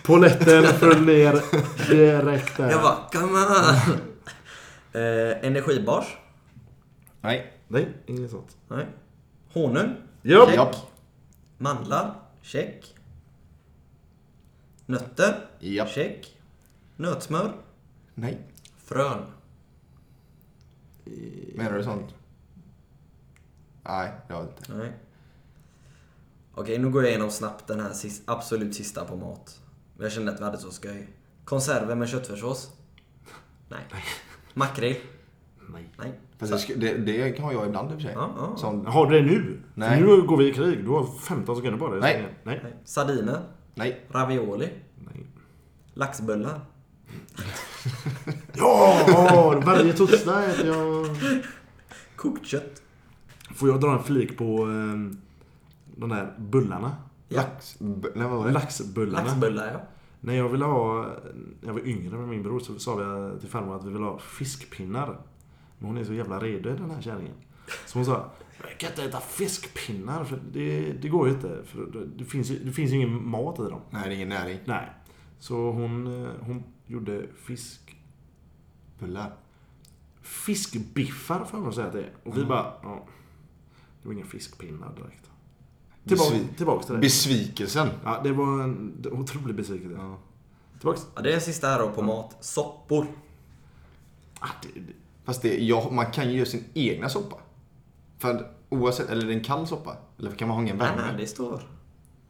Poletten 0.02 0.64
föll 0.78 1.00
ner 1.04 1.42
direkt 1.88 2.56
där. 2.56 2.70
Jag 2.70 2.82
bara, 2.82 2.96
come 3.12 3.38
on! 3.38 3.94
eh, 5.02 5.46
energibars? 5.46 6.16
Nej. 7.20 7.52
Nej, 7.68 7.88
inget 8.06 8.30
sånt. 8.30 8.56
Nej. 8.68 8.86
Honung? 9.52 9.94
Japp. 10.22 10.54
Japp. 10.54 10.76
Mandlar? 11.58 12.14
Check. 12.50 12.94
Nötter? 14.86 15.46
Japp. 15.58 15.88
Check. 15.88 16.40
Nötsmör? 16.96 17.56
Nej. 18.14 18.38
Frön? 18.76 19.26
Menar 21.54 21.78
du 21.78 21.84
sånt? 21.84 22.14
Nej, 23.82 24.12
det 24.28 24.34
har 24.34 24.40
jag 24.42 24.50
inte. 24.50 24.74
Nej. 24.76 24.92
Okej, 26.54 26.78
nu 26.78 26.90
går 26.90 27.02
jag 27.02 27.10
igenom 27.10 27.30
snabbt 27.30 27.66
den 27.66 27.80
här 27.80 27.92
sis- 27.92 28.22
absolut 28.26 28.74
sista 28.74 29.04
på 29.04 29.16
mat. 29.16 29.60
Jag 29.98 30.12
kände 30.12 30.32
att 30.32 30.40
vi 30.40 30.44
hade 30.44 30.58
så 30.58 30.70
skoj. 30.70 31.08
Konserver 31.44 31.94
med 31.94 32.08
köttfärssås? 32.08 32.70
Nej. 33.68 33.84
Makrill? 34.54 34.96
Nej. 35.68 35.88
Nej. 35.98 36.12
Fast 36.40 36.68
det, 36.68 36.74
det, 36.74 36.96
det 37.32 37.38
har 37.40 37.52
jag 37.52 37.66
ibland 37.66 37.90
i 37.90 37.94
och 37.94 37.96
för 37.96 38.02
sig. 38.02 38.12
Ja, 38.14 38.30
ja. 38.36 38.56
Som, 38.56 38.86
Har 38.86 39.10
du 39.10 39.20
det 39.20 39.26
nu? 39.26 39.60
Nej. 39.74 39.98
För 40.00 40.06
nu 40.06 40.22
går 40.22 40.36
vi 40.36 40.48
i 40.48 40.52
krig. 40.54 40.84
Du 40.84 40.90
har 40.90 41.04
15 41.06 41.56
sekunder 41.56 41.78
på 41.78 41.88
dig. 41.88 42.00
Nej. 42.00 42.28
Nej. 42.44 42.60
Nej. 42.62 42.74
Sardiner? 42.84 43.40
nej. 43.74 44.00
Ravioli? 44.10 44.68
Nej. 44.98 45.26
Laxbullar? 45.94 46.60
Ja, 48.56 49.62
varje 49.66 49.92
torsdag 49.92 50.44
äter 50.44 50.66
jag... 50.66 51.06
Kokt 52.16 52.46
kött? 52.46 52.82
Får 53.54 53.68
jag 53.68 53.80
dra 53.80 53.92
en 53.92 54.02
flik 54.02 54.38
på 54.38 54.44
eh, 54.44 55.16
de 55.96 56.08
där 56.10 56.34
bullarna? 56.38 56.96
Lax. 57.28 57.76
B- 57.78 58.08
nej, 58.14 58.28
vad 58.28 58.38
var 58.38 58.46
det? 58.46 58.52
Laxbullarna. 58.52 59.24
Laxbullar, 59.24 59.72
ja. 59.72 59.80
När 60.20 60.34
jag 60.34 60.48
ville 60.48 60.64
ha... 60.64 61.02
När 61.60 61.68
jag 61.68 61.72
var 61.72 61.86
yngre 61.86 62.16
med 62.18 62.28
min 62.28 62.42
bror 62.42 62.60
så 62.60 62.78
sa 62.78 62.94
vi 62.94 63.40
till 63.40 63.48
farmor 63.48 63.76
att 63.76 63.84
vi 63.84 63.90
ville 63.90 64.04
ha 64.04 64.18
fiskpinnar. 64.18 65.16
Men 65.80 65.88
hon 65.88 65.98
är 65.98 66.04
så 66.04 66.14
jävla 66.14 66.38
redo 66.38 66.70
den 66.76 66.90
här 66.90 67.02
kärringen. 67.02 67.34
Så 67.86 67.98
hon 67.98 68.06
sa 68.06 68.30
jag 68.68 68.78
kan 68.78 68.90
inte 68.90 69.04
äta 69.04 69.20
fiskpinnar 69.20 70.24
för 70.24 70.40
det, 70.52 70.92
det 70.92 71.08
går 71.08 71.28
ju 71.28 71.34
inte. 71.34 71.62
För 71.64 72.06
det, 72.16 72.24
finns, 72.24 72.48
det 72.48 72.72
finns 72.72 72.90
ju 72.90 72.96
ingen 72.96 73.28
mat 73.28 73.58
i 73.58 73.62
dem. 73.62 73.80
Nej, 73.90 74.02
det 74.04 74.14
är 74.14 74.16
ingen 74.16 74.28
näring. 74.28 74.58
Nej. 74.64 74.88
Så 75.38 75.70
hon, 75.70 76.24
eh, 76.24 76.30
hon 76.40 76.62
gjorde 76.86 77.26
fisk... 77.44 77.96
Bullar. 78.98 79.32
Fiskbiffar 80.22 81.44
får 81.44 81.58
man 81.58 81.72
säga 81.72 81.86
att 81.86 81.92
det 81.92 82.00
är. 82.00 82.12
Och 82.24 82.38
vi 82.38 82.44
bara... 82.44 82.72
Ja, 82.82 83.06
det 84.02 84.08
var 84.08 84.14
inga 84.14 84.24
fiskpinnar 84.26 84.92
direkt. 84.96 85.30
Tillbaka, 86.06 86.34
Besvi- 86.34 86.56
tillbaka 86.56 86.84
till 86.86 86.94
det. 86.94 87.00
Besvikelsen. 87.00 87.88
Ja, 88.04 88.20
det 88.24 88.32
var 88.32 88.62
en 88.62 89.06
otrolig 89.12 89.56
besvikelse. 89.56 89.96
Ja. 89.98 90.18
Tillbaks. 90.78 91.06
ja. 91.14 91.22
Det 91.22 91.32
är 91.32 91.40
sista 91.40 91.66
här 91.68 91.78
då 91.78 91.90
på 91.90 92.02
mat. 92.02 92.36
Soppor. 92.40 93.06
Ah, 94.40 94.48
det, 94.62 94.80
det, 94.80 94.92
Fast 95.24 95.42
det, 95.42 95.58
ja, 95.64 95.88
man 95.90 96.06
kan 96.06 96.28
ju 96.30 96.36
göra 96.36 96.46
sin 96.46 96.64
egna 96.74 97.08
soppa. 97.08 97.36
För 98.18 98.46
oavsett, 98.68 99.10
eller 99.10 99.22
är 99.22 99.26
det 99.28 99.34
en 99.34 99.44
kall 99.44 99.66
soppa? 99.66 99.96
Eller 100.18 100.30
kan 100.30 100.48
man 100.48 100.56
ha 100.56 100.62
ingen 100.62 100.76
Nej, 100.76 100.86
värme? 100.88 101.02
nej, 101.06 101.14
det 101.20 101.26
står... 101.26 101.62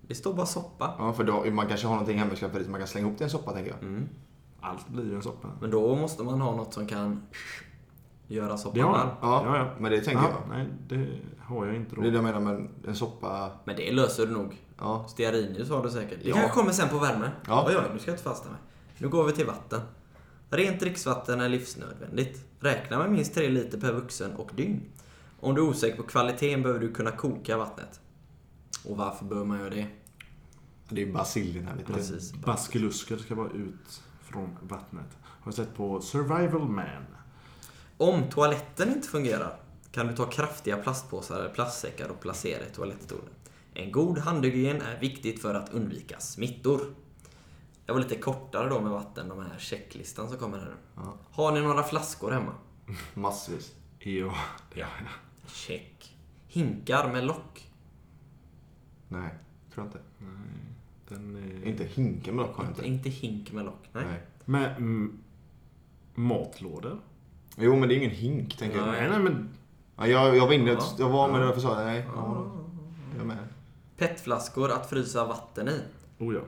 Det 0.03 0.15
står 0.15 0.35
bara 0.35 0.47
soppa. 0.47 0.95
Ja, 0.99 1.13
för 1.13 1.25
då, 1.25 1.45
man 1.51 1.67
kanske 1.67 1.87
har 1.87 1.95
någonting 1.95 2.19
hemma 2.19 2.33
i 2.33 2.37
skafferiet 2.37 2.69
man 2.71 2.81
kan 2.81 2.89
slänga 2.89 3.07
ihop 3.07 3.17
till 3.19 3.25
en 3.25 3.31
soppa, 3.31 3.53
tänker 3.53 3.71
jag. 3.71 3.83
Mm. 3.83 4.09
allt 4.61 4.89
blir 4.89 5.05
ju 5.05 5.15
en 5.15 5.23
soppa. 5.23 5.49
Men 5.61 5.71
då 5.71 5.95
måste 5.97 6.23
man 6.23 6.41
ha 6.41 6.57
något 6.57 6.75
som 6.75 6.87
kan 6.87 7.23
göra 8.27 8.59
soppan 8.59 8.79
Det 8.79 8.85
har. 8.85 8.99
Ja, 9.21 9.43
Ja, 9.47 9.57
ja. 9.57 9.71
men 9.79 9.91
det 9.93 10.01
tänker 10.01 10.23
Ja, 10.23 10.29
jag. 10.49 10.57
Nej, 10.59 10.67
det 10.89 11.09
har 11.41 11.67
jag 11.67 11.77
inte 11.77 11.95
då. 11.97 12.01
Det 12.03 12.07
är 12.09 12.11
det 12.11 12.17
jag 12.17 12.25
menar 12.25 12.41
med 12.41 12.69
en 12.87 12.95
soppa. 12.97 13.51
Men 13.65 13.77
det 13.77 13.93
löser 13.93 14.27
du 14.27 14.33
nog. 14.33 14.57
Ja. 14.79 15.05
Stearinljus 15.09 15.71
har 15.71 15.83
du 15.83 15.91
säkert. 15.91 16.19
Det 16.23 16.29
Ja. 16.29 16.35
kanske 16.37 16.55
kommer 16.55 16.73
sen 16.73 16.89
på 16.89 16.99
värme. 16.99 17.31
Ja. 17.47 17.65
Oj, 17.69 17.77
oj, 17.77 17.83
nu 17.93 17.99
ska 17.99 18.11
jag 18.11 18.15
inte 18.15 18.25
fasta 18.29 18.49
mig. 18.49 18.59
Nu 18.99 19.09
går 19.09 19.25
vi 19.25 19.33
till 19.33 19.47
vatten. 19.47 19.81
Rent 20.51 20.81
dricksvatten 20.81 21.41
är 21.41 21.49
livsnödvändigt. 21.49 22.45
Räkna 22.63 22.99
med 22.99 23.13
minst 23.13 23.35
3 23.35 23.49
liter 23.49 23.81
per 23.81 23.93
vuxen 23.93 24.37
och 24.37 24.51
dygn. 24.57 24.81
Om 25.41 25.55
du 25.55 25.61
är 25.61 25.69
osäker 25.69 25.97
på 25.97 26.03
kvaliteten 26.03 26.63
behöver 26.63 26.81
du 26.81 26.93
kunna 26.93 27.11
koka 27.11 27.57
vattnet. 27.57 28.01
Och 28.85 28.97
varför 28.97 29.25
bör 29.25 29.45
man 29.45 29.59
göra 29.59 29.71
det? 29.71 29.87
Det 30.89 31.03
är 31.03 31.07
ju 31.07 31.13
basillerna 31.13 31.75
lite. 31.75 31.93
Precis. 31.93 32.33
Baskelusker 32.33 33.17
ska 33.17 33.35
vara 33.35 33.51
ut 33.51 34.03
från 34.23 34.57
vattnet. 34.63 35.07
Har 35.23 35.45
jag 35.45 35.55
sett 35.55 35.75
på 35.75 36.01
Survival 36.01 36.69
Man. 36.69 37.07
Om 37.97 38.23
toaletten 38.31 38.89
inte 38.89 39.09
fungerar 39.09 39.57
kan 39.93 40.07
du 40.07 40.17
ta 40.17 40.27
kraftiga 40.27 40.77
plastpåsar 40.77 41.39
eller 41.41 41.55
plastsäckar 41.55 42.09
och 42.09 42.21
placera 42.21 42.67
i 42.67 42.71
toalettstolen. 42.75 43.35
En 43.75 43.93
god 43.93 44.19
handhygien 44.19 44.83
är 44.83 45.01
viktigt 45.01 45.43
för 45.43 45.55
att 45.55 45.73
undvika 45.73 46.21
smittor. 46.21 46.81
Jag 47.91 47.95
var 47.95 48.01
lite 48.03 48.17
kortare 48.17 48.69
då 48.69 48.81
med 48.81 48.91
vatten, 48.91 49.29
de 49.29 49.39
här 49.39 49.59
checklistan 49.59 50.29
som 50.29 50.39
kommer 50.39 50.59
här 50.59 50.67
nu. 50.67 51.03
Har 51.31 51.53
ni 51.53 51.61
några 51.61 51.83
flaskor 51.83 52.31
hemma? 52.31 52.53
Massvis. 53.15 53.75
Ja, 53.99 54.35
det 54.75 54.87
Check. 55.47 56.17
Hinkar 56.49 57.13
med 57.13 57.25
lock. 57.25 57.71
Nej, 59.09 59.31
tror 59.75 59.87
jag 59.87 59.87
inte. 59.87 59.99
Den 61.09 61.37
är... 61.37 61.69
Inte 61.69 61.85
hinken 61.85 62.37
med 62.37 62.47
lock 62.47 62.57
har 62.57 62.65
jag 62.65 62.71
Inte, 62.71 62.87
inte. 62.87 63.09
inte 63.09 63.21
hink 63.27 63.53
med 63.53 63.65
lock. 63.65 63.89
Nej. 63.93 64.05
Nej. 64.05 64.21
Med 64.45 64.77
mm, 64.77 65.19
matlådor? 66.15 67.01
Jo, 67.57 67.77
men 67.77 67.89
det 67.89 67.95
är 67.95 67.97
ingen 67.97 68.11
hink, 68.11 68.57
tänker 68.57 68.79
jag. 68.79 68.87
Nej, 68.87 69.11
nej, 69.11 69.19
men... 69.21 69.49
Ja, 69.97 70.07
jag, 70.07 70.37
jag 70.37 70.47
var 70.47 70.53
inne, 70.53 70.71
Ja. 70.71 70.95
jag 70.99 71.09
var 71.09 71.33
med 71.33 71.41
det 71.41 71.47
därför 71.47 71.61
sa 71.61 71.79
jag 71.79 71.87
nej. 71.87 72.05
Ja, 72.17 72.53
jag 73.13 73.21
är 73.23 73.27
med. 73.27 73.49
Petflaskor 73.97 74.71
att 74.71 74.91
frysa 74.91 75.27
vatten 75.27 75.69
i. 75.69 75.81
Oh 76.19 76.35
ja. 76.35 76.41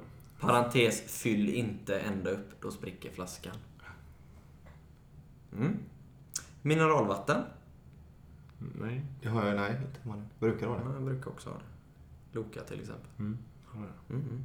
Parentes, 0.43 1.01
fyll 1.01 1.49
inte 1.49 1.99
ända 1.99 2.31
upp, 2.31 2.61
då 2.61 2.71
spricker 2.71 3.11
flaskan. 3.11 3.57
Mm. 5.53 5.79
Mineralvatten. 6.63 7.43
Nej. 8.59 9.03
Det 9.23 9.29
har 9.29 9.47
jag, 9.47 9.57
nej, 9.57 9.71
inte. 9.71 10.09
Man 10.09 10.29
brukar 10.39 10.67
ha 10.67 10.77
det. 10.77 10.85
Jag 10.93 11.03
brukar 11.03 11.31
också 11.31 11.51
ha 11.51 11.57
det. 11.57 11.65
Loka 12.39 12.61
till 12.61 12.81
exempel. 12.81 13.09
Mm. 13.19 13.39
Mm. 14.11 14.45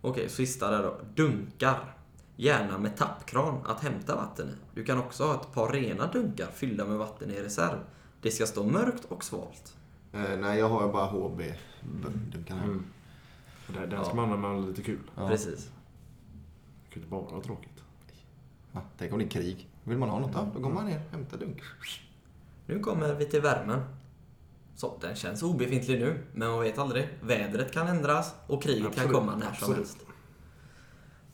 Okej, 0.00 0.28
sista 0.28 0.70
där 0.70 0.82
då. 0.82 1.00
Dunkar. 1.14 1.94
Gärna 2.36 2.78
med 2.78 2.96
tappkran 2.96 3.66
att 3.66 3.80
hämta 3.80 4.16
vatten 4.16 4.48
i. 4.48 4.52
Du 4.74 4.84
kan 4.84 4.98
också 4.98 5.24
ha 5.24 5.34
ett 5.34 5.52
par 5.54 5.72
rena 5.72 6.06
dunkar 6.06 6.46
fyllda 6.46 6.84
med 6.84 6.98
vatten 6.98 7.30
i 7.30 7.42
reserv. 7.42 7.78
Det 8.22 8.30
ska 8.30 8.46
stå 8.46 8.64
mörkt 8.64 9.04
och 9.04 9.24
svalt. 9.24 9.76
Eh, 10.12 10.38
nej, 10.40 10.58
jag 10.58 10.68
har 10.68 10.92
bara 10.92 11.10
HB-dunkarna. 11.10 12.62
Mm. 12.64 12.84
Den, 13.74 13.90
den 13.90 14.04
ska 14.04 14.16
Ja. 14.16 14.26
man 14.26 14.32
använda 14.32 14.66
lite 14.68 14.82
kul. 14.82 14.98
Ja. 15.16 15.28
Precis. 15.28 15.70
Det 16.84 16.94
kan 16.94 17.02
inte 17.02 17.10
bara 17.10 17.20
vara 17.22 17.40
tråkigt. 17.42 17.82
Ja, 18.72 18.80
tänk 18.98 19.12
om 19.12 19.18
det 19.18 19.24
är 19.24 19.28
krig. 19.28 19.68
Vill 19.84 19.98
man 19.98 20.08
ha 20.08 20.18
något, 20.18 20.30
ja, 20.34 20.48
då 20.54 20.60
går 20.60 20.70
man 20.70 20.86
ner 20.86 21.00
och 21.06 21.12
hämtar 21.12 21.38
dunk. 21.38 21.62
Nu 22.66 22.78
kommer 22.80 23.14
vi 23.14 23.24
till 23.26 23.40
värmen. 23.40 23.80
Så, 24.76 24.98
den 25.00 25.16
känns 25.16 25.42
obefintlig 25.42 26.00
nu, 26.00 26.18
men 26.34 26.48
man 26.50 26.60
vet 26.60 26.78
aldrig. 26.78 27.08
Vädret 27.20 27.72
kan 27.72 27.86
ändras 27.88 28.34
och 28.46 28.62
kriget 28.62 28.82
kan 28.82 28.88
Absolut, 28.90 29.12
komma 29.12 29.32
när 29.32 29.40
som 29.40 29.50
absolut. 29.50 29.76
helst. 29.76 29.98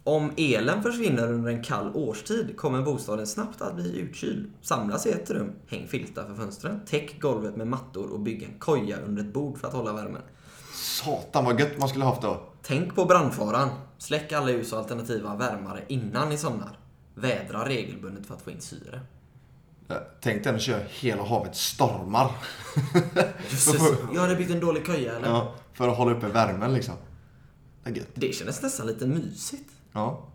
Om 0.04 0.30
elen 0.36 0.82
försvinner 0.82 1.32
under 1.32 1.50
en 1.52 1.62
kall 1.62 1.90
årstid 1.94 2.56
kommer 2.56 2.82
bostaden 2.82 3.26
snabbt 3.26 3.60
att 3.62 3.74
bli 3.76 3.98
utkyld. 3.98 4.50
Samlas 4.62 5.06
i 5.06 5.10
ett 5.10 5.30
rum, 5.30 5.52
häng 5.66 5.86
filtar 5.86 6.26
för 6.26 6.34
fönstren, 6.34 6.80
täck 6.86 7.20
golvet 7.20 7.56
med 7.56 7.66
mattor 7.66 8.10
och 8.12 8.20
bygg 8.20 8.42
en 8.42 8.58
koja 8.58 9.00
under 9.00 9.22
ett 9.22 9.32
bord 9.32 9.58
för 9.58 9.68
att 9.68 9.74
hålla 9.74 9.92
värmen. 9.92 10.22
Satan 10.94 11.44
vad 11.44 11.60
gött 11.60 11.78
man 11.78 11.88
skulle 11.88 12.04
haft 12.04 12.22
då. 12.22 12.42
Tänk 12.62 12.94
på 12.94 13.04
brandfaran. 13.04 13.68
Släck 13.98 14.32
alla 14.32 14.50
ljus 14.50 14.72
och 14.72 14.78
alternativa 14.78 15.36
värmare 15.36 15.84
innan 15.88 16.28
ni 16.28 16.36
somnar. 16.38 16.78
Vädra 17.14 17.68
regelbundet 17.68 18.26
för 18.26 18.34
att 18.34 18.42
få 18.42 18.50
in 18.50 18.60
syre. 18.60 19.00
Tänk 20.20 20.44
dig 20.44 20.54
att 20.54 20.62
köra 20.62 20.82
hela 20.88 21.22
havet 21.22 21.56
stormar. 21.56 22.30
Jösses, 23.50 23.82
jag 24.14 24.20
hade 24.20 24.36
byggt 24.36 24.50
en 24.50 24.60
dålig 24.60 24.86
koja 24.86 25.16
eller? 25.16 25.28
Ja, 25.28 25.54
för 25.72 25.88
att 25.88 25.96
hålla 25.96 26.16
uppe 26.16 26.28
värmen 26.28 26.74
liksom. 26.74 26.94
Det 27.82 27.90
är 27.90 27.94
gött. 27.94 28.08
Det 28.14 28.34
kändes 28.34 28.62
nästan 28.62 28.86
lite 28.86 29.06
mysigt. 29.06 29.70
Ja. 29.92 30.28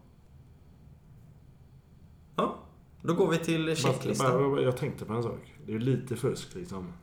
Ja, 2.36 2.56
då 3.02 3.14
går 3.14 3.28
vi 3.28 3.38
till 3.38 3.76
checklistan. 3.76 4.58
Jag 4.64 4.78
tänkte 4.78 5.06
på 5.06 5.14
en 5.14 5.24
sak. 5.24 5.56
Det 5.66 5.72
är 5.72 5.74
ju 5.74 5.80
lite 5.80 6.16
fusk 6.16 6.56
liksom. 6.56 6.94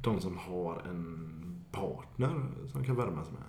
De 0.00 0.20
som 0.20 0.38
har 0.38 0.82
en 0.88 1.28
partner 1.72 2.46
som 2.72 2.84
kan 2.84 2.96
värma 2.96 3.24
sig 3.24 3.32
med. 3.32 3.42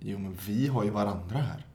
Jo, 0.00 0.18
men 0.18 0.36
vi 0.46 0.66
har 0.68 0.84
ju 0.84 0.90
varandra 0.90 1.38
här. 1.38 1.66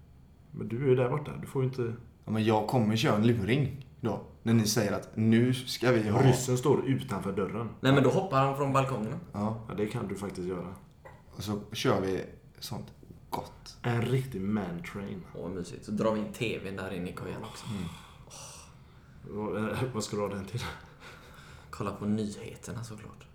Men 0.51 0.67
du 0.67 0.83
är 0.83 0.87
ju 0.89 0.95
där 0.95 1.09
borta. 1.09 1.31
Du 1.41 1.47
får 1.47 1.63
ju 1.63 1.67
inte... 1.69 1.93
Ja, 2.25 2.31
men 2.31 2.43
jag 2.45 2.67
kommer 2.67 2.95
köra 2.95 3.15
en 3.15 3.27
luring 3.27 3.85
då. 4.01 4.21
När 4.43 4.53
ni 4.53 4.65
säger 4.67 4.91
att 4.91 5.09
nu 5.15 5.53
ska 5.53 5.91
vi 5.91 6.09
ha... 6.09 6.21
Ryssen 6.23 6.57
står 6.57 6.85
utanför 6.85 7.31
dörren. 7.33 7.69
Nej 7.81 7.93
men 7.93 8.03
då 8.03 8.09
hoppar 8.09 8.45
han 8.45 8.57
från 8.57 8.73
balkongen. 8.73 9.19
Ja, 9.31 9.57
Ja, 9.69 9.73
det 9.75 9.85
kan 9.85 10.07
du 10.07 10.15
faktiskt 10.15 10.47
göra. 10.47 10.73
och 11.35 11.43
så 11.43 11.59
kör 11.71 12.01
vi 12.01 12.23
sånt 12.59 12.93
gott. 13.29 13.77
En 13.81 14.01
riktig 14.01 14.41
man-train. 14.41 15.21
Åh, 15.35 15.41
vad 15.41 15.51
mysigt. 15.51 15.85
Så 15.85 15.91
drar 15.91 16.13
vi 16.13 16.19
in 16.19 16.33
TVn 16.33 16.75
där 16.75 16.93
inne 16.93 17.09
i 17.09 17.13
kojan 17.13 17.43
också. 17.43 17.65
Vad- 19.29 19.57
eh, 19.71 19.77
Vad 19.93 20.03
ska 20.03 20.15
du 20.15 20.21
ha 20.21 20.29
den 20.29 20.45
till? 20.45 20.61
Kolla 21.69 21.91
på 21.91 22.05
nyheterna 22.05 22.83
såklart. 22.83 23.27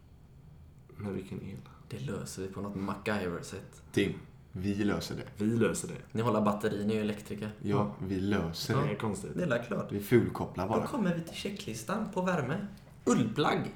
Med 0.96 1.12
vilken 1.12 1.42
el? 1.42 1.56
Det 1.90 1.98
löser 2.00 2.42
vi 2.42 2.48
på 2.48 2.60
något 2.60 2.74
MacGyver-sätt. 2.76 3.82
Tim, 3.92 4.12
vi 4.52 4.74
löser 4.74 5.16
det. 5.16 5.44
Vi 5.44 5.56
löser 5.56 5.88
det. 5.88 5.94
Ni 6.12 6.22
håller 6.22 6.40
batteri, 6.40 6.86
ni 6.86 6.96
är 6.96 7.00
elektriker. 7.00 7.50
Ja, 7.62 7.94
vi 8.02 8.20
löser 8.20 8.76
Det 8.76 8.82
det. 8.82 8.90
är 8.90 8.94
konstigt. 8.98 9.30
Det 9.36 9.44
är 9.44 9.62
klart. 9.64 9.92
Vi 9.92 10.00
fulkopplar 10.00 10.68
Då 10.68 10.74
bara. 10.74 10.86
kommer 10.86 11.14
vi 11.14 11.22
till 11.22 11.36
checklistan 11.36 12.10
på 12.14 12.22
värme. 12.22 12.66
Ullplagg. 13.04 13.74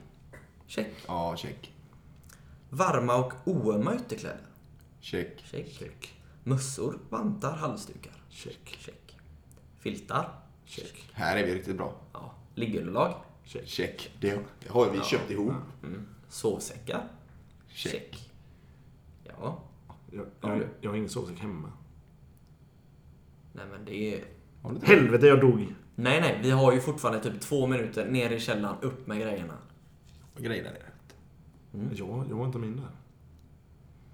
Check. 0.66 0.92
Ja, 1.06 1.36
check. 1.36 1.72
Varma 2.70 3.16
och 3.16 3.32
oömma 3.44 3.94
ytterkläder. 3.94 4.40
Check. 5.00 5.44
Check. 5.50 5.72
Check. 5.72 6.14
Mössor, 6.44 6.98
vantar, 7.10 7.56
halsdukar. 7.56 8.12
Check. 8.28 8.76
Check. 8.80 9.16
Filtar. 9.78 10.28
Check. 10.64 11.08
Här 11.12 11.36
är 11.36 11.46
vi 11.46 11.54
riktigt 11.54 11.76
bra. 11.76 11.94
Ja. 12.12 12.34
Liggunderlag. 12.54 13.14
Check. 13.44 13.66
Check. 13.68 14.10
Det, 14.20 14.38
har 14.68 14.90
vi 14.90 15.00
köpt 15.00 15.30
ihop. 15.30 15.52
Mm. 15.82 16.06
Sovsäckar. 16.28 17.04
Check. 17.74 18.30
Ja. 19.24 19.62
Jag, 20.10 20.26
Ja, 20.40 20.48
jag, 20.48 20.58
du. 20.58 20.68
jag 20.80 20.90
har 20.90 20.96
ingen 20.96 21.08
sovsäck 21.08 21.38
hemma. 21.38 21.72
Nej 23.52 23.66
men 23.70 23.84
det 23.84 24.14
är... 24.14 24.24
Har? 24.62 24.80
Helvete, 24.82 25.26
jag 25.26 25.40
dog! 25.40 25.74
Nej 25.94 26.20
nej, 26.20 26.40
vi 26.42 26.50
har 26.50 26.72
ju 26.72 26.80
fortfarande 26.80 27.22
typ 27.22 27.40
två 27.40 27.66
minuter 27.66 28.10
ner 28.10 28.30
i 28.30 28.40
källaren, 28.40 28.76
upp 28.82 29.06
med 29.06 29.20
grejerna. 29.20 29.58
Vad 30.34 30.44
grejer 30.44 30.64
där 30.64 30.70
nere? 30.72 31.94
Jag, 31.94 32.26
jag 32.30 32.36
var 32.36 32.46
inte 32.46 32.58
min 32.58 32.76
där. 32.76 32.90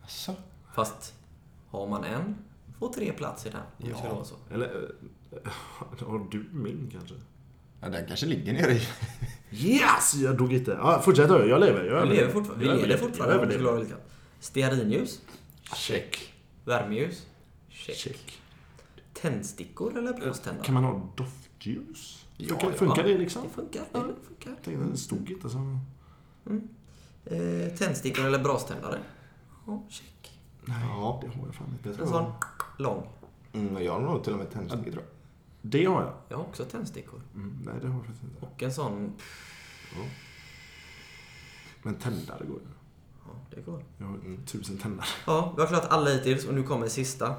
Asså? 0.03 0.35
Fast 0.75 1.15
har 1.69 1.89
man 1.89 2.05
en, 2.05 2.37
får 2.79 2.93
tre 2.93 3.13
plats 3.13 3.47
i 3.47 3.51
den. 3.51 3.91
Ja. 3.91 4.25
så. 4.25 4.35
Eller, 4.51 4.91
eh, 5.33 5.53
har 6.09 6.27
du 6.31 6.49
min 6.53 6.89
kanske? 6.93 7.15
Ja, 7.81 7.89
den 7.89 8.07
kanske 8.07 8.27
ligger 8.27 8.53
nere 8.53 8.73
i... 8.73 8.81
Yes! 9.53 10.15
Jag 10.15 10.37
dog 10.37 10.53
inte. 10.53 10.71
Ja, 10.71 11.01
fortsätt 11.05 11.29
då. 11.29 11.47
Jag 11.47 11.61
lever. 11.61 11.85
Jag 11.85 12.07
Vi 12.07 12.17
lever 12.17 12.33
fortfarande. 12.33 12.65
Vi 12.65 12.71
Jag 12.71 12.89
lever 12.89 12.97
fortfarande. 12.97 13.55
Jag. 13.65 13.87
Stearinljus. 14.41 15.21
Check. 15.75 16.33
Värmeljus. 16.65 17.27
Check. 17.69 17.97
Check. 17.97 18.39
Tändstickor 19.13 19.99
eller 19.99 20.13
blåständare? 20.13 20.65
Kan 20.65 20.75
man 20.75 20.85
ha 20.85 21.13
doftljus? 21.17 22.27
Ja, 22.37 22.49
Funkar, 22.49 22.67
ja. 22.71 22.77
funkar 22.77 23.03
det 23.03 23.19
liksom? 23.19 23.43
Det 23.43 23.49
funkar. 23.55 23.83
Det 23.93 23.99
funkar. 24.01 24.51
Jag 24.51 24.63
tänkte, 24.63 24.85
det 24.91 24.97
stod 24.97 25.31
inte 25.31 25.49
så... 25.51 25.79
Eh, 27.25 27.69
tändstickor 27.79 28.25
eller 28.27 28.39
braständare? 28.39 28.99
Ja, 29.67 29.83
check. 29.89 30.41
Nej, 30.65 30.77
Ja. 30.89 31.23
det 31.23 31.39
har 31.39 31.47
jag 31.47 31.55
fan 31.55 31.69
inte. 31.85 32.03
En 32.03 32.09
sån 32.09 32.33
lång. 32.79 33.07
Mm, 33.53 33.83
jag 33.85 33.93
har 33.93 34.01
nog 34.01 34.25
till 34.25 34.33
och 34.33 34.39
med 34.39 34.51
tändstickor 34.51 34.91
tror 34.91 34.95
jag. 34.95 35.20
Det 35.63 35.85
har 35.85 36.03
jag. 36.03 36.13
Jag 36.29 36.37
har 36.37 36.45
också 36.45 36.65
tändstickor. 36.65 37.21
Mm, 37.35 37.59
nej, 37.65 37.75
det 37.81 37.89
har 37.89 37.95
jag 37.95 38.05
faktiskt 38.07 38.25
inte. 38.25 38.47
Och 38.47 38.63
en 38.63 38.73
sån... 38.73 39.13
Men 41.83 41.95
tändare 41.95 42.45
går 42.45 42.59
ju. 42.59 42.67
Ja, 43.27 43.33
det 43.55 43.61
går. 43.61 43.85
Jag 43.99 44.07
har 44.07 44.47
tusen 44.47 44.79
tändare. 44.79 45.07
Ja, 45.27 45.53
vi 45.57 45.61
har 45.63 45.69
klarat 45.69 45.91
alla 45.91 46.11
hittills 46.11 46.45
och 46.45 46.55
nu 46.55 46.63
kommer 46.63 46.89
sista. 46.89 47.35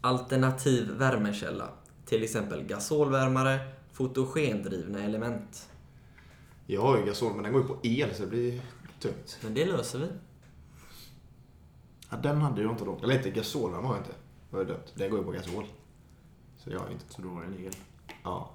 Alternativ 0.00 0.90
värmekälla. 0.90 1.68
Till 2.04 2.22
exempel 2.22 2.62
gasolvärmare, 2.62 3.58
fotogendrivna 3.92 5.02
element. 5.02 5.68
Jag 6.66 6.82
har 6.82 6.98
ju 6.98 7.04
gasol, 7.04 7.34
men 7.34 7.42
den 7.42 7.52
går 7.52 7.62
ju 7.62 7.68
på 7.68 7.78
el 7.82 8.14
så 8.14 8.22
det 8.22 8.28
blir 8.28 8.62
tungt. 9.00 9.38
Men 9.42 9.54
det 9.54 9.64
löser 9.64 9.98
vi. 9.98 10.06
Ja, 12.10 12.16
den 12.16 12.40
hade 12.40 12.62
jag 12.62 12.70
inte 12.70 12.84
då. 12.84 12.98
Eller 13.02 13.16
inte 13.16 13.30
gasolvärme 13.30 13.86
har 13.86 13.94
jag 13.94 14.04
inte. 14.04 14.14
Det 14.50 14.56
var 14.56 14.62
ju 14.62 14.68
dumt. 14.68 14.84
Den 14.94 15.10
går 15.10 15.18
ju 15.18 15.24
på 15.24 15.30
gasol. 15.30 15.66
Så 16.68 16.74
det 16.74 16.80
har 16.80 16.86
jag 16.86 16.92
inte. 16.92 17.12
Så 17.12 17.22
då 17.22 17.28
har 17.28 17.42
jag 17.42 17.52
en 17.52 17.64
el. 17.64 17.72
Ja, 18.22 18.50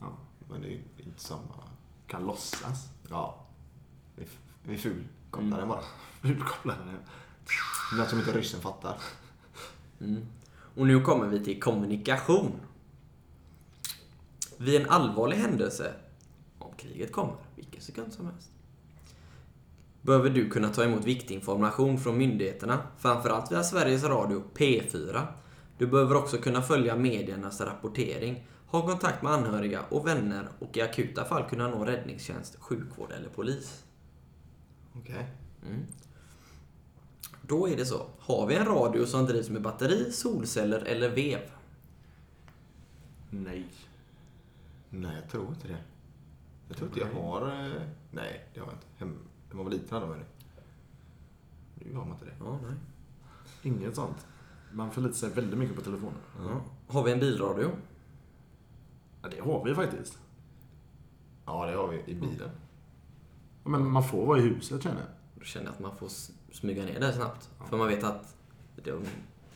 Ja. 0.00 0.16
men 0.50 0.62
det 0.62 0.68
är 0.68 0.80
inte 0.96 1.20
samma. 1.20 1.62
Kan 2.06 2.26
låtsas. 2.26 2.88
Ja. 3.10 3.46
Vi, 4.64 4.76
fulkopplar 4.78 5.58
den 5.58 5.68
bara. 5.68 5.80
Utkoppla 6.22 6.74
den. 6.76 6.98
Något 7.98 8.08
som 8.10 8.18
inte 8.18 8.32
ryssen 8.32 8.60
fattar. 8.60 8.96
Och 10.76 10.86
nu 10.86 11.00
kommer 11.00 11.26
vi 11.26 11.44
till 11.44 11.60
kommunikation. 11.60 12.52
Vid 14.58 14.80
en 14.82 14.88
allvarlig 14.90 15.36
händelse, 15.36 15.94
om 16.58 16.74
kriget 16.76 17.12
kommer, 17.12 17.34
vilken 17.56 17.80
sekund 17.80 18.12
som 18.12 18.26
helst, 18.26 18.50
behöver 20.02 20.30
du 20.30 20.50
kunna 20.50 20.68
ta 20.68 20.84
emot 20.84 21.04
viktig 21.04 21.34
information 21.34 21.98
från 22.00 22.18
myndigheterna, 22.18 22.82
framförallt 22.98 23.52
via 23.52 23.62
Sveriges 23.62 24.04
Radio 24.04 24.42
P4. 24.54 25.26
Du 25.78 25.86
behöver 25.86 26.14
också 26.16 26.36
kunna 26.38 26.62
följa 26.62 26.96
mediernas 26.96 27.60
rapportering, 27.60 28.46
ha 28.66 28.86
kontakt 28.86 29.22
med 29.22 29.32
anhöriga 29.32 29.82
och 29.90 30.06
vänner 30.06 30.48
och 30.58 30.76
i 30.76 30.80
akuta 30.82 31.24
fall 31.24 31.48
kunna 31.48 31.68
nå 31.68 31.84
räddningstjänst, 31.84 32.56
sjukvård 32.60 33.12
eller 33.12 33.28
polis. 33.28 33.84
Okej. 34.96 35.26
Då 37.42 37.68
är 37.68 37.76
det 37.76 37.86
så. 37.86 38.06
Har 38.18 38.46
vi 38.46 38.54
en 38.54 38.66
radio 38.66 39.06
som 39.06 39.26
drivs 39.26 39.50
med 39.50 39.62
batteri, 39.62 40.12
solceller 40.12 40.80
eller 40.80 41.08
vev? 41.08 41.40
Nej. 43.30 43.66
Nej, 44.90 45.16
jag 45.22 45.30
tror 45.30 45.48
inte 45.48 45.68
det. 45.68 45.78
Jag 46.68 46.76
tror 46.76 46.88
inte 46.88 47.00
jag 47.00 47.22
har... 47.22 47.42
eh, 47.66 47.82
Nej, 48.10 48.44
det 48.54 48.60
har 48.60 48.66
jag 48.66 48.74
inte. 48.74 48.86
Hem, 48.96 49.18
när 49.48 49.56
man 49.56 49.64
var 49.64 49.72
liten 49.72 49.88
hade 49.90 50.06
man 50.06 50.18
det. 50.18 50.24
Nu 51.74 51.94
har 51.96 52.04
man 52.04 52.12
inte 52.14 52.24
det. 52.24 52.34
Ja, 52.40 52.58
nej. 52.62 52.74
Inget 53.62 53.94
sånt. 53.94 54.26
Man 54.74 54.90
förlitar 54.90 55.14
sig 55.14 55.30
väldigt 55.30 55.58
mycket 55.58 55.76
på 55.76 55.82
telefonen. 55.82 56.18
Ja. 56.38 56.60
Har 56.88 57.02
vi 57.04 57.12
en 57.12 57.20
bilradio? 57.20 57.70
Ja, 59.22 59.28
det 59.28 59.40
har 59.40 59.64
vi 59.64 59.74
faktiskt. 59.74 60.18
Ja, 61.46 61.66
det 61.66 61.76
har 61.76 61.88
vi 61.88 62.02
i 62.06 62.14
bilen. 62.14 62.50
Ja, 63.64 63.70
Men 63.70 63.90
man 63.90 64.08
får 64.08 64.26
vara 64.26 64.38
i 64.38 64.42
huset 64.42 64.82
känner 64.82 65.00
jag. 65.00 65.08
Då 65.34 65.44
känner 65.44 65.66
jag 65.66 65.72
att 65.72 65.80
man 65.80 65.96
får 65.96 66.08
smyga 66.52 66.84
ner 66.84 67.00
där 67.00 67.12
snabbt. 67.12 67.50
För 67.68 67.76
man 67.76 67.88
vet 67.88 68.04
att 68.04 68.34
det 68.76 68.90
är 68.90 68.98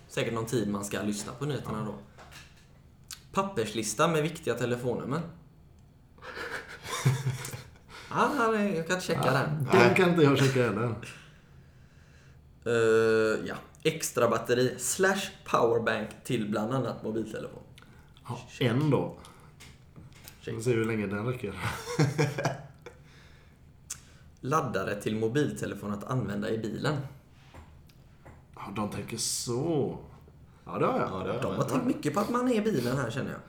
säkert 0.09 0.35
någon 0.35 0.47
tid 0.47 0.69
man 0.69 0.85
ska 0.85 1.03
lyssna 1.03 1.33
på 1.33 1.45
nyheterna 1.45 1.85
då. 1.85 1.95
Papperslista 3.33 4.09
med 4.09 4.23
viktiga 4.23 4.55
telefonnummer. 4.55 5.21
ah, 8.11 8.51
nej, 8.53 8.77
jag 8.77 8.89
kan 8.89 9.01
checka 9.01 9.33
den. 9.33 9.69
Den 9.73 9.95
kan 9.95 10.11
inte 10.11 10.23
jag 10.23 10.39
checka 10.39 10.63
heller. 10.63 10.95
Eh, 12.65 13.47
ja. 13.47 13.55
Extra 13.83 14.29
batteri 14.29 14.79
slash 14.79 15.21
powerbank 15.45 16.09
till 16.25 16.51
bland 16.51 16.75
annat 16.75 17.05
mobiltelefon. 17.05 17.63
Ja, 18.29 18.39
en 18.61 18.91
då. 18.91 19.19
Vi 20.47 20.55
får 20.55 20.61
se 20.61 20.73
hur 20.73 20.85
länge 20.85 21.07
den 21.07 21.27
räcker. 21.27 21.55
Laddare 24.41 25.03
till 25.03 25.17
mobiltelefon 25.17 25.93
att 25.93 26.05
använda 26.05 26.51
i 26.51 26.59
bilen. 26.59 26.97
Ja, 28.55 28.73
de 28.77 28.91
tänker 28.91 29.17
så. 29.17 29.99
Ja, 30.65 30.79
det 30.79 30.87
har 30.87 30.99
jag. 30.99 31.11
Ja, 31.11 31.25
det 31.25 31.33
har 31.33 31.43
De 31.43 31.57
har 31.57 31.65
tänkt 31.65 31.87
mycket 31.87 32.15
på 32.15 32.21
att 32.21 32.31
man 32.31 32.49
är 32.49 32.55
i 32.55 32.61
bilen 32.61 32.97
här 32.97 33.11
känner 33.11 33.31
jag. 33.31 33.41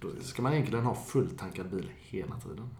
Då 0.00 0.22
ska 0.22 0.42
man 0.42 0.52
egentligen 0.52 0.84
ha 0.84 0.94
fulltankad 0.94 1.70
bil 1.70 1.90
hela 1.96 2.40
tiden. 2.40 2.70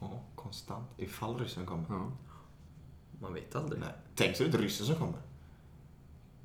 Ja, 0.00 0.22
konstant. 0.34 0.88
Ifall 0.96 1.38
ryssen 1.38 1.66
kommer. 1.66 1.86
Ja. 1.88 2.12
Man 3.20 3.34
vet 3.34 3.56
aldrig. 3.56 3.80
Nej. 3.80 3.92
Tänk 4.14 4.36
så 4.36 4.42
det 4.42 4.46
är 4.46 4.52
inte 4.52 4.64
ryssen 4.64 4.86
som 4.86 4.96
kommer. 4.96 5.18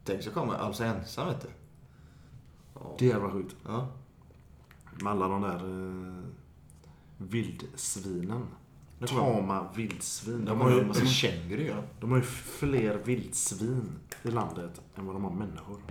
Tänk 0.03 0.23
så 0.23 0.31
kommer 0.31 0.53
alltså 0.53 0.83
ensam, 0.83 1.27
vet 1.27 1.41
du. 1.41 1.47
Det 2.99 3.11
hade 3.11 3.23
varit 3.23 3.33
sjukt. 3.33 3.55
Ja. 3.65 3.87
Med 5.01 5.11
alla 5.11 5.27
de 5.27 5.41
där 5.41 5.55
eh, 5.55 6.23
vildsvinen. 7.17 8.47
Tama 9.07 9.71
vildsvin. 9.75 10.45
De 10.45 10.61
har 10.61 10.71
ju 10.71 10.85
massa 10.85 11.05
känguru, 11.05 11.63
gör 11.63 11.83
de. 11.99 12.11
har 12.11 12.17
ju 12.17 12.23
fler 12.23 12.97
vildsvin 12.97 13.99
i 14.23 14.31
landet 14.31 14.81
än 14.95 15.05
vad 15.05 15.15
de 15.15 15.23
har 15.23 15.31
människor. 15.31 15.81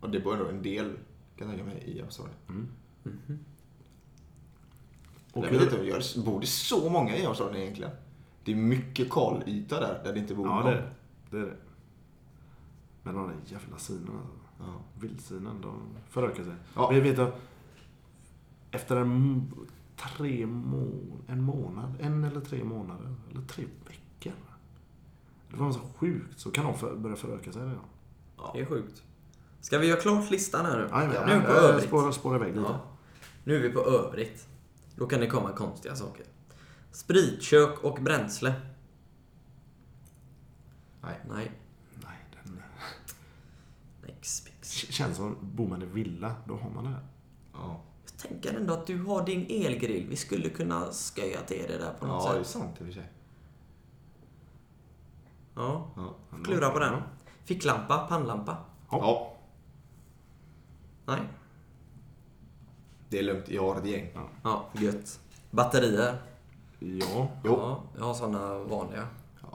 Och 0.00 0.10
det 0.10 0.20
bor 0.20 0.32
ändå 0.32 0.48
en 0.48 0.62
del, 0.62 0.96
kan 1.36 1.48
jag 1.48 1.56
tänka 1.56 1.64
mig, 1.64 1.82
i 1.86 2.02
Australien. 2.02 2.36
Och 5.32 5.44
jag 5.44 5.50
vet 5.50 5.62
inte, 5.62 6.20
bor 6.20 6.40
det 6.40 6.46
så 6.46 6.90
många 6.90 7.16
i 7.16 7.26
Australien 7.26 7.62
egentligen? 7.62 7.92
Det 8.44 8.52
är 8.52 8.56
mycket 8.56 9.10
kalyta 9.10 9.80
där, 9.80 10.00
där 10.04 10.12
det 10.12 10.18
inte 10.18 10.34
bor 10.34 10.46
Ja, 10.46 10.54
någon. 10.54 10.64
det 10.64 10.70
är 10.72 10.76
det. 10.76 10.90
det, 11.30 11.38
är 11.38 11.46
det. 11.46 11.56
Men 13.02 13.14
de 13.14 13.28
där 13.28 13.36
jävla 13.46 13.78
svinen 13.78 14.16
alltså. 14.16 14.38
Ja. 14.58 14.74
Vildsvinen, 15.00 15.60
de 15.60 15.82
förökar 16.08 16.44
sig. 16.44 16.54
Ja. 16.74 16.86
Men 16.88 16.96
jag 16.96 17.04
vet 17.04 17.18
att 17.18 17.40
efter 18.70 18.96
en, 18.96 19.52
tre 20.18 20.46
må 20.46 20.88
en 21.26 21.42
månad, 21.42 21.94
en 22.00 22.24
eller 22.24 22.40
tre 22.40 22.64
månader, 22.64 23.14
eller 23.30 23.42
tre 23.42 23.64
veckor. 23.88 24.32
Det 25.50 25.56
var 25.56 25.72
så 25.72 25.80
sjukt, 25.96 26.40
så 26.40 26.50
kan 26.50 26.64
de 26.64 26.74
för, 26.78 26.96
börja 26.96 27.16
föröka 27.16 27.52
sig 27.52 27.62
redan. 27.62 27.78
Det 28.54 28.60
är 28.60 28.64
sjukt. 28.66 29.02
Ska 29.60 29.78
vi 29.78 29.86
göra 29.86 30.00
klart 30.00 30.30
listan 30.30 30.66
här 30.66 30.78
nu? 30.78 30.88
Aj, 30.92 31.08
nu 31.08 31.14
men, 31.14 31.28
är 31.30 31.40
vi 31.40 31.46
på 31.46 31.52
övrigt. 31.52 31.84
spårar, 31.84 32.12
spårar 32.12 32.36
iväg 32.36 32.56
lite. 32.56 32.68
Ja. 32.68 32.80
Nu 33.44 33.56
är 33.56 33.60
vi 33.62 33.70
på 33.70 33.80
övrigt. 33.80 34.48
Då 34.96 35.06
kan 35.06 35.20
det 35.20 35.26
komma 35.26 35.52
konstiga 35.52 35.96
saker. 35.96 36.26
Spritkök 36.94 37.84
och 37.84 38.02
bränsle. 38.02 38.54
Nej. 41.02 41.20
Nej. 41.28 41.52
Nej, 42.04 42.16
den 42.44 42.62
Next 44.06 44.44
pix. 44.46 44.80
k- 44.82 44.92
känns 44.92 45.16
som, 45.16 45.36
bor 45.40 45.68
man 45.68 45.82
i 45.82 45.86
villa, 45.86 46.34
då 46.46 46.56
har 46.56 46.70
man 46.70 46.84
det 46.84 46.90
här. 46.90 47.06
Ja, 47.52 47.80
Jag 48.04 48.16
tänker 48.30 48.54
ändå 48.54 48.74
att 48.74 48.86
du 48.86 49.02
har 49.02 49.26
din 49.26 49.40
elgrill. 49.66 50.06
Vi 50.08 50.16
skulle 50.16 50.48
kunna 50.50 50.86
sköja 50.92 51.40
till 51.40 51.64
det 51.68 51.78
där 51.78 51.92
på 52.00 52.06
något 52.06 52.24
ja 52.26 52.32
det 52.32 52.38
är 52.38 52.42
sätt. 52.42 52.52
sant 52.52 52.76
i 52.78 52.82
och 52.82 52.86
för 52.86 52.92
sig. 52.94 53.12
Ja, 55.54 55.90
Ja. 55.96 56.14
klura 56.44 56.70
på 56.70 56.78
den. 56.78 57.02
Ficklampa, 57.44 58.06
pannlampa. 58.08 58.56
ja, 58.90 59.36
Nej. 61.06 61.20
det 63.08 63.18
är 63.18 63.22
lugnt. 63.22 63.48
Jag 63.48 63.62
har 63.74 63.80
ett 63.80 63.86
gäng. 63.86 64.10
Ja, 64.42 64.68
gött. 64.72 65.20
Batterier. 65.50 66.18
Ja, 67.00 67.28
Jo. 67.44 67.52
Ja, 67.60 67.82
jag 67.98 68.04
har 68.04 68.14
såna 68.14 68.58
vanliga. 68.58 69.06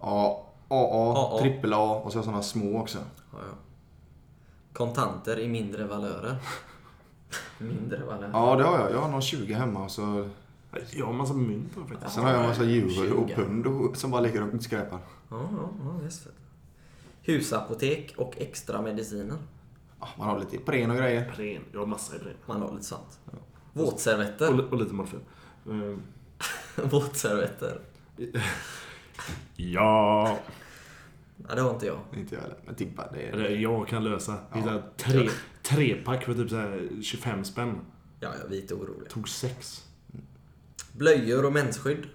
Ja, 0.02 0.46
AA, 0.68 1.40
trippel 1.40 1.74
A 1.74 2.02
och 2.04 2.12
så 2.12 2.18
har 2.18 2.20
jag 2.20 2.26
sådana 2.26 2.42
små 2.44 2.80
också. 2.80 2.98
Ja, 3.32 3.38
ja. 3.50 3.56
Kontanter 4.74 5.40
i 5.40 5.48
mindre 5.48 5.84
valörer. 5.86 6.36
mindre 7.58 8.04
valörer. 8.04 8.30
Ja, 8.34 8.56
det 8.56 8.64
har 8.64 8.80
jag. 8.80 8.92
Jag 8.92 9.02
har 9.02 9.10
någon 9.10 9.22
20 9.22 9.54
hemma 9.54 9.84
och 9.84 9.92
så... 9.92 10.30
jag 10.92 11.06
har 11.06 11.14
massa 11.14 11.34
mynt 11.34 11.72
faktiskt. 11.90 12.14
Sen 12.14 12.24
har 12.24 12.32
jag 12.32 12.42
en 12.42 12.48
massa 12.50 12.64
euro 12.64 12.90
20. 12.90 13.12
och 13.14 13.30
pund 13.30 13.68
och- 13.68 13.98
som 13.98 14.12
bara 14.12 14.22
ligger 14.22 14.56
och 14.56 14.64
skräpar. 14.64 15.00
Ja, 15.30 15.38
ja, 15.42 15.70
ja 15.86 15.92
visst. 16.04 16.28
Husapotek 17.24 18.14
och 18.18 18.34
extra 18.38 18.82
mediciner. 18.82 19.38
Ja, 20.00 20.08
man 20.18 20.28
har 20.28 20.40
lite 20.40 20.56
Ipren 20.56 20.92
och 20.92 20.98
grejer. 20.98 21.32
Pren. 21.36 21.62
Jag 21.72 21.80
har 21.80 21.86
massa 21.86 22.16
i 22.16 22.20
Pren. 22.20 22.34
Man 22.46 22.62
har 22.62 22.72
lite 22.72 22.84
sånt. 22.86 23.20
Och, 23.26 23.38
Våtservetter. 23.74 24.54
li- 24.54 24.64
och 24.72 24.78
lite 24.78 24.94
morfin. 24.94 25.20
Eh, 25.70 25.98
Våtservetter. 26.90 27.82
Ja, 29.56 30.40
Ja, 31.50 31.56
det 31.56 31.62
har 31.62 31.74
inte 31.74 31.86
jag. 31.86 32.00
Inte 32.18 32.36
jag 32.36 32.42
heller, 32.42 32.58
men 32.66 32.76
Tippa, 32.76 33.12
det 33.12 33.22
är... 33.28 33.38
det 33.38 33.50
jag 33.56 33.88
kan 33.88 34.04
lösa. 34.04 34.38
Är 34.52 34.62
så 34.62 34.70
här 34.70 34.84
tre, 34.98 35.30
trepack 35.64 36.24
för 36.26 36.34
typ 36.34 36.50
så 36.50 36.56
här 36.56 36.90
25 37.04 37.44
spänn. 37.46 37.80
Ja, 38.20 38.34
jag 38.38 38.46
är 38.46 38.50
lite 38.50 38.74
orolig. 38.74 39.10
Tog 39.10 39.30
sex. 39.30 39.86
Blöjor 40.92 41.46
och 41.46 41.54
mensskydd. 41.54 42.08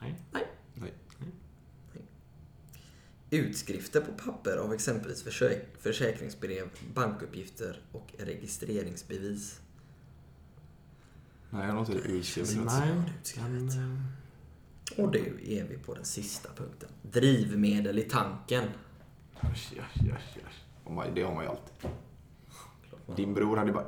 Nej. 0.00 0.14
Nej. 0.32 0.46
Nej. 0.74 1.30
Utskrifter 3.30 4.00
på 4.00 4.12
papper 4.12 4.56
av 4.56 4.72
exempelvis 4.74 5.24
försäk- 5.24 5.66
försäkringsbrev, 5.80 6.68
bankuppgifter 6.94 7.80
och 7.92 8.14
registreringsbevis. 8.18 9.60
Nej, 11.54 11.66
jag 11.66 11.72
har 11.72 11.80
inte. 11.80 11.92
Nej. 11.92 12.16
utskrivet. 12.16 13.74
Och 14.98 15.12
nu 15.12 15.40
är 15.46 15.64
vi 15.64 15.78
på 15.78 15.94
den 15.94 16.04
sista 16.04 16.48
punkten. 16.56 16.88
Drivmedel 17.02 17.98
i 17.98 18.02
tanken. 18.02 18.64
Oj, 19.42 19.50
oj, 19.72 19.80
oj. 20.04 20.44
Och 20.84 20.92
man- 20.92 21.14
Det 21.14 21.22
har 21.22 21.34
man 21.34 21.44
ju 21.44 21.50
alltid. 21.50 21.90
Din 23.16 23.34
bror 23.34 23.56
hade 23.56 23.72
bara... 23.72 23.84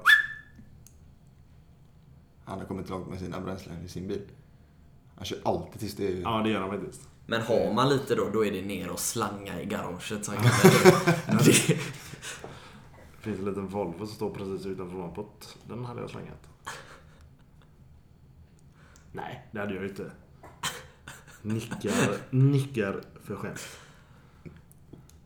Han 2.45 2.59
har 2.59 2.67
kommit 2.67 2.89
långt 2.89 3.09
med 3.09 3.19
sina 3.19 3.41
bränslen 3.41 3.85
i 3.85 3.89
sin 3.89 4.09
bil. 4.09 4.23
Han 5.17 5.25
kör 5.25 5.39
alltid 5.45 5.81
tills 5.81 5.95
det 5.97 6.09
är... 6.13 6.21
Ja, 6.21 6.41
det 6.45 6.51
gör 6.51 6.61
han 6.61 6.71
faktiskt. 6.71 7.09
Men 7.27 7.43
har 7.43 7.73
man 7.75 7.89
lite 7.89 8.15
då, 8.15 8.29
då 8.33 8.45
är 8.45 8.53
det 8.53 8.63
ner 8.63 8.91
och 8.91 8.99
slanga 9.01 9.61
i 9.63 9.67
garaget. 9.67 10.25
Så 10.25 10.33
han 10.33 10.43
kan 10.43 11.37
det, 11.45 11.53
finns 13.21 13.39
en 13.39 13.45
liten 13.45 13.69
Volvo 13.69 13.99
som 14.07 14.15
står 14.17 14.31
precis 14.31 14.67
utanför 14.67 14.97
vår 14.97 15.09
pott. 15.09 15.57
Den 15.69 15.85
hade 15.85 16.01
jag 16.01 16.11
slängat. 16.11 16.49
Nej, 19.17 19.47
det 19.53 19.61
hade 19.61 19.75
jag 19.75 19.83
ju 19.83 19.89
inte. 19.89 20.11
Nickar, 21.43 22.17
nickar 22.31 23.01
för 23.25 23.37
skämt. 23.37 23.61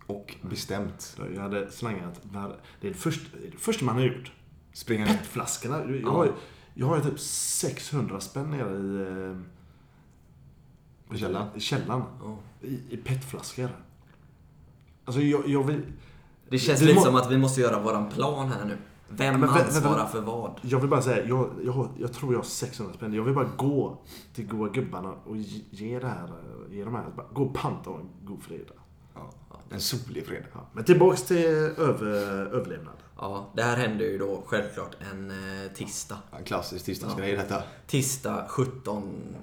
Och 0.06 0.34
bestämt. 0.42 1.16
Jag 1.34 1.42
hade 1.42 1.70
slängat... 1.70 2.20
var- 2.22 2.56
Det 2.80 2.86
är 2.88 2.92
det 2.92 2.98
första, 2.98 3.36
det 3.40 3.46
är 3.46 3.50
det 3.50 3.56
första 3.58 3.84
man 3.84 3.94
har 3.94 4.02
gjort. 4.02 4.32
Springer 4.72 5.06
ner. 5.06 5.12
Petflaskorna. 5.16 5.84
Jag 6.02 6.10
har, 6.10 6.24
ju- 6.24 6.32
jag 6.74 6.86
har 6.86 7.00
typ 7.00 7.20
600 7.20 8.20
spänn 8.20 8.50
nere 8.50 8.76
i... 8.76 9.00
eh, 11.10 11.16
I 11.16 11.18
källaren? 11.18 11.48
I 11.56 11.60
källaren. 11.60 12.02
Ja. 12.22 12.38
I, 12.62 12.74
i 12.90 12.96
petflaskor. 12.96 13.70
Alltså 15.04 15.22
jag, 15.22 15.48
jag 15.48 15.64
vill... 15.66 15.82
det 16.48 16.58
känns 16.58 16.80
lite 16.80 16.94
må- 16.94 17.00
som 17.00 17.14
att 17.16 17.30
vi 17.30 17.38
måste 17.38 17.60
göra 17.60 17.82
våran 17.82 18.10
plan 18.10 18.48
här 18.48 18.64
nu. 18.64 18.78
Vem 19.12 19.40
men 19.40 19.48
vä- 19.48 19.52
vä- 19.52 19.64
ansvarar 19.64 20.06
för 20.06 20.20
vad? 20.20 20.60
Jag 20.62 20.80
vill 20.80 20.90
bara 20.90 21.02
säga, 21.02 21.26
jag, 21.26 21.50
jag, 21.64 21.88
jag 21.98 22.12
tror 22.12 22.32
jag 22.32 22.38
har 22.38 22.44
600 22.44 22.94
spänn. 22.94 23.14
Jag 23.14 23.22
vill 23.22 23.34
bara 23.34 23.48
gå 23.56 23.98
till 24.34 24.46
goa 24.46 24.68
gubbarna 24.68 25.12
och 25.24 25.36
ge, 25.36 25.62
ge 25.70 25.98
det 25.98 26.06
här, 26.08 26.24
eh, 26.24 26.74
ge 26.76 26.84
de 26.84 26.94
här, 26.94 27.04
gå 27.32 27.42
och 27.44 27.54
panta 27.54 27.90
och 27.90 28.00
en 28.00 28.08
god 28.24 28.42
fredag. 28.42 28.74
Ja. 29.14 29.30
En 29.70 29.80
solig 29.80 30.26
fredag. 30.26 30.46
Ja. 30.54 30.66
Men 30.72 30.84
tillbaks 30.84 31.22
till 31.22 31.36
över, 31.46 32.06
överlevnad. 32.46 32.94
Ja, 33.16 33.50
det 33.56 33.62
här 33.62 33.76
händer 33.76 34.04
ju 34.04 34.18
då 34.18 34.42
självklart 34.46 34.96
en 35.12 35.30
eh, 35.30 35.72
tisdag. 35.74 36.18
En 36.38 36.44
klassisk 36.44 36.84
tisdagsgrej 36.84 37.36
detta. 37.36 37.62
Tisdag 37.86 38.46
17 38.48 39.36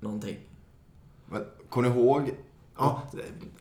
någonting. 0.00 0.38
Men 1.26 1.44
kom 1.68 1.82
ni 1.82 1.88
ihåg? 1.88 2.30
Ja, 2.78 3.02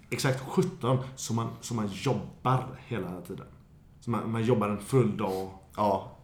exakt 0.10 0.44
17 0.50 0.98
som 1.16 1.36
man, 1.36 1.48
som 1.62 1.78
man 1.78 1.88
jobbar 1.92 2.80
hela 2.88 3.22
tiden. 3.22 3.46
Så 4.08 4.12
man, 4.12 4.32
man 4.32 4.44
jobbar 4.44 4.70
en 4.70 4.80
full 4.80 5.18
dag. 5.18 5.50
Ja. 5.76 6.18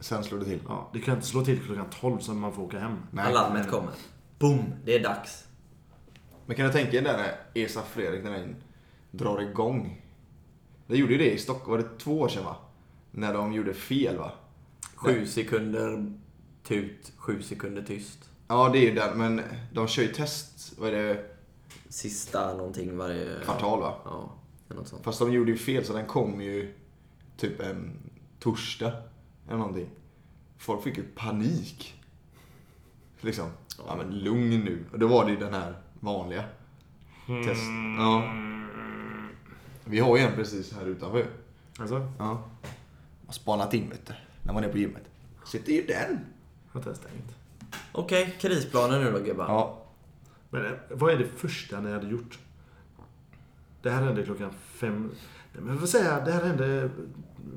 Sen 0.00 0.24
slår 0.24 0.38
det 0.38 0.44
till. 0.44 0.60
Ja, 0.68 0.90
det 0.92 1.00
kan 1.00 1.14
inte 1.14 1.26
slå 1.26 1.44
till 1.44 1.60
klockan 1.60 1.86
12 2.00 2.18
så 2.18 2.34
man 2.34 2.52
får 2.52 2.62
åka 2.62 2.78
hem. 2.78 2.96
Nej. 3.10 3.24
Alarmet 3.26 3.70
kommer. 3.70 3.92
Boom, 4.38 4.64
det 4.84 4.94
är 4.94 5.02
dags. 5.02 5.44
Men 6.46 6.56
kan 6.56 6.66
du 6.66 6.72
tänka 6.72 6.90
dig 6.90 7.02
där 7.02 7.16
när 7.16 7.62
ESA 7.62 7.82
Fredrik, 7.82 8.24
när 8.24 8.30
den 8.30 8.56
drar 9.10 9.40
igång? 9.42 10.02
Det 10.86 10.96
gjorde 10.96 11.12
ju 11.12 11.18
det 11.18 11.32
i 11.32 11.38
Stockholm, 11.38 11.70
var 11.70 11.78
det 11.78 11.98
två 11.98 12.20
år 12.20 12.28
sedan 12.28 12.44
va? 12.44 12.56
När 13.10 13.34
de 13.34 13.52
gjorde 13.52 13.74
fel 13.74 14.16
va? 14.16 14.32
Sju 14.94 15.26
sekunder 15.26 16.12
tut, 16.62 17.12
sju 17.16 17.42
sekunder 17.42 17.82
tyst. 17.82 18.30
Ja, 18.48 18.68
det 18.68 18.78
är 18.78 18.88
ju 18.88 18.94
den, 18.94 19.18
men 19.18 19.42
de 19.72 19.88
kör 19.88 20.02
ju 20.02 20.08
test, 20.08 20.72
vad 20.78 20.88
är 20.88 20.92
det, 20.92 21.24
Sista 21.88 22.54
någonting 22.54 22.96
varje... 22.96 23.40
kvartal 23.44 23.80
va? 23.80 23.94
Ja, 24.04 24.32
något 24.68 24.88
sånt. 24.88 25.04
Fast 25.04 25.18
de 25.18 25.32
gjorde 25.32 25.50
ju 25.50 25.56
fel 25.56 25.84
så 25.84 25.92
den 25.92 26.06
kom 26.06 26.42
ju 26.42 26.74
typ 27.36 27.60
en 27.60 27.96
torsdag 28.38 28.92
eller 29.48 29.58
någonting. 29.58 29.88
Folk 30.58 30.82
fick 30.82 30.96
ju 30.96 31.02
panik. 31.02 32.02
Liksom. 33.20 33.50
Ja 33.86 33.96
men 33.96 34.18
lugn 34.18 34.50
nu. 34.50 34.84
Och 34.92 34.98
då 34.98 35.06
var 35.08 35.24
det 35.24 35.30
ju 35.30 35.36
den 35.36 35.54
här 35.54 35.74
vanliga. 36.00 36.44
Test. 37.44 37.62
Ja. 37.98 38.32
Vi 39.84 39.98
har 39.98 40.16
ju 40.16 40.22
en 40.22 40.34
precis 40.34 40.72
här 40.72 40.86
utanför. 40.86 41.26
Alltså, 41.78 42.08
Ja. 42.18 42.44
Har 43.26 43.32
spanat 43.32 43.74
in 43.74 43.90
vet 43.90 44.06
du. 44.06 44.14
När 44.42 44.52
man 44.52 44.64
är 44.64 44.68
på 44.68 44.78
gymmet. 44.78 45.02
Sitter 45.44 45.72
ju 45.72 45.86
den. 45.86 46.18
har 46.72 46.80
inte 46.80 46.94
stängt. 46.94 47.36
Okej, 47.92 48.36
krisplanen 48.40 49.04
nu 49.04 49.12
då 49.12 49.18
gubbar. 49.18 49.44
Ja. 49.48 49.78
Men 50.50 50.66
eh, 50.66 50.72
vad 50.90 51.12
är 51.12 51.18
det 51.18 51.26
första 51.26 51.80
ni 51.80 51.92
hade 51.92 52.08
gjort? 52.08 52.38
Det 53.82 53.90
här 53.90 54.02
hände 54.02 54.22
klockan 54.24 54.50
fem. 54.74 55.10
Men 55.52 55.68
jag 55.68 55.80
får 55.80 55.86
säga, 55.86 56.24
det 56.24 56.32
här 56.32 56.44
hände 56.44 56.90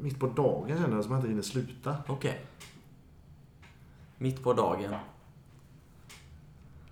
mitt 0.01 0.19
på 0.19 0.27
dagen 0.27 0.77
kände 0.77 0.95
jag, 0.95 1.03
som 1.03 1.11
jag 1.13 1.19
inte 1.19 1.29
hinner 1.29 1.41
sluta. 1.41 1.97
Okej. 2.07 2.45
Mitt 4.17 4.43
på 4.43 4.53
dagen. 4.53 4.93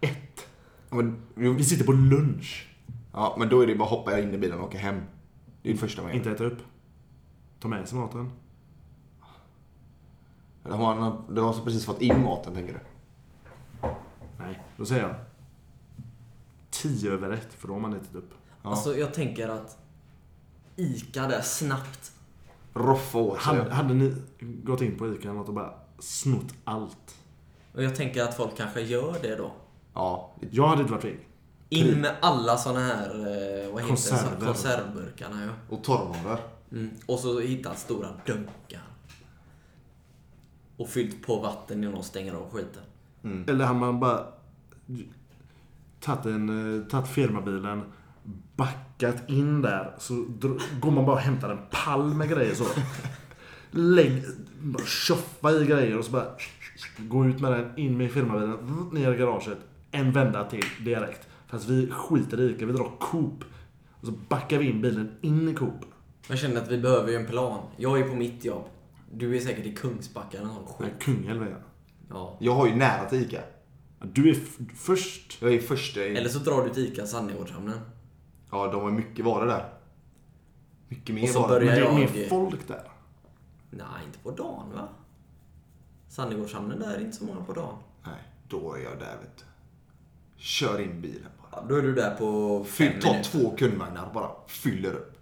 Ett. 0.01 0.47
Men, 0.89 1.21
Vi 1.35 1.63
sitter 1.63 1.85
på 1.85 1.91
lunch. 1.91 2.67
ja, 3.13 3.35
men 3.39 3.49
då 3.49 3.61
är 3.63 3.67
det 3.67 3.75
bara 3.75 3.83
att 3.83 3.89
hoppa 3.89 4.19
in 4.19 4.33
i 4.33 4.37
bilen 4.37 4.59
och 4.59 4.65
åka 4.67 4.77
hem. 4.77 5.01
Det 5.61 5.69
är 5.69 5.73
det 5.73 5.79
första 5.79 6.01
man 6.01 6.11
gör. 6.11 6.17
Inte 6.17 6.31
äta 6.31 6.43
upp. 6.43 6.57
Ta 7.59 7.67
med 7.67 7.89
sig 7.89 7.97
maten. 7.99 8.31
Eller 10.65 10.75
har 10.75 10.95
man- 10.95 11.35
Du 11.35 11.41
har 11.41 11.53
precis 11.53 11.85
fått 11.85 12.01
in 12.01 12.21
maten 12.23 12.53
tänker 12.53 12.73
du? 12.73 12.79
Nej, 14.39 14.61
då 14.77 14.85
säger 14.85 15.01
jag. 15.03 15.15
Tio 16.69 17.11
över 17.11 17.31
ett, 17.31 17.53
för 17.53 17.67
då 17.67 17.73
har 17.73 17.79
man 17.81 17.93
ätit 17.93 18.15
upp. 18.15 18.29
Ja. 18.63 18.69
Alltså 18.69 18.95
jag 18.97 19.13
tänker 19.13 19.49
att 19.49 19.77
Ica 20.75 21.27
där 21.27 21.41
snabbt. 21.41 22.11
Roffa 22.73 23.17
åt 23.17 23.41
sig. 23.41 23.57
Hade, 23.57 23.73
hade 23.73 23.93
ni 23.93 24.15
gått 24.39 24.81
in 24.81 24.97
på 24.97 25.07
ICA 25.07 25.21
eller 25.21 25.33
något 25.33 25.47
och 25.47 25.53
bara 25.53 25.73
snott 25.99 26.53
allt? 26.63 27.15
Och 27.73 27.83
jag 27.83 27.95
tänker 27.95 28.23
att 28.23 28.37
folk 28.37 28.57
kanske 28.57 28.81
gör 28.81 29.15
det 29.21 29.35
då. 29.35 29.51
Ja. 29.93 30.33
Jag 30.51 30.67
hade 30.67 30.81
inte 30.81 30.93
varit 30.93 31.03
feg. 31.03 31.27
In 31.69 32.01
med 32.01 32.15
alla 32.21 32.57
såna 32.57 32.79
här, 32.79 33.09
eh, 33.09 33.73
vad 33.73 33.81
heter 33.81 33.87
Konserver. 33.87 34.39
det, 34.39 34.45
konservburkarna 34.45 35.45
ja. 35.45 35.75
Och 35.75 35.83
torrvaror. 35.83 36.39
Mm. 36.71 36.89
Och 37.05 37.19
så 37.19 37.39
hittat 37.39 37.79
stora 37.79 38.07
dunkar. 38.25 38.83
Och 40.77 40.89
fyllt 40.89 41.25
på 41.25 41.39
vatten 41.39 41.83
innan 41.83 41.93
de 41.93 42.03
stänger 42.03 42.33
av 42.33 42.49
skiten. 42.51 42.83
Eller 43.47 43.65
hade 43.65 43.79
man 43.79 43.99
bara 43.99 44.25
tagit, 45.99 46.25
en, 46.25 46.79
eh, 46.79 46.87
tagit 46.87 47.07
firmabilen, 47.07 47.83
backat 48.55 49.29
in 49.29 49.61
där, 49.61 49.95
så 49.97 50.25
går 50.79 50.91
man 50.91 51.05
bara 51.05 51.15
och 51.15 51.21
hämtar 51.21 51.49
en 51.49 51.59
pall 51.71 52.13
med 52.13 52.29
grejer 52.29 52.55
så. 52.55 52.65
Lägg, 53.71 54.23
bara 54.61 54.85
tjoffa 54.85 55.51
i 55.51 55.65
grejer 55.65 55.97
och 55.97 56.05
så 56.05 56.11
bara 56.11 56.27
gå 56.97 57.25
ut 57.25 57.39
med 57.39 57.51
den, 57.51 57.79
in 57.79 57.97
med 57.97 58.11
firmabilen, 58.11 58.89
ner 58.91 59.13
i 59.13 59.17
garaget, 59.17 59.57
en 59.91 60.11
vända 60.11 60.49
till 60.49 60.65
direkt. 60.85 61.27
Fast 61.47 61.69
vi 61.69 61.89
skiter 61.91 62.39
i 62.39 62.51
Ica, 62.51 62.65
vi 62.65 62.73
drar 62.73 62.91
Coop. 62.99 63.43
Och 63.91 64.07
så 64.07 64.13
backar 64.29 64.57
vi 64.57 64.69
in 64.69 64.81
bilen 64.81 65.11
in 65.21 65.49
i 65.49 65.53
Coop. 65.53 65.85
Jag 66.27 66.39
känner 66.39 66.61
att 66.61 66.71
vi 66.71 66.77
behöver 66.77 67.11
ju 67.11 67.15
en 67.15 67.25
plan. 67.25 67.59
Jag 67.77 67.99
är 67.99 68.09
på 68.09 68.15
mitt 68.15 68.45
jobb. 68.45 68.65
Du 69.11 69.37
är 69.37 69.39
säkert 69.39 69.65
i 69.65 69.75
Kungsbacka 69.75 70.37
eller 70.37 70.47
någon 70.47 70.65
skit. 70.65 70.89
Kungälv 70.99 71.41
är 71.41 71.49
jag. 71.49 71.59
Ja. 72.09 72.37
Jag 72.39 72.55
har 72.55 72.67
ju 72.67 72.75
nära 72.75 73.09
till 73.09 73.21
Ica. 73.21 73.41
Du 74.01 74.29
är 74.29 74.37
först. 74.75 75.37
Jag 75.41 75.53
är 75.53 75.59
första 75.59 76.03
i... 76.03 76.17
Eller 76.17 76.29
så 76.29 76.39
drar 76.39 76.63
du 76.63 76.73
till 76.73 76.85
Ica 76.85 77.05
Sannegårdshamnen. 77.05 77.79
Ja, 78.53 78.67
de 78.71 78.81
har 78.83 78.91
mycket 78.91 79.25
varor 79.25 79.45
där. 79.45 79.69
Mycket 80.87 81.15
mer 81.15 81.23
Och 81.23 81.29
så 81.29 81.39
varor. 81.41 81.49
börjar 81.49 81.65
Men 81.65 81.75
det 81.75 82.01
är 82.01 82.01
jag- 82.05 82.15
mer 82.15 82.29
folk 82.29 82.67
där. 82.67 82.83
Nej, 83.69 83.85
inte 84.05 84.19
på 84.19 84.31
dagen 84.31 84.71
va? 84.75 84.87
Sannegårdshamnen 86.09 86.79
där 86.79 86.95
är 86.95 86.99
inte 87.01 87.17
så 87.17 87.23
många 87.23 87.41
på 87.41 87.53
dagen. 87.53 87.75
Nej, 88.05 88.13
då 88.47 88.73
är 88.75 88.79
jag 88.83 88.99
där 88.99 89.17
vet 89.21 89.37
du. 89.37 89.43
Kör 90.37 90.79
in 90.81 91.01
bilen 91.01 91.29
bara. 91.41 91.61
Ja, 91.61 91.65
då 91.69 91.75
är 91.75 91.81
du 91.81 91.93
där 91.95 92.15
på 92.15 92.59
fem 92.63 92.91
Fyll, 92.91 93.01
ta 93.01 93.11
minuter. 93.11 93.31
två 93.31 93.55
kundvagnar 93.57 94.09
bara. 94.13 94.29
Fyller 94.47 94.93
upp. 94.93 95.17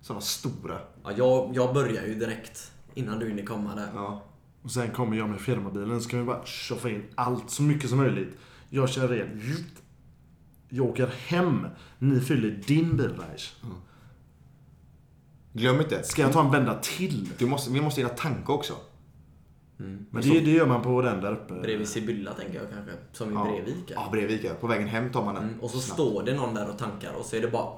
Sådana 0.00 0.20
stora. 0.20 0.78
Ja, 1.04 1.12
jag, 1.16 1.50
jag 1.54 1.74
börjar 1.74 2.06
ju 2.06 2.14
direkt. 2.14 2.72
Innan 2.94 3.18
du 3.18 3.28
hinner 3.28 3.46
komma 3.46 3.74
där. 3.74 3.88
Ja. 3.94 4.22
Och 4.62 4.70
sen 4.70 4.90
kommer 4.90 5.16
jag 5.16 5.28
med 5.28 5.40
firmabilen, 5.40 6.00
så 6.02 6.08
kan 6.10 6.18
vi 6.18 6.24
bara 6.24 6.44
tjoffa 6.44 6.88
in 6.90 7.04
allt 7.14 7.50
så 7.50 7.62
mycket 7.62 7.88
som 7.90 7.98
möjligt. 7.98 8.36
Jag 8.70 8.88
kör 8.88 9.08
ren. 9.08 9.40
Jag 10.70 10.86
åker 10.86 11.06
hem. 11.26 11.66
Ni 11.98 12.20
fyller 12.20 12.50
din 12.66 12.96
bil, 12.96 13.10
Raish. 13.18 13.52
Glöm 15.52 15.80
inte. 15.80 16.02
Ska 16.02 16.22
jag 16.22 16.32
ta 16.32 16.40
en 16.40 16.50
vända 16.50 16.74
till? 16.74 17.28
Du 17.38 17.46
måste, 17.46 17.70
vi 17.70 17.80
måste 17.80 18.00
hinna 18.00 18.14
tanka 18.14 18.52
också. 18.52 18.74
Men 20.10 20.22
det, 20.22 20.40
det 20.40 20.50
gör 20.50 20.66
man 20.66 20.82
på 20.82 21.02
den 21.02 21.20
där 21.20 21.32
uppe. 21.32 21.54
Bredvid 21.54 21.88
Sibylla 21.88 22.32
tänker 22.34 22.54
jag 22.54 22.70
kanske. 22.72 22.92
Som 23.12 23.30
i 23.30 23.34
Ja. 23.34 23.44
bredvid 23.44 23.74
Ica. 23.84 23.94
Ja, 23.94 24.08
bredvid 24.12 24.40
Ica. 24.40 24.54
På 24.54 24.66
vägen 24.66 24.88
hem 24.88 25.12
tar 25.12 25.24
man 25.24 25.34
den. 25.34 25.44
Mm, 25.44 25.60
och 25.60 25.70
så 25.70 25.80
snabbt. 25.80 26.00
står 26.00 26.22
det 26.22 26.34
någon 26.34 26.54
där 26.54 26.68
och 26.68 26.78
tankar 26.78 27.12
och 27.12 27.24
så 27.24 27.36
är 27.36 27.40
det 27.40 27.48
bara... 27.48 27.68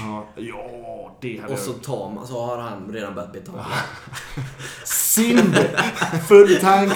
Ja, 0.00 0.26
ja 0.36 1.18
det 1.20 1.38
hade 1.40 1.52
Och 1.52 1.58
så 1.58 1.72
tar 1.72 2.10
man, 2.10 2.26
så 2.26 2.46
har 2.46 2.58
han 2.58 2.92
redan 2.92 3.14
börjat 3.14 3.32
betala. 3.32 3.66
Sind! 4.84 5.54
Full 6.28 6.56
tank. 6.60 6.92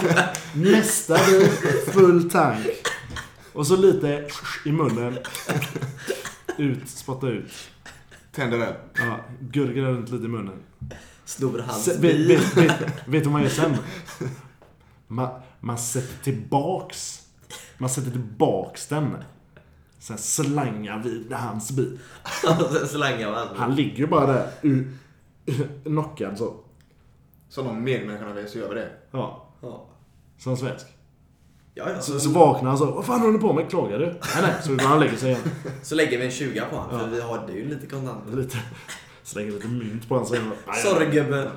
Nästa 0.55 1.15
bil, 1.15 1.49
full 1.93 2.31
tank. 2.31 2.67
Och 3.55 3.67
så 3.67 3.77
lite 3.77 4.29
i 4.65 4.73
munnen. 4.73 5.19
Ut, 6.59 6.89
spotta 6.89 7.29
ut. 7.29 7.53
Tänder 8.33 8.59
den. 8.59 8.75
Ja, 9.09 9.21
gurgla 9.41 9.89
runt 9.89 10.11
lite 10.11 10.25
i 10.25 10.29
munnen. 10.29 10.59
Snor 11.25 11.59
hans 11.59 11.89
vet, 11.89 12.01
bil. 12.01 12.29
vet, 12.29 12.57
vet, 12.57 12.81
vet 12.81 13.05
du 13.07 13.21
vad 13.21 13.33
man 13.33 13.43
gör 13.43 13.49
sen? 13.49 13.77
Man, 15.07 15.41
man 15.61 15.79
sätter 15.79 16.25
tillbaks. 16.25 17.27
Man 17.79 17.91
sätter 17.91 18.11
tillbaks 18.11 18.87
den. 18.89 19.17
Sen 19.99 20.19
slangar 20.19 20.99
vi 21.05 21.27
hans 21.35 21.71
bil. 21.73 21.99
Sen 22.43 22.89
slangar 22.89 23.31
man. 23.31 23.49
Han 23.57 23.75
ligger 23.75 23.97
ju 23.99 24.07
bara 24.07 24.27
där, 24.27 24.51
u- 24.63 24.91
knockad 25.85 26.39
så. 26.39 26.55
Som 27.49 27.67
någon 27.67 27.85
medmänniska 27.85 28.33
vet 28.33 28.51
så 28.51 28.59
gör 28.59 28.69
vi 28.69 28.75
det. 28.75 28.91
Ja, 29.11 29.49
Ja. 29.61 29.87
som 30.39 30.57
svensk. 30.57 30.87
Ja, 31.75 31.91
ja. 31.91 32.01
Så, 32.01 32.21
så 32.21 32.31
vaknar 32.31 32.69
han 32.69 32.79
så. 32.79 32.91
Vad 32.91 33.07
fan 33.07 33.21
håller 33.21 33.33
du 33.33 33.39
på 33.39 33.53
med? 33.53 33.71
Klagar 33.71 33.99
du? 33.99 34.07
Nej, 34.07 34.19
nej. 34.43 34.53
Så 34.63 34.71
går 34.71 34.79
han 34.85 34.93
och 34.93 35.01
lägger 35.05 35.17
sig 35.17 35.31
igen. 35.31 35.43
Så 35.83 35.95
lägger 35.95 36.19
vi 36.19 36.25
en 36.25 36.31
20 36.31 36.61
på 36.71 36.77
honom, 36.77 37.01
för 37.01 37.09
vi 37.09 37.21
hade 37.23 37.53
ju 37.53 37.69
lite 37.69 37.87
kontanter. 37.87 38.37
Lite, 38.37 38.59
slänger 39.23 39.53
lite 39.53 39.69
mynt 39.69 40.09
på 40.09 40.15
hans 40.17 40.33
igen. 40.33 40.53
Sorry 40.83 41.07
gubben. 41.11 41.49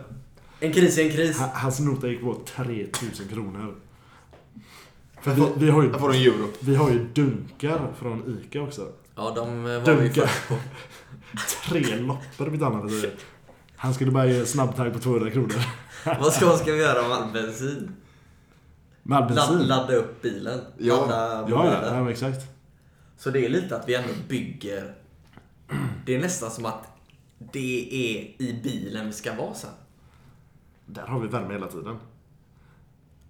En 0.60 0.74
kris 0.74 0.98
är 0.98 1.04
en 1.04 1.12
kris. 1.12 1.40
Ha- 1.40 1.52
Hans 1.54 1.80
nota 1.80 2.08
gick 2.08 2.22
på 2.22 2.38
3000 2.56 3.28
kronor. 3.28 3.76
För 5.22 5.32
vi, 5.32 5.44
vi, 5.56 5.70
har 5.70 5.84
ju, 5.84 5.90
Jag 5.90 6.00
får 6.00 6.10
en 6.16 6.22
euro. 6.22 6.48
vi 6.60 6.76
har 6.76 6.90
ju 6.90 7.08
dunkar 7.14 7.94
från 8.00 8.40
Ica 8.44 8.62
också. 8.62 8.88
Ja, 9.16 9.32
de 9.36 9.66
eh, 9.66 9.72
var 9.82 9.94
vi 9.94 10.04
Dunkar. 10.04 10.26
först 10.26 10.48
på. 10.48 10.56
Tre 11.70 11.96
loppor 11.96 12.48
mitt 12.50 12.62
annat. 12.62 12.92
Han 13.76 13.94
skulle 13.94 14.12
bara 14.12 14.26
ge 14.26 14.46
snabbtagg 14.46 14.94
på 14.94 15.00
200 15.00 15.32
kronor. 15.32 15.56
Vad 16.20 16.34
ska, 16.34 16.58
ska 16.58 16.72
vi 16.72 16.80
göra 16.80 17.08
med 17.08 17.18
all 17.18 17.32
bensin? 17.34 17.92
Med 19.08 19.18
all 19.18 19.28
bensin. 19.28 19.58
Ladd, 19.58 19.68
ladda 19.68 19.96
upp 19.96 20.22
bilen. 20.22 20.60
Ja. 20.78 20.96
Ladda 20.96 21.50
Ja, 21.50 21.66
ja, 21.66 21.96
ja, 21.96 22.12
exakt. 22.12 22.42
Så 23.18 23.30
det 23.30 23.46
är 23.46 23.50
lite 23.50 23.76
att 23.76 23.90
vi 23.90 23.96
ändå 23.96 24.14
bygger... 24.30 24.96
Det 26.06 26.16
är 26.16 26.20
nästan 26.22 26.52
som 26.52 26.66
att 26.66 26.88
det 27.52 27.88
är 27.92 28.42
i 28.42 28.60
bilen 28.64 29.06
vi 29.06 29.14
ska 29.14 29.36
vara 29.36 29.54
sen. 29.54 29.70
Där 30.86 31.08
har 31.08 31.20
vi 31.20 31.28
värme 31.28 31.54
hela 31.54 31.68
tiden. 31.68 31.98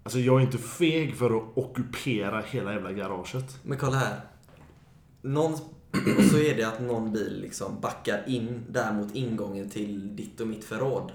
Alltså 0.03 0.19
jag 0.19 0.38
är 0.38 0.45
inte 0.45 0.57
feg 0.57 1.15
för 1.15 1.38
att 1.38 1.43
ockupera 1.57 2.41
hela 2.41 2.73
jävla 2.73 2.91
garaget. 2.91 3.59
Men 3.63 3.78
kolla 3.78 3.97
här. 3.97 4.19
Någon, 5.21 5.53
och 6.17 6.23
så 6.32 6.38
är 6.38 6.55
det 6.57 6.63
att 6.63 6.82
någon 6.82 7.11
bil 7.13 7.41
liksom 7.41 7.80
backar 7.82 8.23
in 8.30 8.63
där 8.69 8.93
mot 8.93 9.15
ingången 9.15 9.69
till 9.69 10.15
ditt 10.15 10.41
och 10.41 10.47
mitt 10.47 10.65
förråd. 10.65 11.11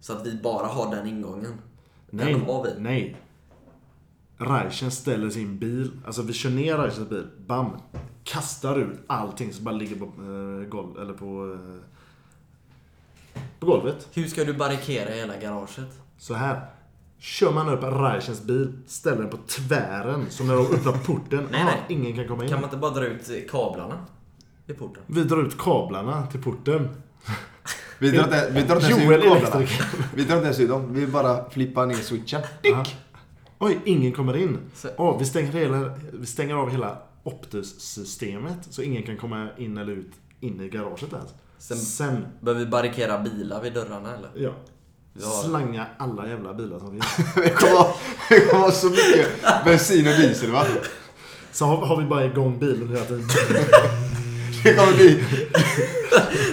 Så 0.00 0.12
att 0.12 0.26
vi 0.26 0.34
bara 0.42 0.66
har 0.66 0.96
den 0.96 1.06
ingången. 1.06 1.54
Nej, 2.10 2.32
Den 2.32 2.42
har 2.42 2.64
vi. 2.64 2.70
nej. 2.78 3.16
Reichen 4.38 4.90
ställer 4.90 5.30
sin 5.30 5.58
bil, 5.58 5.90
alltså 6.06 6.22
vi 6.22 6.32
kör 6.32 6.50
ner 6.50 6.78
Reichens 6.78 7.08
bil, 7.08 7.26
bam. 7.46 7.70
Kastar 8.24 8.78
ut 8.78 9.00
allting 9.06 9.52
som 9.52 9.64
bara 9.64 9.74
ligger 9.74 9.96
på 9.96 10.04
eh, 10.04 10.68
golv, 10.68 10.98
eller 11.00 11.12
på... 11.12 11.52
Eh, 11.52 13.40
på 13.60 13.66
golvet. 13.66 14.08
Hur 14.12 14.26
ska 14.26 14.44
du 14.44 14.54
barrikera 14.54 15.10
hela 15.10 15.36
garaget? 15.36 16.00
Så 16.18 16.34
här. 16.34 16.60
Kör 17.18 17.52
man 17.52 17.68
upp 17.68 17.82
Raichens 17.82 18.42
bil, 18.42 18.72
ställer 18.86 19.16
den 19.16 19.30
på 19.30 19.36
tvären. 19.36 20.26
Så 20.30 20.44
när 20.44 20.54
de 20.54 20.66
öppnar 20.66 20.92
porten, 20.92 21.48
Nej, 21.50 21.62
ah, 21.62 21.64
nej. 21.64 21.82
ingen 21.88 22.16
kan 22.16 22.28
komma 22.28 22.42
in. 22.42 22.50
Kan 22.50 22.60
man 22.60 22.64
inte 22.64 22.76
bara 22.76 22.90
dra 22.90 23.04
ut 23.04 23.50
kablarna 23.50 24.06
i 24.66 24.72
porten? 24.72 25.02
Vi 25.06 25.24
drar 25.24 25.46
ut 25.46 25.58
kablarna 25.58 26.26
till 26.26 26.42
porten. 26.42 26.88
Vi 27.98 28.10
drar 28.10 28.24
inte, 28.24 28.36
ens 28.36 28.90
ut 28.90 29.22
kablarna. 29.22 29.66
Vi 30.14 30.24
drar 30.24 30.36
inte 30.36 30.46
ens 30.46 30.60
ut 30.60 30.68
dem. 30.68 30.94
Vi 30.94 31.06
bara 31.06 31.50
flippar 31.50 31.86
ner 31.86 31.94
switchen. 31.94 32.42
Dick! 32.62 32.96
Oj, 33.58 33.80
ingen 33.84 34.12
kommer 34.12 34.36
in. 34.36 34.58
Så- 34.74 34.88
Åh, 34.98 35.18
vi, 35.18 35.24
stänger 35.24 35.52
hela, 35.52 35.90
vi 36.12 36.26
stänger 36.26 36.54
av 36.54 36.70
hela 36.70 36.98
Optus-systemet 37.22 38.58
så 38.70 38.82
ingen 38.82 39.02
kan 39.02 39.16
komma 39.16 39.48
in 39.58 39.78
eller 39.78 39.92
ut 39.92 40.10
in 40.40 40.60
i 40.60 40.68
garaget 40.68 41.12
ens. 41.12 41.30
Sen- 41.58 41.76
Sen, 41.76 42.26
Behöver 42.40 42.64
vi 42.64 42.70
barrikera 42.70 43.18
bilar 43.18 43.62
vid 43.62 43.72
dörrarna 43.74 44.14
eller? 44.16 44.30
ja. 44.34 44.50
Har- 45.22 45.42
Slanga 45.42 45.86
alla 45.98 46.28
jävla 46.28 46.54
bilar 46.54 46.78
som 46.78 46.90
finns. 46.90 47.16
Det 47.34 47.50
kommer 47.50 48.60
vara 48.60 48.70
så 48.72 48.86
mycket 48.86 49.28
bensin 49.64 50.06
och 50.08 50.12
diesel 50.14 50.50
va? 50.50 50.66
Så 51.52 51.64
har, 51.64 51.76
har 51.86 51.96
vi 51.96 52.04
bara 52.04 52.24
igång 52.24 52.58
bilen 52.58 52.88
hela 52.88 53.04
tiden. 53.04 53.24
Det 54.64 54.74
kommer 54.74 54.92
bli... 54.92 55.24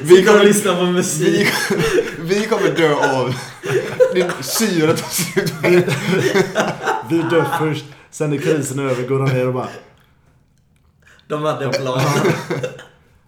Vi 0.04 0.24
kommer, 0.26 0.44
lyssna 0.44 0.76
på 0.76 0.86
vi, 0.86 0.92
musik. 0.92 1.48
vi 2.20 2.46
kommer 2.46 2.76
dö 2.76 2.94
av... 2.94 3.36
Din 4.14 4.32
syre 4.42 4.98
tar 4.98 5.10
slut. 5.10 5.54
Vi 7.10 7.18
dör 7.18 7.48
först, 7.60 7.86
sen 8.10 8.30
när 8.30 8.38
krisen 8.38 8.80
är 8.80 8.84
över 8.84 9.08
går 9.08 9.20
han 9.20 9.30
ner 9.30 9.48
och 9.48 9.54
bara 9.54 9.70
De 11.28 11.44
hade 11.44 11.66
en 11.66 11.72
plan. 11.72 12.02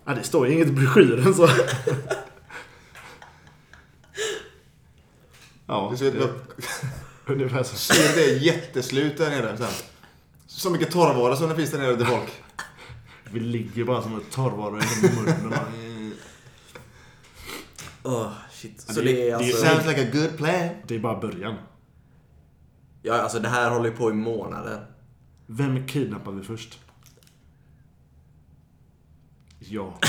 Ja, 0.05 0.13
det 0.13 0.23
står 0.23 0.47
ju 0.47 0.53
inget 0.53 0.67
i 0.67 0.71
broschyren 0.71 1.33
så. 1.33 1.49
Ja, 5.67 5.95
Det 5.99 6.29
ungefär 7.25 7.63
så. 7.63 7.75
syret 7.75 8.17
är 8.17 8.37
jätteslut 8.37 9.17
där 9.17 9.29
nere 9.29 9.57
sen. 9.57 9.67
Så 10.47 10.69
mycket 10.69 10.91
torrvara 10.91 11.35
som 11.35 11.49
det 11.49 11.55
finns 11.55 11.71
där 11.71 11.79
nere 11.79 11.97
till 11.97 12.05
folk. 12.05 12.31
Vi 13.33 13.39
ligger 13.39 13.85
bara 13.85 14.01
som 14.01 14.17
ett 14.17 14.31
torrvaror 14.31 14.79
i 14.83 15.15
munnen. 15.15 15.63
Åh, 18.03 18.31
shit. 18.51 18.81
Så 18.81 18.93
det- 19.01 19.05
det 19.05 19.21
är 19.21 19.25
det- 19.25 19.33
alltså... 19.45 19.65
Sounds 19.65 19.87
like 19.87 20.01
a 20.07 20.09
good 20.13 20.37
plan. 20.37 20.69
Det 20.87 20.95
är 20.95 20.99
bara 20.99 21.19
början. 21.19 21.55
Ja, 23.01 23.13
alltså 23.21 23.39
det 23.39 23.49
här 23.49 23.71
håller 23.71 23.89
ju 23.89 23.95
på 23.95 24.09
i 24.09 24.13
månader. 24.13 24.85
Vem 25.45 25.87
kidnappar 25.87 26.31
vi 26.31 26.43
först? 26.43 26.79
Ja. 29.59 29.93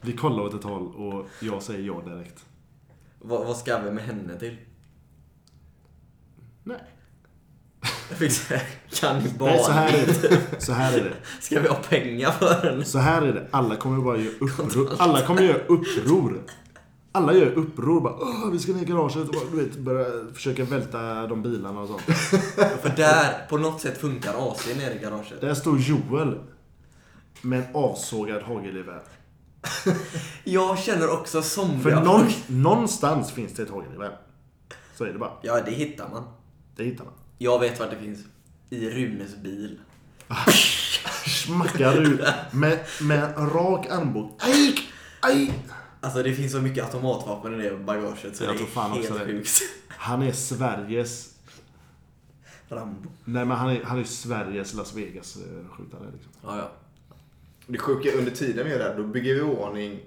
Vi 0.00 0.12
kollar 0.12 0.42
åt 0.42 0.54
ett 0.54 0.64
håll 0.64 0.94
och 0.94 1.26
jag 1.40 1.62
säger 1.62 1.86
ja 1.86 2.00
direkt. 2.00 2.44
Vad, 3.18 3.46
vad 3.46 3.56
ska 3.56 3.78
vi 3.78 3.90
med 3.90 4.04
henne 4.04 4.38
till? 4.38 4.56
Nej. 6.64 6.82
Kannibal. 8.90 9.48
Nej, 9.48 9.58
så 9.58 9.70
här 9.70 9.88
är 9.88 10.06
det. 10.06 10.60
Så 10.60 10.72
här 10.72 10.98
är 10.98 11.04
det. 11.04 11.12
Ska 11.40 11.60
vi 11.60 11.68
ha 11.68 11.74
pengar 11.74 12.30
för 12.30 12.54
henne? 12.54 12.84
Så 12.84 12.98
här 12.98 13.22
är 13.22 13.32
det. 13.32 13.46
Alla 13.50 13.76
kommer 13.76 14.02
bara 14.02 14.16
göra 14.16 14.34
uppror. 14.40 14.90
Alla 14.98 15.22
kommer 15.26 15.42
göra 15.42 15.58
uppror. 15.66 16.42
Alla 17.12 17.32
gör 17.34 17.46
uppror. 17.52 18.00
Bara, 18.00 18.14
Åh, 18.14 18.50
vi 18.52 18.58
ska 18.58 18.72
ner 18.72 18.82
i 18.82 18.84
garaget 18.84 19.16
och 19.16 19.34
bara, 19.34 19.44
du 19.50 19.56
vet, 19.56 19.76
börja 19.76 20.06
försöka 20.34 20.64
välta 20.64 21.26
de 21.26 21.42
bilarna 21.42 21.80
och 21.80 21.88
sånt. 21.88 22.02
För 22.82 22.96
där, 22.96 23.46
på 23.48 23.58
något 23.58 23.80
sätt 23.80 23.98
funkar 23.98 24.50
AC 24.50 24.66
nere 24.76 24.94
i 24.94 24.98
garaget. 24.98 25.40
Där 25.40 25.54
står 25.54 25.78
Joel 25.78 26.38
med 27.42 27.58
en 27.58 27.66
avsågad 27.74 28.42
hagelgevär. 28.42 29.02
Jag 30.44 30.78
känner 30.78 31.12
också 31.12 31.42
För 31.42 31.48
somriga 31.48 32.00
någon, 32.00 32.26
någonstans 32.46 33.32
finns 33.32 33.52
det 33.52 33.62
ett 33.62 33.70
hagelgevär. 33.70 34.18
Så 34.94 35.04
är 35.04 35.12
det 35.12 35.18
bara. 35.18 35.32
Ja, 35.42 35.60
det 35.64 35.70
hittar 35.70 36.08
man. 36.08 36.22
Det 36.76 36.84
hittar 36.84 37.04
man. 37.04 37.14
Jag 37.38 37.58
vet 37.60 37.80
vart 37.80 37.90
det 37.90 37.96
finns. 37.96 38.18
I 38.70 38.90
Runes 38.90 39.36
bil. 39.36 39.78
Smackar 41.26 42.02
ut 42.02 42.20
med, 42.52 42.78
med 43.02 43.24
en 43.36 43.50
rak 43.50 43.86
armbåge. 43.90 44.32
Aj! 44.38 44.78
Aj! 45.20 45.52
Alltså 46.00 46.22
det 46.22 46.32
finns 46.34 46.52
så 46.52 46.60
mycket 46.60 46.84
automatvapen 46.84 47.60
i 47.60 47.64
det 47.68 47.76
bagaget 47.76 48.36
så 48.36 48.44
Jag 48.44 48.54
det 48.54 48.58
tror 48.58 48.66
fan 48.66 48.92
är 48.92 48.98
också 48.98 49.12
helt 49.12 49.26
det. 49.28 49.32
sjukt. 49.34 49.50
Han 49.88 50.22
är 50.22 50.32
Sveriges... 50.32 51.32
Rambo. 52.68 53.10
Nej 53.24 53.44
men 53.44 53.56
han 53.56 53.70
är, 53.70 53.82
han 53.82 53.98
är 53.98 54.04
Sveriges 54.04 54.74
Las 54.74 54.94
Vegas-skjutare 54.94 56.10
liksom. 56.12 56.32
Ja, 56.42 56.56
ja. 56.58 56.70
Det 57.66 57.78
sjuka 57.78 58.08
är 58.12 58.18
under 58.18 58.30
tiden 58.30 58.66
vi 58.68 58.78
det 58.78 58.84
här, 58.84 58.96
då 58.96 59.02
bygger 59.02 59.34
vi 59.34 59.40
i 59.40 59.42
ordning 59.42 60.00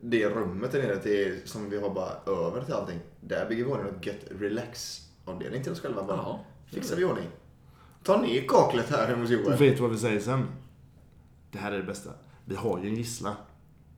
det 0.00 0.28
rummet 0.28 0.72
där 0.72 0.82
nere 0.82 0.96
till, 0.98 1.40
som 1.44 1.70
vi 1.70 1.80
har 1.80 1.90
bara 1.90 2.12
över 2.46 2.64
till 2.64 2.74
allting. 2.74 2.98
Där 3.20 3.48
bygger 3.48 3.64
vi 3.64 3.70
i 3.70 3.72
ordning 3.72 3.92
något 3.92 4.06
gött 4.06 4.24
relax-avdelning 4.40 5.62
till 5.62 5.72
oss 5.72 5.80
själva 5.80 6.02
bara. 6.02 6.16
Jaha. 6.16 6.38
Fixar 6.72 6.96
vi 6.96 7.02
i 7.02 7.04
ordning. 7.04 7.26
Ta 8.02 8.20
ner 8.20 8.48
kaklet 8.48 8.90
här 8.90 9.06
hemma 9.06 9.20
hos 9.20 9.30
Och 9.30 9.36
Joel. 9.36 9.58
vet 9.58 9.76
du 9.76 9.82
vad 9.82 9.90
vi 9.90 9.98
säger 9.98 10.20
sen? 10.20 10.46
Det 11.50 11.58
här 11.58 11.72
är 11.72 11.76
det 11.76 11.82
bästa. 11.82 12.10
Vi 12.44 12.56
har 12.56 12.78
ju 12.82 12.88
en 12.88 12.94
gisslan. 12.94 13.34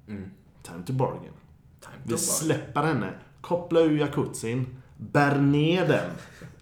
Mm. 0.08 0.30
Time 0.62 0.82
to 0.86 0.92
bargain. 0.92 1.32
Time 1.80 1.94
Vi 2.02 2.08
to 2.08 2.10
bar. 2.10 2.16
släpper 2.16 2.82
henne, 2.82 3.12
kopplar 3.40 3.80
ur 3.80 3.98
jacuzzin, 3.98 4.66
bär 4.96 5.38
ner 5.38 5.88
den 5.88 6.10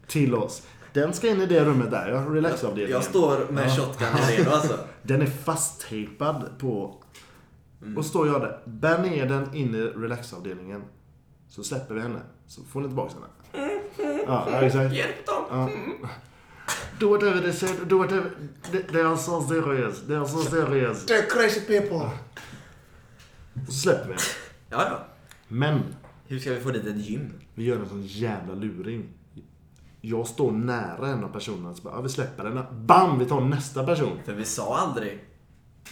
till 0.06 0.34
oss. 0.34 0.66
Den 0.92 1.12
ska 1.12 1.28
in 1.30 1.40
i 1.40 1.46
det 1.46 1.64
rummet 1.64 1.90
där, 1.90 2.08
ja. 2.08 2.34
Relaxavdelningen. 2.34 2.90
Jag 2.90 3.04
står 3.04 3.52
med 3.52 3.76
shotgunen 3.76 4.16
redo 4.36 4.50
alltså. 4.50 4.78
Den 5.02 5.22
är 5.22 5.26
fasttejpad 5.26 6.50
på... 6.58 7.02
Mm. 7.82 7.98
Och 7.98 8.04
står 8.04 8.26
jag 8.26 8.40
där, 8.40 8.62
bär 8.64 8.98
ner 8.98 9.26
den 9.26 9.54
in 9.54 9.74
i 9.74 9.80
relaxavdelningen. 9.80 10.84
Så 11.48 11.64
släpper 11.64 11.94
vi 11.94 12.00
henne. 12.00 12.20
Så 12.46 12.62
får 12.64 12.80
ni 12.80 12.86
tillbaka 12.86 13.14
henne. 13.14 13.26
Ja, 14.26 14.60
exakt. 14.62 14.94
Hjälp 14.94 15.26
dem! 15.26 15.44
Ja. 15.50 15.70
Do 16.98 17.08
whatever 17.08 17.40
they 17.40 17.52
said, 17.52 17.88
do 17.88 17.98
whatever... 17.98 18.30
They, 18.70 18.82
they 18.82 19.02
are 19.02 19.16
so 19.16 19.42
serious. 19.42 20.06
They 20.06 20.16
are 20.16 20.28
so 20.28 20.38
serious. 20.38 21.06
The 21.06 21.22
crazy 21.22 21.60
people! 21.60 22.10
Och 23.66 23.72
så 23.72 23.72
släpper 23.72 24.04
vi 24.04 24.12
henne. 24.12 24.20
Ja, 24.70 24.88
ja. 24.90 25.04
Men, 25.48 25.82
Hur 26.26 26.38
ska 26.38 26.50
vi 26.52 26.60
få 26.60 26.70
dit 26.70 26.86
ett 26.86 26.96
gym? 26.96 27.32
vi 27.54 27.64
gör 27.64 27.80
en 27.80 27.88
sån 27.88 28.06
jävla 28.06 28.54
luring. 28.54 29.08
Jag 30.00 30.26
står 30.26 30.52
nära 30.52 31.08
en 31.08 31.24
av 31.24 31.28
personerna 31.28 31.70
och 31.70 31.76
så 31.76 31.82
bara, 31.82 31.94
ja, 31.94 32.00
vi 32.00 32.08
släpper 32.08 32.44
den. 32.44 32.86
Bam! 32.86 33.18
Vi 33.18 33.26
tar 33.26 33.40
nästa 33.40 33.84
person. 33.86 34.18
För 34.24 34.32
vi 34.32 34.44
sa 34.44 34.78
aldrig 34.78 35.24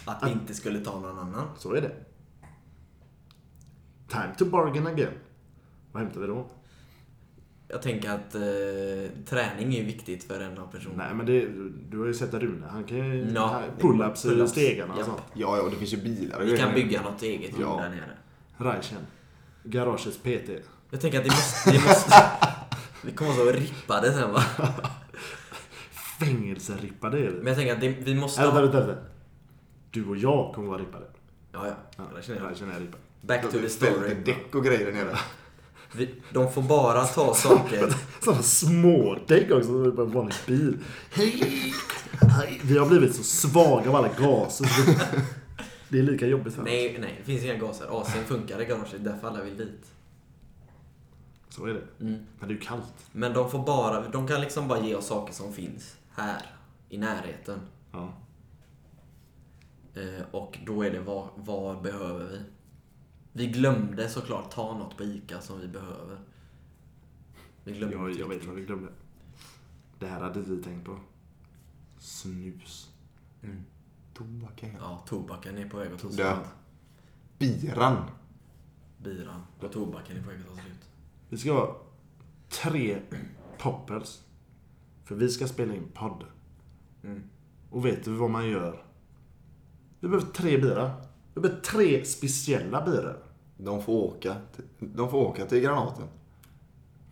att 0.05 0.23
vi 0.27 0.31
inte 0.33 0.55
skulle 0.55 0.81
ta 0.81 1.01
någon 1.01 1.19
annan. 1.19 1.49
Så 1.59 1.75
är 1.75 1.81
det. 1.81 1.93
Time 4.09 4.35
to 4.39 4.45
bargain 4.45 4.87
again. 4.87 5.13
Vad 5.93 6.03
hämtar 6.03 6.21
vi 6.21 6.27
då? 6.27 6.47
Jag 7.75 7.83
tänker 7.83 8.11
att 8.11 8.35
eh, 8.35 9.25
träning 9.27 9.75
är 9.77 9.85
viktigt 9.85 10.25
för 10.25 10.41
en 10.41 10.59
av 10.59 10.67
personerna. 10.67 11.05
Nej 11.05 11.15
men 11.15 11.27
det, 11.27 11.47
du 11.91 11.99
har 11.99 12.07
ju 12.07 12.15
sett 12.15 12.35
Rune. 12.35 12.67
Han 12.71 12.85
kan 12.85 12.97
ju 12.99 13.31
Ja, 13.35 13.63
pull-ups 13.79 14.27
i 14.27 14.29
pull-ups. 14.31 14.47
stegarna 14.47 14.95
och 14.95 15.05
sånt. 15.05 15.23
Ja, 15.35 15.57
ja, 15.57 15.69
det 15.71 15.77
finns 15.77 15.93
ju 15.93 15.97
bilar 15.97 16.41
och 16.41 16.47
Vi 16.49 16.57
kan 16.57 16.75
bygga 16.75 17.03
något 17.03 17.23
eget 17.23 17.51
Ja. 17.61 17.81
där 17.83 17.91
nere. 17.91 18.11
Raichen. 18.59 18.99
Garagets 19.65 20.19
PT. 20.19 20.51
Jag 20.91 21.01
tänker 21.01 21.19
att 21.19 21.25
det 21.25 21.31
måste... 21.31 21.71
Det 21.71 21.79
måste 21.89 22.13
vi 23.03 23.13
kommer 23.13 23.33
så 23.33 23.45
rippade 23.53 24.13
sen 24.13 24.33
va? 24.33 24.43
Fängelserippade 26.21 27.19
är 27.19 27.31
Men 27.31 27.41
vi. 27.41 27.49
jag 27.49 27.57
tänker 27.57 27.75
att 27.75 27.81
det, 27.81 27.89
vi 27.89 28.15
måste 28.15 28.43
Vänta, 28.43 28.63
vänta, 28.63 28.87
vänta. 28.87 29.03
Du 29.91 30.05
och 30.07 30.17
jag 30.17 30.55
kommer 30.55 30.69
vara 30.69 30.79
rippade. 30.79 31.05
Ja, 31.53 31.67
ja. 31.67 31.75
Ja, 31.97 32.05
Det 32.17 32.23
känner 32.23 32.39
jag. 32.41 32.47
Raichen 32.51 32.71
är 32.71 32.81
rippad. 32.81 33.01
Back 33.21 33.43
to 33.43 33.59
the 33.59 33.69
story. 33.69 34.15
däck 34.25 34.55
och 34.55 34.65
grejer 34.65 34.87
där 34.87 34.93
nere. 34.93 35.19
Vi, 35.97 36.15
de 36.31 36.53
får 36.53 36.63
bara 36.63 37.05
ta 37.05 37.35
saker... 37.35 37.95
Sådana 38.25 38.43
smådäck 38.43 39.51
också, 39.51 39.67
som 39.67 39.85
en 39.85 40.11
vanlig 40.11 40.35
bil. 40.47 40.79
Hej! 41.11 41.75
Vi 42.63 42.79
har 42.79 42.87
blivit 42.87 43.17
så 43.17 43.23
svaga 43.23 43.91
av 43.91 43.97
alla 43.97 44.09
gaser. 44.09 44.67
Det 45.89 45.99
är 45.99 46.03
lika 46.03 46.27
jobbigt 46.27 46.55
för 46.55 46.63
oss. 46.63 46.69
Nej, 46.69 46.97
nej, 47.01 47.15
det 47.19 47.25
finns 47.25 47.45
inga 47.45 47.55
gaser. 47.55 47.87
AC'n 47.87 48.25
funkar 48.25 48.63
i 48.63 48.65
garaget, 48.65 49.05
därför 49.05 49.29
alla 49.29 49.43
vill 49.43 49.57
dit. 49.57 49.93
Så 51.49 51.67
är 51.67 51.75
det. 51.75 52.05
Mm. 52.05 52.27
Men 52.39 52.49
det 52.49 52.55
är 52.55 52.57
ju 52.57 52.61
kallt. 52.61 53.09
Men 53.13 53.33
de 53.33 53.51
får 53.51 53.59
bara... 53.59 54.09
De 54.09 54.29
kan 54.29 54.41
liksom 54.41 54.69
bara 54.69 54.81
ge 54.81 54.95
oss 54.95 55.07
saker 55.07 55.35
som 55.35 55.53
finns 55.53 55.97
här, 56.15 56.43
i 56.89 56.99
närheten. 56.99 57.61
Ja. 57.93 58.13
Eh, 59.95 60.25
och 60.31 60.59
då 60.67 60.83
är 60.83 60.91
det 60.91 61.01
vad, 61.01 61.29
vad 61.37 61.83
behöver 61.83 62.25
vi? 62.25 62.41
Vi 63.37 63.47
glömde 63.47 64.09
såklart 64.09 64.51
ta 64.51 64.79
något 64.79 64.97
på 64.97 65.05
ICA 65.05 65.41
som 65.41 65.61
vi 65.61 65.69
behöver. 65.69 66.19
Vi 67.65 67.73
glömde 67.73 67.97
Jag, 67.97 68.11
jag 68.11 68.17
vet 68.17 68.29
riktigt. 68.29 68.49
vad 68.49 68.57
vi 68.57 68.65
glömde. 68.65 68.89
Det 69.99 70.07
här 70.07 70.21
hade 70.21 70.41
vi 70.41 70.63
tänkt 70.63 70.87
på. 70.87 70.99
Snus. 71.99 72.91
Tobaken. 74.15 74.77
Ja, 74.81 75.05
tobaken 75.07 75.59
är 75.59 75.69
på 75.69 75.77
väg 75.77 75.93
att 75.93 76.01
ta 76.01 76.09
slut. 76.11 76.27
Biran. 77.39 77.97
Biran 78.99 79.43
och 79.61 79.73
tobaken 79.73 80.17
är 80.17 80.23
på 80.23 80.29
väg 80.29 80.41
att 80.41 80.47
ta 80.57 80.63
slut. 80.63 80.89
Vi 81.29 81.37
ska 81.39 81.53
ha 81.53 81.83
tre 82.49 83.01
poppers. 83.59 84.21
För 85.05 85.15
vi 85.15 85.29
ska 85.29 85.47
spela 85.49 85.75
in 85.75 85.89
podd. 85.95 86.25
Mm. 87.03 87.23
Och 87.71 87.87
vet 87.87 88.05
du 88.05 88.13
vad 88.13 88.31
man 88.31 88.49
gör? 88.49 88.85
Vi 90.01 90.09
behöver 90.09 90.33
tre 90.33 90.59
bira. 90.59 90.93
Vi 91.35 91.41
behöver 91.41 91.61
tre 91.61 92.05
speciella 92.05 92.85
biror. 92.85 93.19
De 93.57 93.83
får 93.83 93.93
åka. 93.93 94.37
De 94.79 95.11
får 95.11 95.19
åka 95.19 95.47
till 95.47 95.61
granaten. 95.61 96.07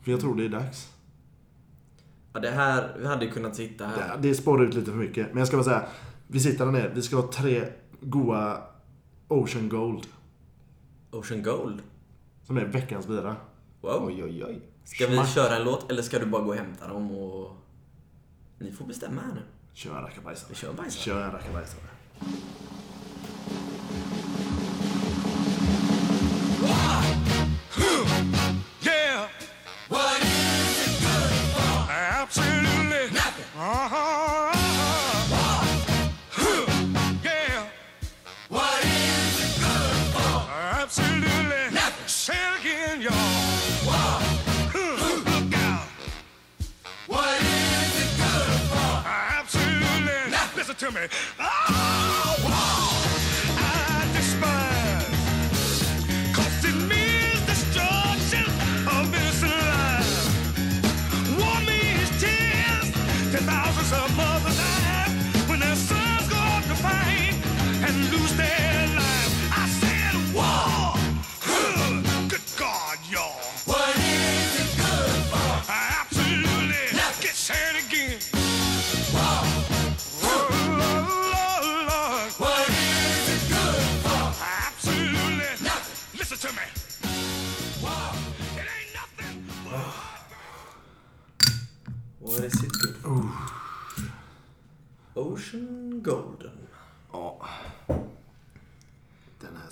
För 0.03 0.11
jag 0.11 0.21
tror 0.21 0.37
det 0.37 0.45
är 0.45 0.49
dags. 0.49 0.93
Ja, 2.33 2.41
det 2.41 2.51
här, 2.51 2.97
vi 2.99 3.07
hade 3.07 3.25
ju 3.25 3.31
kunnat 3.31 3.57
sitta 3.57 3.87
här. 3.87 4.17
Det, 4.17 4.29
det 4.29 4.35
spårar 4.35 4.65
ut 4.65 4.75
lite 4.75 4.91
för 4.91 4.99
mycket. 4.99 5.29
Men 5.29 5.39
jag 5.39 5.49
ska 5.49 5.57
bara 5.57 5.65
säga. 5.65 5.87
Vi 6.27 6.41
sitter 6.41 6.65
där 6.65 6.73
nere. 6.73 6.93
Vi 6.95 7.03
ska 7.03 7.17
ha 7.17 7.33
tre 7.33 7.65
goa 8.01 8.63
Ocean 9.29 9.69
Gold. 9.69 10.07
Ocean 11.11 11.43
Gold. 11.43 11.83
Som 12.47 12.57
är 12.57 12.65
veckans 12.65 13.07
bira. 13.07 13.37
Wow. 13.81 14.05
Oj, 14.07 14.25
oj, 14.25 14.45
oj. 14.45 14.61
Ska 14.85 15.07
vi 15.07 15.15
Smack. 15.15 15.29
köra 15.29 15.57
en 15.57 15.65
låt 15.65 15.91
eller 15.91 16.03
ska 16.03 16.19
du 16.19 16.27
bara 16.27 16.43
gå 16.43 16.49
och 16.49 16.57
hämta 16.57 16.89
dem 16.89 17.11
och... 17.11 17.57
Ni 18.59 18.73
får 18.73 18.85
bestämma 18.85 19.21
här 19.21 19.35
nu. 19.35 19.41
Kör 19.73 19.97
en 19.97 20.03
rackabajsare. 20.03 20.47
Vi 20.49 20.55
kör 20.55 20.71
en 20.71 20.77
bajsare. 20.77 21.03
Kör 21.03 21.25
en 21.25 21.31
rackabajsare. 21.31 21.83
To 50.83 50.91
me. 50.91 51.07
Oh, 51.39 52.32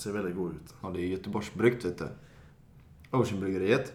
ser 0.00 0.12
väldigt 0.12 0.36
god 0.36 0.52
ut. 0.54 0.74
Ja, 0.82 0.90
det 0.90 1.00
är 1.00 1.06
Göteborgsbryggt, 1.06 1.84
vet 1.84 1.98
du. 1.98 2.08
Oceanbryggeriet. 3.10 3.92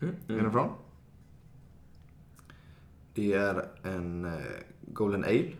Mm, 0.00 0.14
Är 0.28 0.34
den 0.36 0.46
ifrån? 0.46 0.70
Det 3.14 3.32
är 3.32 3.68
en 3.82 4.24
eh, 4.24 4.40
Golden 4.80 5.24
Ale. 5.24 5.52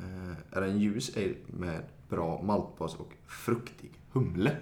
Eh, 0.00 0.32
är 0.58 0.62
en 0.62 0.78
ljus 0.78 1.16
ale 1.16 1.34
med 1.46 1.84
bra 2.08 2.42
maltbas 2.42 2.94
och 2.94 3.12
fruktig 3.26 3.90
humle. 4.12 4.56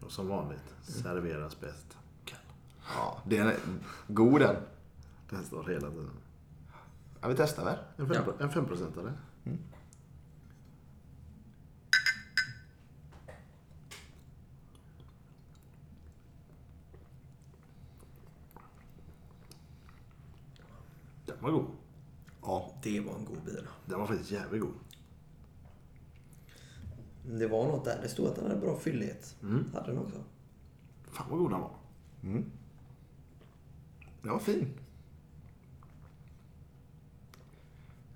Och 0.00 0.12
som 0.12 0.28
vanligt 0.28 0.74
serveras 0.82 1.60
bäst 1.60 1.96
kall. 2.24 2.38
Ja, 2.94 3.22
det 3.26 3.36
är 3.38 3.56
god 4.08 4.40
den. 4.40 4.56
Den 5.30 5.44
står 5.44 5.64
hela 5.64 5.90
tiden. 5.90 6.10
Ja, 7.20 7.28
vi 7.28 7.34
testar 7.36 7.64
väl? 7.64 7.78
En 7.96 8.08
5 8.08 8.24
en 8.40 8.50
5 8.50 8.66
eller? 8.98 9.12
Den 21.40 21.52
var 21.52 21.58
god. 21.60 21.66
Ja. 22.42 22.74
Det 22.82 23.00
var 23.00 23.14
en 23.14 23.24
god 23.24 23.42
bira. 23.44 23.68
Den 23.86 23.98
var 23.98 24.06
faktiskt 24.06 24.30
jävligt 24.30 24.62
god. 24.62 24.74
Det 27.24 27.46
var 27.46 27.66
något 27.66 27.84
där. 27.84 27.98
Det 28.02 28.08
stod 28.08 28.26
att 28.26 28.36
den 28.36 28.46
hade 28.46 28.60
bra 28.60 28.78
fyllighet. 28.78 29.36
Hade 29.74 29.86
den 29.86 29.98
också. 29.98 30.24
Fan 31.10 31.26
vad 31.30 31.38
god 31.38 31.50
den 31.50 31.60
var. 31.60 31.74
Den 34.22 34.32
var 34.32 34.38
fin. 34.38 34.78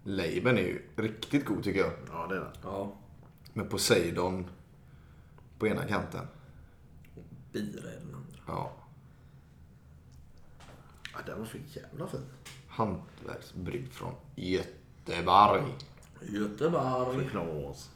Labeln 0.04 0.58
är 0.58 0.62
ju 0.62 0.82
riktigt 0.96 1.44
god 1.44 1.64
tycker 1.64 1.80
jag. 1.80 1.92
Ja 2.08 2.26
det 2.26 2.36
är 2.36 2.40
den. 2.40 2.52
Ja. 2.62 2.92
Med 3.52 3.70
Poseidon 3.70 4.46
på 5.58 5.66
ena 5.66 5.84
kanten. 5.86 6.26
Bira 7.52 7.90
är 7.90 8.00
den 8.00 8.14
andra. 8.14 8.38
Ja. 8.46 8.72
Ja, 11.12 11.18
den 11.26 11.38
var 11.38 11.46
för 11.46 11.60
jävla 11.66 12.06
fin. 12.06 12.20
Hantverksbryggd 12.74 13.92
från 13.92 14.14
Göteborg. 14.34 15.62
Göteborg. 16.20 17.28
Klas. 17.30 17.90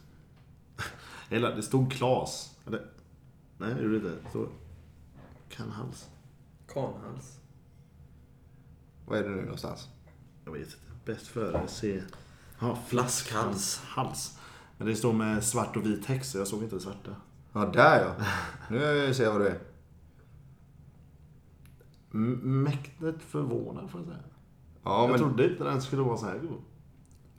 Eller 1.29 1.55
det 1.55 1.63
stod 1.63 1.91
Klas. 1.91 2.55
Eller, 2.67 2.85
nej 3.57 3.73
det 3.73 3.81
gjorde 3.81 3.99
det 3.99 4.07
inte. 4.09 4.21
Det 4.23 4.29
stod 4.29 4.49
Kanhals. 5.49 6.09
Kanhals. 6.73 7.39
Vad 9.05 9.19
är 9.19 9.23
det 9.23 9.29
nu 9.29 9.41
någonstans? 9.41 9.87
Jag 10.45 10.51
vet 10.51 10.61
inte. 10.61 10.77
Bäst 11.05 11.27
före 11.27 11.67
C. 11.67 12.01
Ja, 12.59 12.77
Flaskhals. 12.87 13.81
Hals. 13.85 14.39
Men 14.77 14.87
det 14.87 14.95
står 14.95 15.13
med 15.13 15.43
svart 15.43 15.75
och 15.77 15.85
vit 15.85 16.05
text 16.05 16.31
så 16.31 16.37
jag 16.37 16.47
såg 16.47 16.63
inte 16.63 16.75
det 16.75 16.81
svarta. 16.81 17.15
Ja, 17.53 17.65
där 17.65 18.03
ja. 18.05 18.25
Nu 18.69 19.13
ser 19.13 19.23
jag 19.23 19.31
vad 19.31 19.41
det 19.41 19.49
är. 19.49 19.59
M- 22.13 22.63
mäktigt 22.63 23.23
förvånad 23.23 23.89
får 23.91 23.99
jag 24.01 24.07
säga. 24.07 24.19
Ja, 24.89 25.01
jag 25.01 25.09
men 25.09 25.19
trodde 25.19 25.51
inte 25.51 25.63
den 25.63 25.81
skulle 25.81 26.01
vara 26.01 26.17
så 26.17 26.25
här 26.25 26.37
god. 26.39 26.61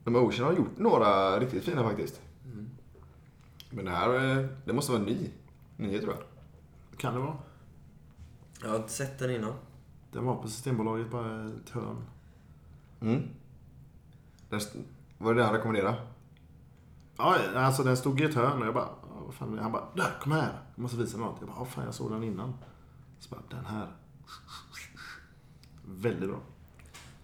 de 0.05 0.16
Ocean 0.16 0.46
har 0.46 0.53
gjort 0.53 0.78
några 0.78 1.40
riktigt 1.40 1.64
fina 1.64 1.82
faktiskt. 1.82 2.20
Men 3.70 3.84
det 3.84 3.90
här, 3.90 4.38
eh, 4.38 4.46
det 4.64 4.72
måste 4.72 4.92
vara 4.92 5.03
ny. 5.03 5.30
Ny 5.76 5.98
tror 5.98 6.14
jag. 6.14 6.22
Kan 6.98 7.14
det 7.14 7.20
vara? 7.20 7.36
Jag 8.62 8.68
har 8.68 8.76
inte 8.76 8.92
sett 8.92 9.18
den 9.18 9.30
innan. 9.30 9.53
Den 10.12 10.24
var 10.24 10.36
på 10.36 10.48
Systembolaget 10.48 11.11
bara 11.11 11.44
ett 11.46 11.70
hörn. 11.70 11.96
Mm. 13.01 13.22
Den 14.48 14.61
är 15.20 15.34
det 15.34 15.44
han 15.44 15.53
rekommenderar? 15.55 16.07
Ja, 17.16 17.36
alltså 17.55 17.82
den 17.82 17.96
stod 17.96 18.20
i 18.20 18.24
ett 18.24 18.34
hörn 18.34 18.61
och 18.61 18.66
jag 18.66 18.74
bara, 18.74 18.88
"Ja, 19.03 19.22
vad 19.26 19.34
fan 19.34 19.53
är 19.53 19.57
det?" 19.57 19.62
Han 19.62 19.72
bara, 19.72 19.84
där, 19.94 20.18
kom 20.22 20.32
här. 20.32 20.59
Jag 20.74 20.82
måste 20.82 20.96
visa 20.96 21.18
något. 21.18 21.36
Jag 21.40 21.48
bara, 21.48 21.59
"Ja, 21.59 21.64
fan 21.64 21.84
jag 21.84 21.94
såg 21.94 22.11
den 22.11 22.22
innan. 22.24 22.55
Så 23.18 23.30
bara, 23.34 23.42
den 23.51 23.64
här. 23.64 23.88
Väldigt 25.84 26.28
bra. 26.28 26.38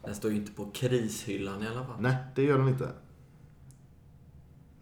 Den 0.06 0.14
står 0.14 0.30
ju 0.30 0.36
inte 0.36 0.52
på 0.52 0.70
krishyllan 0.70 1.62
i 1.62 1.66
alla 1.66 1.86
fall. 1.86 2.00
Nej, 2.00 2.16
det 2.34 2.42
gör 2.42 2.58
den 2.58 2.68
inte. 2.68 2.92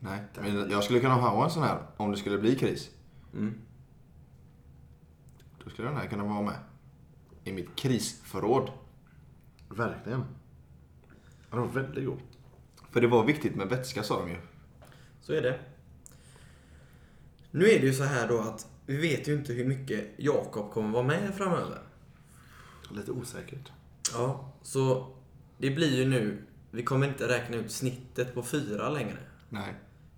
Nej, 0.00 0.22
men 0.40 0.70
jag 0.70 0.84
skulle 0.84 1.00
kunna 1.00 1.14
ha 1.14 1.44
en 1.44 1.50
sån 1.50 1.62
här 1.62 1.82
om 1.96 2.10
det 2.10 2.16
skulle 2.16 2.38
bli 2.38 2.54
kris. 2.54 2.90
Mm. 3.32 3.54
Då 5.64 5.70
skulle 5.70 5.88
den 5.88 5.96
här 5.96 6.06
kunna 6.06 6.24
vara 6.24 6.42
med. 6.42 6.58
I 7.44 7.52
mitt 7.52 7.76
krisförråd. 7.76 8.70
Verkligen. 9.68 10.24
Ja, 11.50 11.56
den 11.56 11.60
var 11.60 11.68
väldigt 11.68 12.06
god. 12.06 12.18
För 12.90 13.00
det 13.00 13.06
var 13.06 13.24
viktigt 13.24 13.56
med 13.56 13.68
vätska 13.68 14.02
sa 14.02 14.20
de 14.20 14.30
ju. 14.30 14.36
Så 15.20 15.32
är 15.32 15.42
det. 15.42 15.60
Nu 17.50 17.64
är 17.64 17.80
det 17.80 17.86
ju 17.86 17.92
så 17.92 18.04
här 18.04 18.28
då 18.28 18.40
att 18.40 18.66
vi 18.86 18.96
vet 18.96 19.28
ju 19.28 19.34
inte 19.34 19.52
hur 19.52 19.64
mycket 19.64 20.10
Jakob 20.16 20.72
kommer 20.72 20.90
vara 20.90 21.02
med 21.02 21.34
framöver. 21.34 21.78
Lite 22.90 23.12
osäkert. 23.12 23.72
Ja, 24.12 24.52
så 24.62 25.13
det 25.58 25.70
blir 25.70 25.96
ju 25.96 26.08
nu, 26.08 26.42
vi 26.70 26.82
kommer 26.82 27.06
inte 27.06 27.28
räkna 27.28 27.56
ut 27.56 27.72
snittet 27.72 28.34
på 28.34 28.42
fyra 28.42 28.88
längre. 28.88 29.16
Nej. 29.48 29.74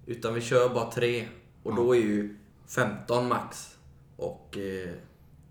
Utan 0.07 0.35
vi 0.35 0.41
kör 0.41 0.69
bara 0.75 0.91
tre. 0.91 1.29
Och 1.63 1.75
då 1.75 1.97
är 1.97 2.01
ju 2.01 2.37
15 2.69 3.29
max. 3.29 3.77
Och 4.17 4.59
eh, 4.59 4.91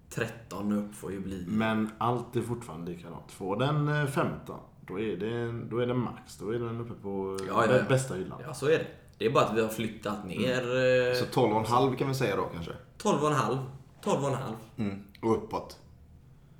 13 0.09 0.71
upp 0.71 0.95
får 0.95 1.11
ju 1.11 1.19
bli... 1.19 1.45
Men 1.47 1.89
allt 1.97 2.35
är 2.35 2.41
fortfarande 2.41 2.91
likadant. 2.91 3.31
Får 3.31 3.57
den 3.59 3.87
eh, 3.87 4.05
15, 4.07 4.59
då 4.87 4.99
är 4.99 5.17
det, 5.17 5.51
då 5.69 5.77
är 5.79 5.87
det 5.87 5.93
max. 5.93 6.37
Då 6.37 6.49
är 6.49 6.59
den 6.59 6.81
uppe 6.81 6.93
på 7.01 7.37
eh, 7.41 7.47
Ja, 7.47 7.65
ja, 7.65 7.71
ja. 7.77 7.83
bä- 7.83 7.89
bästa 7.89 8.13
hyllan. 8.15 8.41
Ja, 8.47 8.53
så 8.53 8.65
är 8.65 8.77
det. 8.77 8.87
Det 9.17 9.25
är 9.25 9.31
bara 9.31 9.45
att 9.45 9.57
vi 9.57 9.61
har 9.61 9.69
flyttat 9.69 10.25
ner 10.27 10.61
eh, 10.61 11.13
Så 11.15 11.25
12,5 11.25 11.95
kan 11.95 12.07
vi 12.07 12.13
säga 12.13 12.35
då 12.35 12.43
kanske. 12.53 12.71
12,5. 13.01 13.57
12,5. 14.03 14.37
Mm. 14.77 15.03
Och 15.21 15.37
uppåt. 15.37 15.79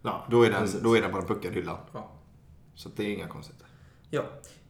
Ja, 0.02 0.26
Då 0.30 0.44
är 0.44 0.52
den, 0.52 0.62
precis. 0.62 0.82
då 0.82 0.98
är 0.98 1.02
den 1.02 1.12
på 1.12 1.18
den 1.18 1.28
puckade 1.28 1.54
hyllan. 1.54 1.78
Ja. 1.94 2.12
Så 2.76 2.90
det 2.96 3.04
är 3.04 3.14
inga 3.14 3.28
konstigheter. 3.28 3.68
Ja. 4.10 4.24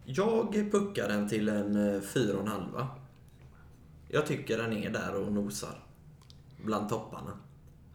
Jag 0.05 0.53
puckar 0.71 1.07
den 1.07 1.29
till 1.29 1.49
en 1.49 1.75
eh, 1.75 2.01
4,5. 2.01 2.85
Jag 4.07 4.25
tycker 4.25 4.57
den 4.57 4.73
är 4.73 4.89
där 4.89 5.15
och 5.15 5.31
nosar. 5.31 5.83
Bland 6.63 6.89
topparna. 6.89 7.31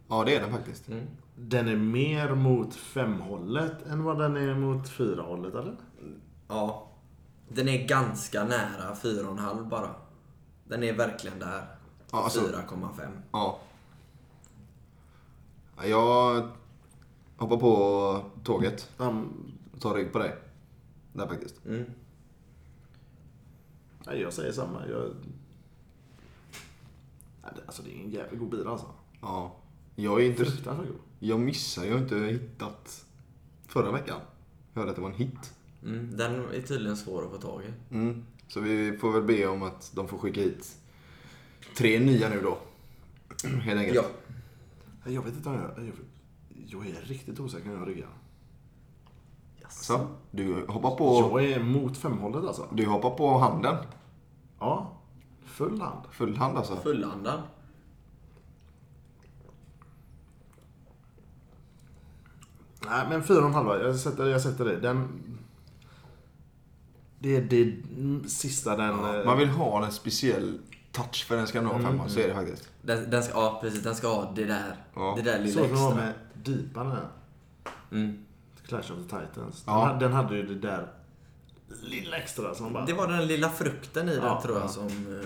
Ja, 0.07 0.23
det 0.23 0.35
är 0.35 0.41
den 0.41 0.51
faktiskt. 0.51 0.87
Mm. 0.87 1.07
den 1.35 1.67
är 1.67 1.75
mer 1.75 2.35
mot 2.35 2.75
femhållet 2.75 3.85
än 3.87 4.03
vad 4.03 4.19
den 4.19 4.37
är 4.37 4.55
mot 4.55 4.89
fyrahållet, 4.89 5.55
eller? 5.55 5.75
Ja. 6.47 6.87
Den 7.49 7.67
är 7.67 7.87
ganska 7.87 8.43
nära 8.43 8.95
4,5 8.95 9.69
bara. 9.69 9.89
Den 10.67 10.83
är 10.83 10.93
verkligen 10.93 11.39
där. 11.39 11.65
Ja, 12.11 12.23
alltså- 12.23 12.41
4,5. 12.41 13.11
Ja. 13.31 13.59
Ja, 15.77 15.85
Jag 15.85 16.49
hoppar 17.37 17.57
på 17.57 18.25
tåget 18.43 18.89
Um, 18.97 19.51
tar 19.81 19.95
rygg 19.95 20.11
på 20.11 20.19
dig. 20.19 20.35
Där 21.13 21.27
faktiskt. 21.27 21.65
Mm. 21.65 21.83
nej, 24.05 24.21
jag 24.21 24.33
säger 24.33 24.51
samma. 24.51 24.87
Jag... 24.87 25.15
Alltså 27.65 27.83
det 27.83 27.99
är 27.99 28.03
en 28.03 28.11
jävligt 28.11 28.39
god 28.39 28.49
bil 28.49 28.67
alltså. 28.67 28.87
Ja. 29.21 29.55
Jag 29.95 30.21
är 30.21 30.25
inte... 30.25 30.45
Fruktansvärt 30.45 30.87
god. 30.87 30.99
Jag 31.19 31.39
missar. 31.39 31.85
Jag 31.85 31.93
har 31.93 32.01
inte 32.01 32.15
hittat 32.15 33.05
förra 33.67 33.91
veckan. 33.91 34.19
Jag 34.73 34.79
hörde 34.81 34.89
att 34.89 34.95
det 34.95 35.01
var 35.01 35.09
en 35.09 35.15
hit. 35.15 35.53
Mm. 35.83 36.17
Den 36.17 36.45
är 36.53 36.61
tydligen 36.61 36.97
svår 36.97 37.25
att 37.25 37.31
få 37.31 37.37
tag 37.37 37.61
i. 37.63 37.93
Mm. 37.95 38.25
Så 38.47 38.59
vi 38.59 38.97
får 38.97 39.11
väl 39.11 39.23
be 39.23 39.47
om 39.47 39.63
att 39.63 39.91
de 39.95 40.07
får 40.07 40.17
skicka 40.17 40.41
hit 40.41 40.77
tre 41.77 41.99
nya 41.99 42.29
nu 42.29 42.41
då. 42.41 42.57
Helt 43.47 43.79
enkelt. 43.79 43.95
Ja. 43.95 45.11
Jag 45.11 45.23
vet 45.23 45.33
inte 45.33 45.49
om 45.49 45.55
jag... 45.55 45.85
Jag, 45.85 45.93
jag 46.65 46.87
är 46.87 47.01
riktigt 47.01 47.39
osäker 47.39 47.69
när 47.69 47.77
jag 47.77 47.87
ryggar. 47.87 48.09
Så, 49.71 50.07
du 50.31 50.65
hoppar 50.67 50.95
på, 50.95 51.39
Jag 51.39 51.51
är 51.51 51.63
mot 51.63 51.97
femhållet 51.97 52.43
alltså. 52.45 52.67
du 52.71 52.85
hoppar 52.85 53.09
på 53.09 53.37
handen. 53.37 53.75
Ja. 54.59 54.91
Full 55.45 55.81
hand. 55.81 56.01
Full 56.11 56.37
hand 56.37 56.57
alltså. 56.57 56.75
Fullandad. 56.75 57.41
Nej, 62.89 63.05
men 63.09 63.23
fyra 63.23 63.39
och 63.39 63.45
en 63.45 63.53
halva. 63.53 63.79
Jag 63.83 63.95
sätter, 63.95 64.25
jag 64.25 64.41
sätter 64.41 64.65
det. 64.65 64.79
Den... 64.79 65.23
Det 67.19 67.35
är 67.35 67.41
det 67.41 67.75
sista 68.29 68.77
den... 68.77 68.87
Ja, 68.99 69.19
eh, 69.19 69.25
man 69.25 69.37
vill 69.37 69.49
ha 69.49 69.85
en 69.85 69.91
speciell 69.91 70.59
touch 70.91 71.25
för 71.27 71.37
den 71.37 71.47
ska 71.47 71.61
nå 71.61 71.79
femman. 71.79 72.09
Så 72.09 72.19
är 72.19 72.27
det 72.27 72.33
faktiskt. 72.33 72.69
Den, 72.81 73.09
den 73.09 73.23
ska, 73.23 73.33
ja, 73.33 73.59
precis. 73.61 73.83
Den 73.83 73.95
ska 73.95 74.07
ha 74.07 74.31
det 74.35 74.45
där. 74.45 74.75
Ja. 74.95 75.13
Det 75.17 75.21
där 75.21 75.37
Så 75.37 75.43
lilla 75.43 75.53
som 75.53 75.63
det 75.63 75.73
var 75.81 75.89
extra. 75.91 76.05
med 76.05 76.13
Deepan 76.33 76.91
här. 76.91 77.07
Mm. 77.91 78.25
Clash 78.71 78.91
of 78.93 78.97
the 79.09 79.19
Titans. 79.19 79.63
Ja. 79.67 79.73
Den, 79.73 79.87
hade, 79.87 79.99
den 80.05 80.13
hade 80.13 80.35
ju 80.35 80.47
det 80.47 80.55
där 80.67 80.87
lilla 81.83 82.17
extra 82.17 82.55
som 82.55 82.73
bara... 82.73 82.85
Det 82.85 82.93
var 82.93 83.07
den 83.07 83.27
lilla 83.27 83.49
frukten 83.49 84.09
i 84.09 84.15
den 84.15 84.23
Ja, 84.25 84.41
tror 84.41 84.55
jag 84.57 84.63
ja. 84.63 84.69
som... 84.69 84.87
eh, 85.19 85.25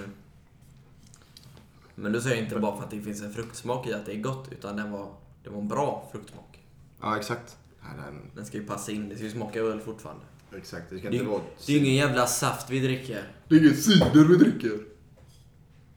Men 1.95 2.11
då 2.11 2.21
säger 2.21 2.43
inte 2.43 2.59
bara 2.59 2.77
för 2.77 2.83
att 2.83 2.91
det 2.91 3.01
finns 3.01 3.21
en 3.21 3.33
fruktsmak 3.33 3.87
i 3.87 3.93
att 3.93 4.05
det 4.05 4.13
är 4.15 4.21
gott, 4.21 4.47
utan 4.51 4.75
den 4.75 4.91
var, 4.91 5.07
det 5.43 5.49
var 5.49 5.59
en 5.59 5.67
bra 5.67 6.09
fruktsmak. 6.11 6.59
Ja, 7.01 7.17
exakt. 7.17 7.57
Den, 7.97 8.31
Den 8.35 8.45
ska 8.45 8.57
ju 8.57 8.65
passa 8.65 8.91
in, 8.91 9.09
det 9.09 9.15
ska 9.15 9.23
ju 9.23 9.31
smaka 9.31 9.59
öl 9.59 9.79
fortfarande. 9.79 10.25
exakt. 10.57 10.89
Det 10.89 10.99
ska 10.99 11.09
Det, 11.09 11.15
inte 11.17 11.29
vara... 11.29 11.41
det 11.65 11.73
är 11.73 11.77
ju 11.79 11.85
ingen 11.85 11.95
jävla 11.95 12.27
saft 12.27 12.69
vi 12.69 12.79
dricker. 12.79 13.23
Det 13.47 13.55
är 13.55 13.59
ingen 13.59 13.75
cider 13.75 14.25
vi 14.27 14.35
dricker. 14.35 14.79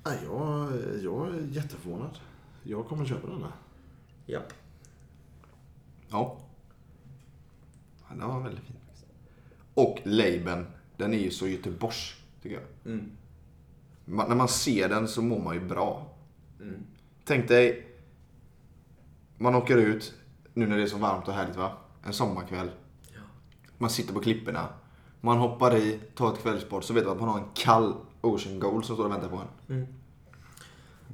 Nej, 0.05 0.19
jag, 0.25 0.73
jag 1.03 1.29
är 1.29 1.41
jätteförvånad. 1.51 2.19
Jag 2.63 2.87
kommer 2.87 3.05
köpa 3.07 3.27
den 3.27 3.43
här. 3.43 3.53
Japp. 4.27 4.53
Ja. 6.09 6.37
Ja. 8.09 8.15
Den 8.17 8.29
var 8.29 8.41
väldigt 8.41 8.65
fin. 8.65 8.77
faktiskt. 8.87 9.07
Och 9.75 9.99
Leiben, 10.05 10.67
den 10.97 11.15
är 11.15 11.19
ju 11.19 11.31
så 11.31 11.49
Göteborgs, 11.49 12.15
tycker 12.43 12.57
jag. 12.57 12.93
Mm. 12.93 13.11
Man, 14.05 14.29
när 14.29 14.37
man 14.37 14.49
ser 14.49 14.89
den 14.89 15.09
så 15.09 15.23
mår 15.23 15.41
man 15.41 15.55
ju 15.55 15.61
bra. 15.61 16.07
Mm. 16.61 16.87
Tänk 17.25 17.49
dig, 17.49 17.87
man 19.39 19.55
åker 19.55 19.77
ut, 19.77 20.15
nu 20.55 20.67
när 20.67 20.77
det 20.77 20.83
är 20.83 20.87
så 20.87 20.99
varmt 20.99 21.29
och 21.29 21.35
härligt 21.35 21.57
va? 21.57 21.73
En 22.05 22.13
sommarkväll. 22.13 22.71
Ja. 23.15 23.21
Man 23.79 23.91
sitter 23.91 24.15
på 24.15 24.21
klipporna. 24.21 24.69
Man 25.21 25.39
hoppar 25.39 25.77
i, 25.77 26.01
tar 26.15 26.33
ett 26.33 26.43
kvällsbad, 26.43 26.85
så 26.85 26.95
vet 26.95 27.05
man 27.05 27.13
att 27.13 27.21
man 27.21 27.29
har 27.29 27.39
en 27.39 27.49
kall 27.55 27.95
Ocean 28.21 28.61
Gold 28.61 28.85
som 28.85 28.97
står 28.97 29.05
och 29.05 29.13
väntar 29.13 29.29
på 29.29 29.37
en. 29.37 29.77
Mm. 29.77 29.87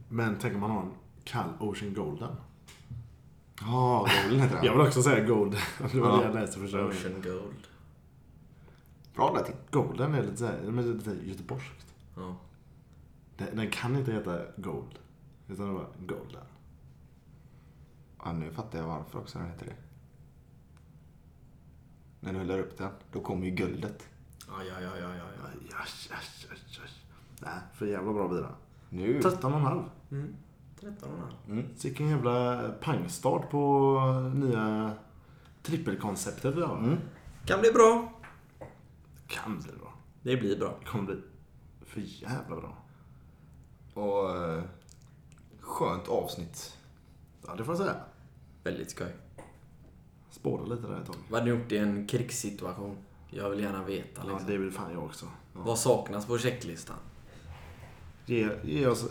Men 0.09 0.36
tänk 0.40 0.55
om 0.55 0.61
man 0.61 0.70
har 0.70 0.82
en 0.82 0.92
kall 1.24 1.49
Ocean 1.61 1.95
Golden. 1.95 2.36
Ja, 3.61 4.09
Golden 4.22 4.40
heter 4.40 4.57
den. 4.57 4.64
Jag 4.64 4.72
vill 4.72 4.86
också 4.86 5.02
säga 5.02 5.26
Gold. 5.26 5.52
Det 5.92 6.00
var 6.00 6.09
Ja. 6.11 6.16
det 6.16 6.24
jag 6.24 6.34
läste 6.34 6.61
första 6.61 6.78
gången. 6.82 6.96
Ocean 6.96 7.22
Gold. 7.22 7.66
Bra 9.14 9.42
till. 9.44 9.55
Golden 9.70 10.14
är 10.14 10.22
lite, 10.22 10.36
så 10.36 10.46
här, 10.46 10.61
men 10.62 10.76
det 10.84 10.90
är 11.11 11.12
lite 11.12 11.28
göteborgskt. 11.28 11.94
Ja. 12.16 12.36
Den, 13.36 13.57
den 13.57 13.70
kan 13.70 13.96
inte 13.96 14.12
heta 14.12 14.40
Gold. 14.57 14.98
Utan 15.48 15.66
det 15.66 15.72
var 15.72 15.86
Golden. 15.98 16.44
Ja, 18.24 18.32
nu 18.32 18.50
fattar 18.52 18.78
jag 18.78 18.86
varför 18.86 19.18
också 19.18 19.38
den 19.38 19.48
heter 19.48 19.66
det. 19.66 19.74
När 22.20 22.32
du 22.32 22.38
häller 22.38 22.59
upp 22.59 22.78
den, 22.78 22.90
då 23.12 23.20
kommer 23.20 23.44
ju 23.46 23.50
guldet. 23.50 24.09
Ja, 24.48 24.55
ja, 24.64 24.80
ja, 24.80 24.90
ja, 25.00 25.09
ja, 25.09 25.24
ja. 25.42 25.50
Yes, 25.80 26.11
yes, 26.11 26.46
yes, 26.50 26.78
yes. 26.82 27.00
Nej, 27.40 27.52
för 27.74 27.86
jävla 27.86 28.12
bra 28.12 28.28
bira. 28.28 28.48
Nu. 28.88 29.20
13,5. 29.20 29.84
Mm. 30.11 30.34
13,5. 30.85 31.51
Mm. 31.51 31.66
Vilken 31.82 32.09
jävla 32.09 32.68
pangstart 32.80 33.51
på 33.51 34.01
nya 34.35 34.93
trippelkonceptet 35.62 36.55
vi 36.57 36.62
har. 36.62 36.78
Mm. 36.78 36.97
Kan 37.45 37.61
bli 37.61 37.70
bra. 37.70 38.12
Kan 39.26 39.59
bli 39.61 39.72
bra. 39.72 39.93
Det 40.22 40.37
blir 40.37 40.59
bra. 40.59 40.76
Det 40.80 40.87
kommer 40.87 41.05
bli 41.05 41.16
för 41.87 42.01
jävla 42.01 42.57
bra. 42.57 42.76
Och 43.95 44.37
eh, 44.37 44.62
skönt 45.61 46.09
avsnitt. 46.09 46.78
Ja, 47.47 47.55
det 47.55 47.64
får 47.64 47.74
jag 47.74 47.78
säga. 47.85 47.97
Väldigt 48.64 48.91
skoj. 48.91 49.16
Spåra 50.30 50.64
lite 50.64 50.87
där 50.87 51.01
ett 51.01 51.07
tag. 51.07 51.16
Vad 51.30 51.41
hade 51.41 51.53
ni 51.53 51.59
gjort 51.59 51.72
i 51.72 51.78
en 51.78 52.07
krigssituation? 52.07 52.97
Jag 53.30 53.51
vill 53.51 53.61
gärna 53.61 53.85
veta. 53.85 54.22
Ja, 54.24 54.30
Liksom. 54.32 54.51
det 54.51 54.57
vill 54.59 54.70
fan 54.70 54.93
jag 54.93 55.05
också. 55.05 55.26
Vad 55.53 55.78
saknas 55.78 56.26
på 56.26 56.39
checklistan? 56.39 56.97
Ge, 58.26 58.51
ge, 58.64 58.87
oss, 58.87 59.09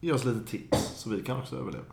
ge 0.00 0.12
oss 0.12 0.24
lite 0.24 0.50
tips 0.50 0.78
så 0.96 1.10
vi 1.10 1.22
kan 1.22 1.36
också 1.38 1.56
överleva. 1.56 1.84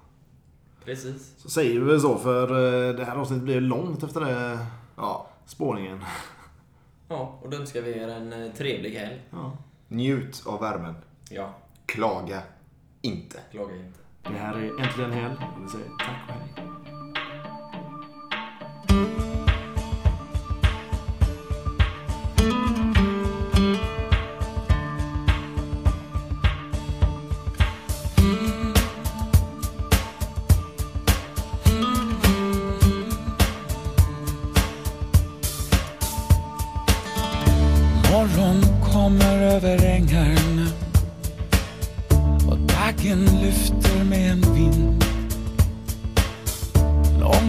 Precis. 0.85 1.33
Så 1.37 1.49
säger 1.49 1.79
vi 1.79 1.85
väl 1.85 2.01
så 2.01 2.17
för 2.17 2.43
eh, 2.89 2.95
det 2.95 3.05
här 3.05 3.15
avsnittet 3.15 3.43
blir 3.43 3.61
långt 3.61 4.03
efter 4.03 4.21
det 4.21 4.65
Ja, 4.95 5.27
spårningen. 5.45 6.03
Ja, 7.09 7.39
och 7.41 7.49
då 7.49 7.57
önskar 7.57 7.81
vi 7.81 7.91
er 7.99 8.07
en 8.07 8.33
eh, 8.33 8.51
trevlig 8.53 8.91
helg. 8.91 9.21
Ja. 9.31 9.57
njut 9.87 10.43
av 10.45 10.59
värmen. 10.61 10.95
Ja, 11.29 11.53
Klaga 11.85 12.41
inte. 13.01 13.39
klaga 13.51 13.75
inte. 13.75 13.99
Det 14.23 14.29
här 14.37 14.53
är 14.53 14.81
Äntligen 14.83 15.11
Helg. 15.11 15.35
Och 15.57 15.63
vi 15.63 15.69
säger 15.69 15.85
tack 15.99 16.29
och 16.29 16.33
hej. 16.33 16.67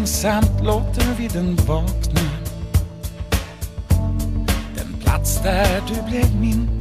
Långsamt 0.08 0.64
låter 0.64 1.14
vi 1.18 1.28
den 1.28 1.56
vakna. 1.56 2.20
Den 4.74 5.00
plats 5.00 5.42
där 5.42 5.82
du 5.88 6.10
blev 6.10 6.40
min. 6.40 6.80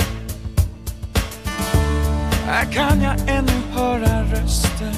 Här 2.46 2.66
kan 2.66 3.02
jag 3.02 3.16
ännu 3.28 3.62
höra 3.72 4.24
röster. 4.24 4.94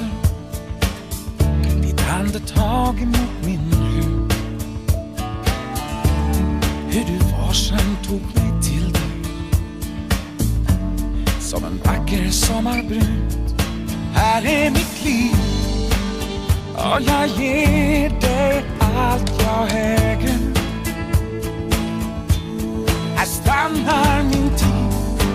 Ditt 1.82 2.10
andetag 2.10 3.02
emot 3.02 3.46
min 3.46 3.74
hud. 3.74 4.34
Hur 6.90 7.06
du 7.06 7.18
varsamt 7.38 8.08
tog 8.08 8.22
mig 8.22 8.64
till 8.64 8.94
dig 8.94 9.34
Som 11.40 11.64
en 11.64 11.80
vacker 11.84 12.30
sommarbrud 12.30 13.64
Här 14.14 14.46
är 14.46 14.70
mitt 14.70 15.04
liv 15.06 15.49
Ja, 16.82 17.00
jag 17.00 17.28
ger 17.28 18.10
dig 18.10 18.64
allt 18.80 19.32
jag 19.42 19.72
äger. 19.72 20.40
Här 23.16 23.26
stannar 23.26 24.24
min 24.24 24.50
tid. 24.50 25.30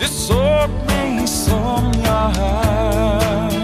Du 0.00 0.06
såg 0.06 0.70
mig 0.86 1.26
som 1.26 1.92
jag 2.04 2.36
är. 2.36 3.55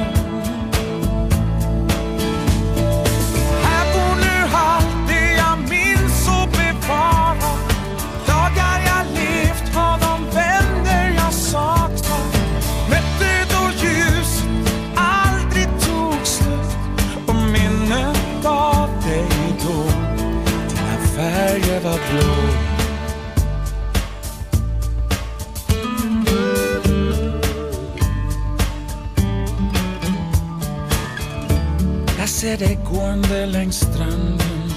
Ser 32.43 32.57
dig 32.57 32.79
gående 32.85 33.47
längs 33.47 33.77
stranden. 33.77 34.73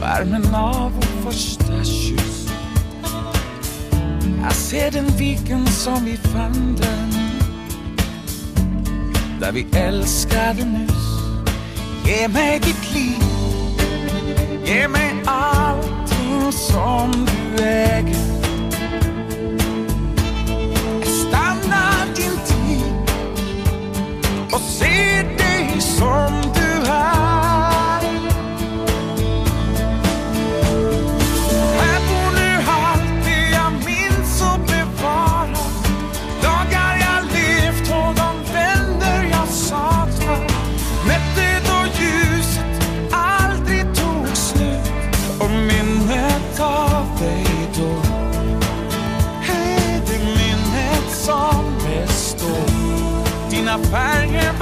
Värmen 0.00 0.54
av 0.54 0.92
vår 0.92 1.30
första 1.30 1.84
kyss. 1.84 2.48
Jag 4.42 4.52
ser 4.52 4.90
den 4.90 5.06
viken 5.06 5.66
som 5.66 6.04
vi 6.04 6.16
fann 6.16 6.76
den. 6.76 7.10
Där 9.40 9.52
vi 9.52 9.66
älskade 9.76 10.64
nyss. 10.64 11.06
Ge 12.06 12.28
mig 12.28 12.60
ditt 12.60 12.94
liv. 12.94 13.22
Ge 14.64 14.88
mig 14.88 15.14
allting 15.26 16.52
som 16.52 17.26
du 17.56 17.64
äger. 17.64 18.16
Stanna 21.04 21.92
din 22.16 22.38
tid 22.46 22.56
och 24.52 24.60
som 25.98 26.32
du 26.54 26.90
är. 26.90 28.00
Här 31.78 32.00
bor 32.08 32.30
nu 32.34 32.50
allt 32.68 33.24
det 33.24 33.50
jag 33.50 33.72
minns 33.72 34.42
och 34.42 34.60
bevarar. 34.60 35.70
Dagar 36.42 36.96
jag 37.06 37.24
levt 37.32 37.90
och 37.90 38.14
de 38.14 38.52
vänner 38.52 39.28
jag 39.30 39.48
saknar. 39.48 40.46
Nätter 41.08 41.60
då 41.68 41.86
ljuset 42.00 42.88
aldrig 43.12 43.84
tog 43.94 44.36
slut 44.36 44.90
och 45.40 45.50
minnet 45.50 46.60
av 46.60 47.06
dig 47.18 47.46
då. 47.78 47.94
Hej, 49.40 50.00
det 50.06 50.18
minnet 50.18 51.10
som 51.10 51.64
består. 51.84 52.86
Dina 53.50 53.78
färger 53.78 54.52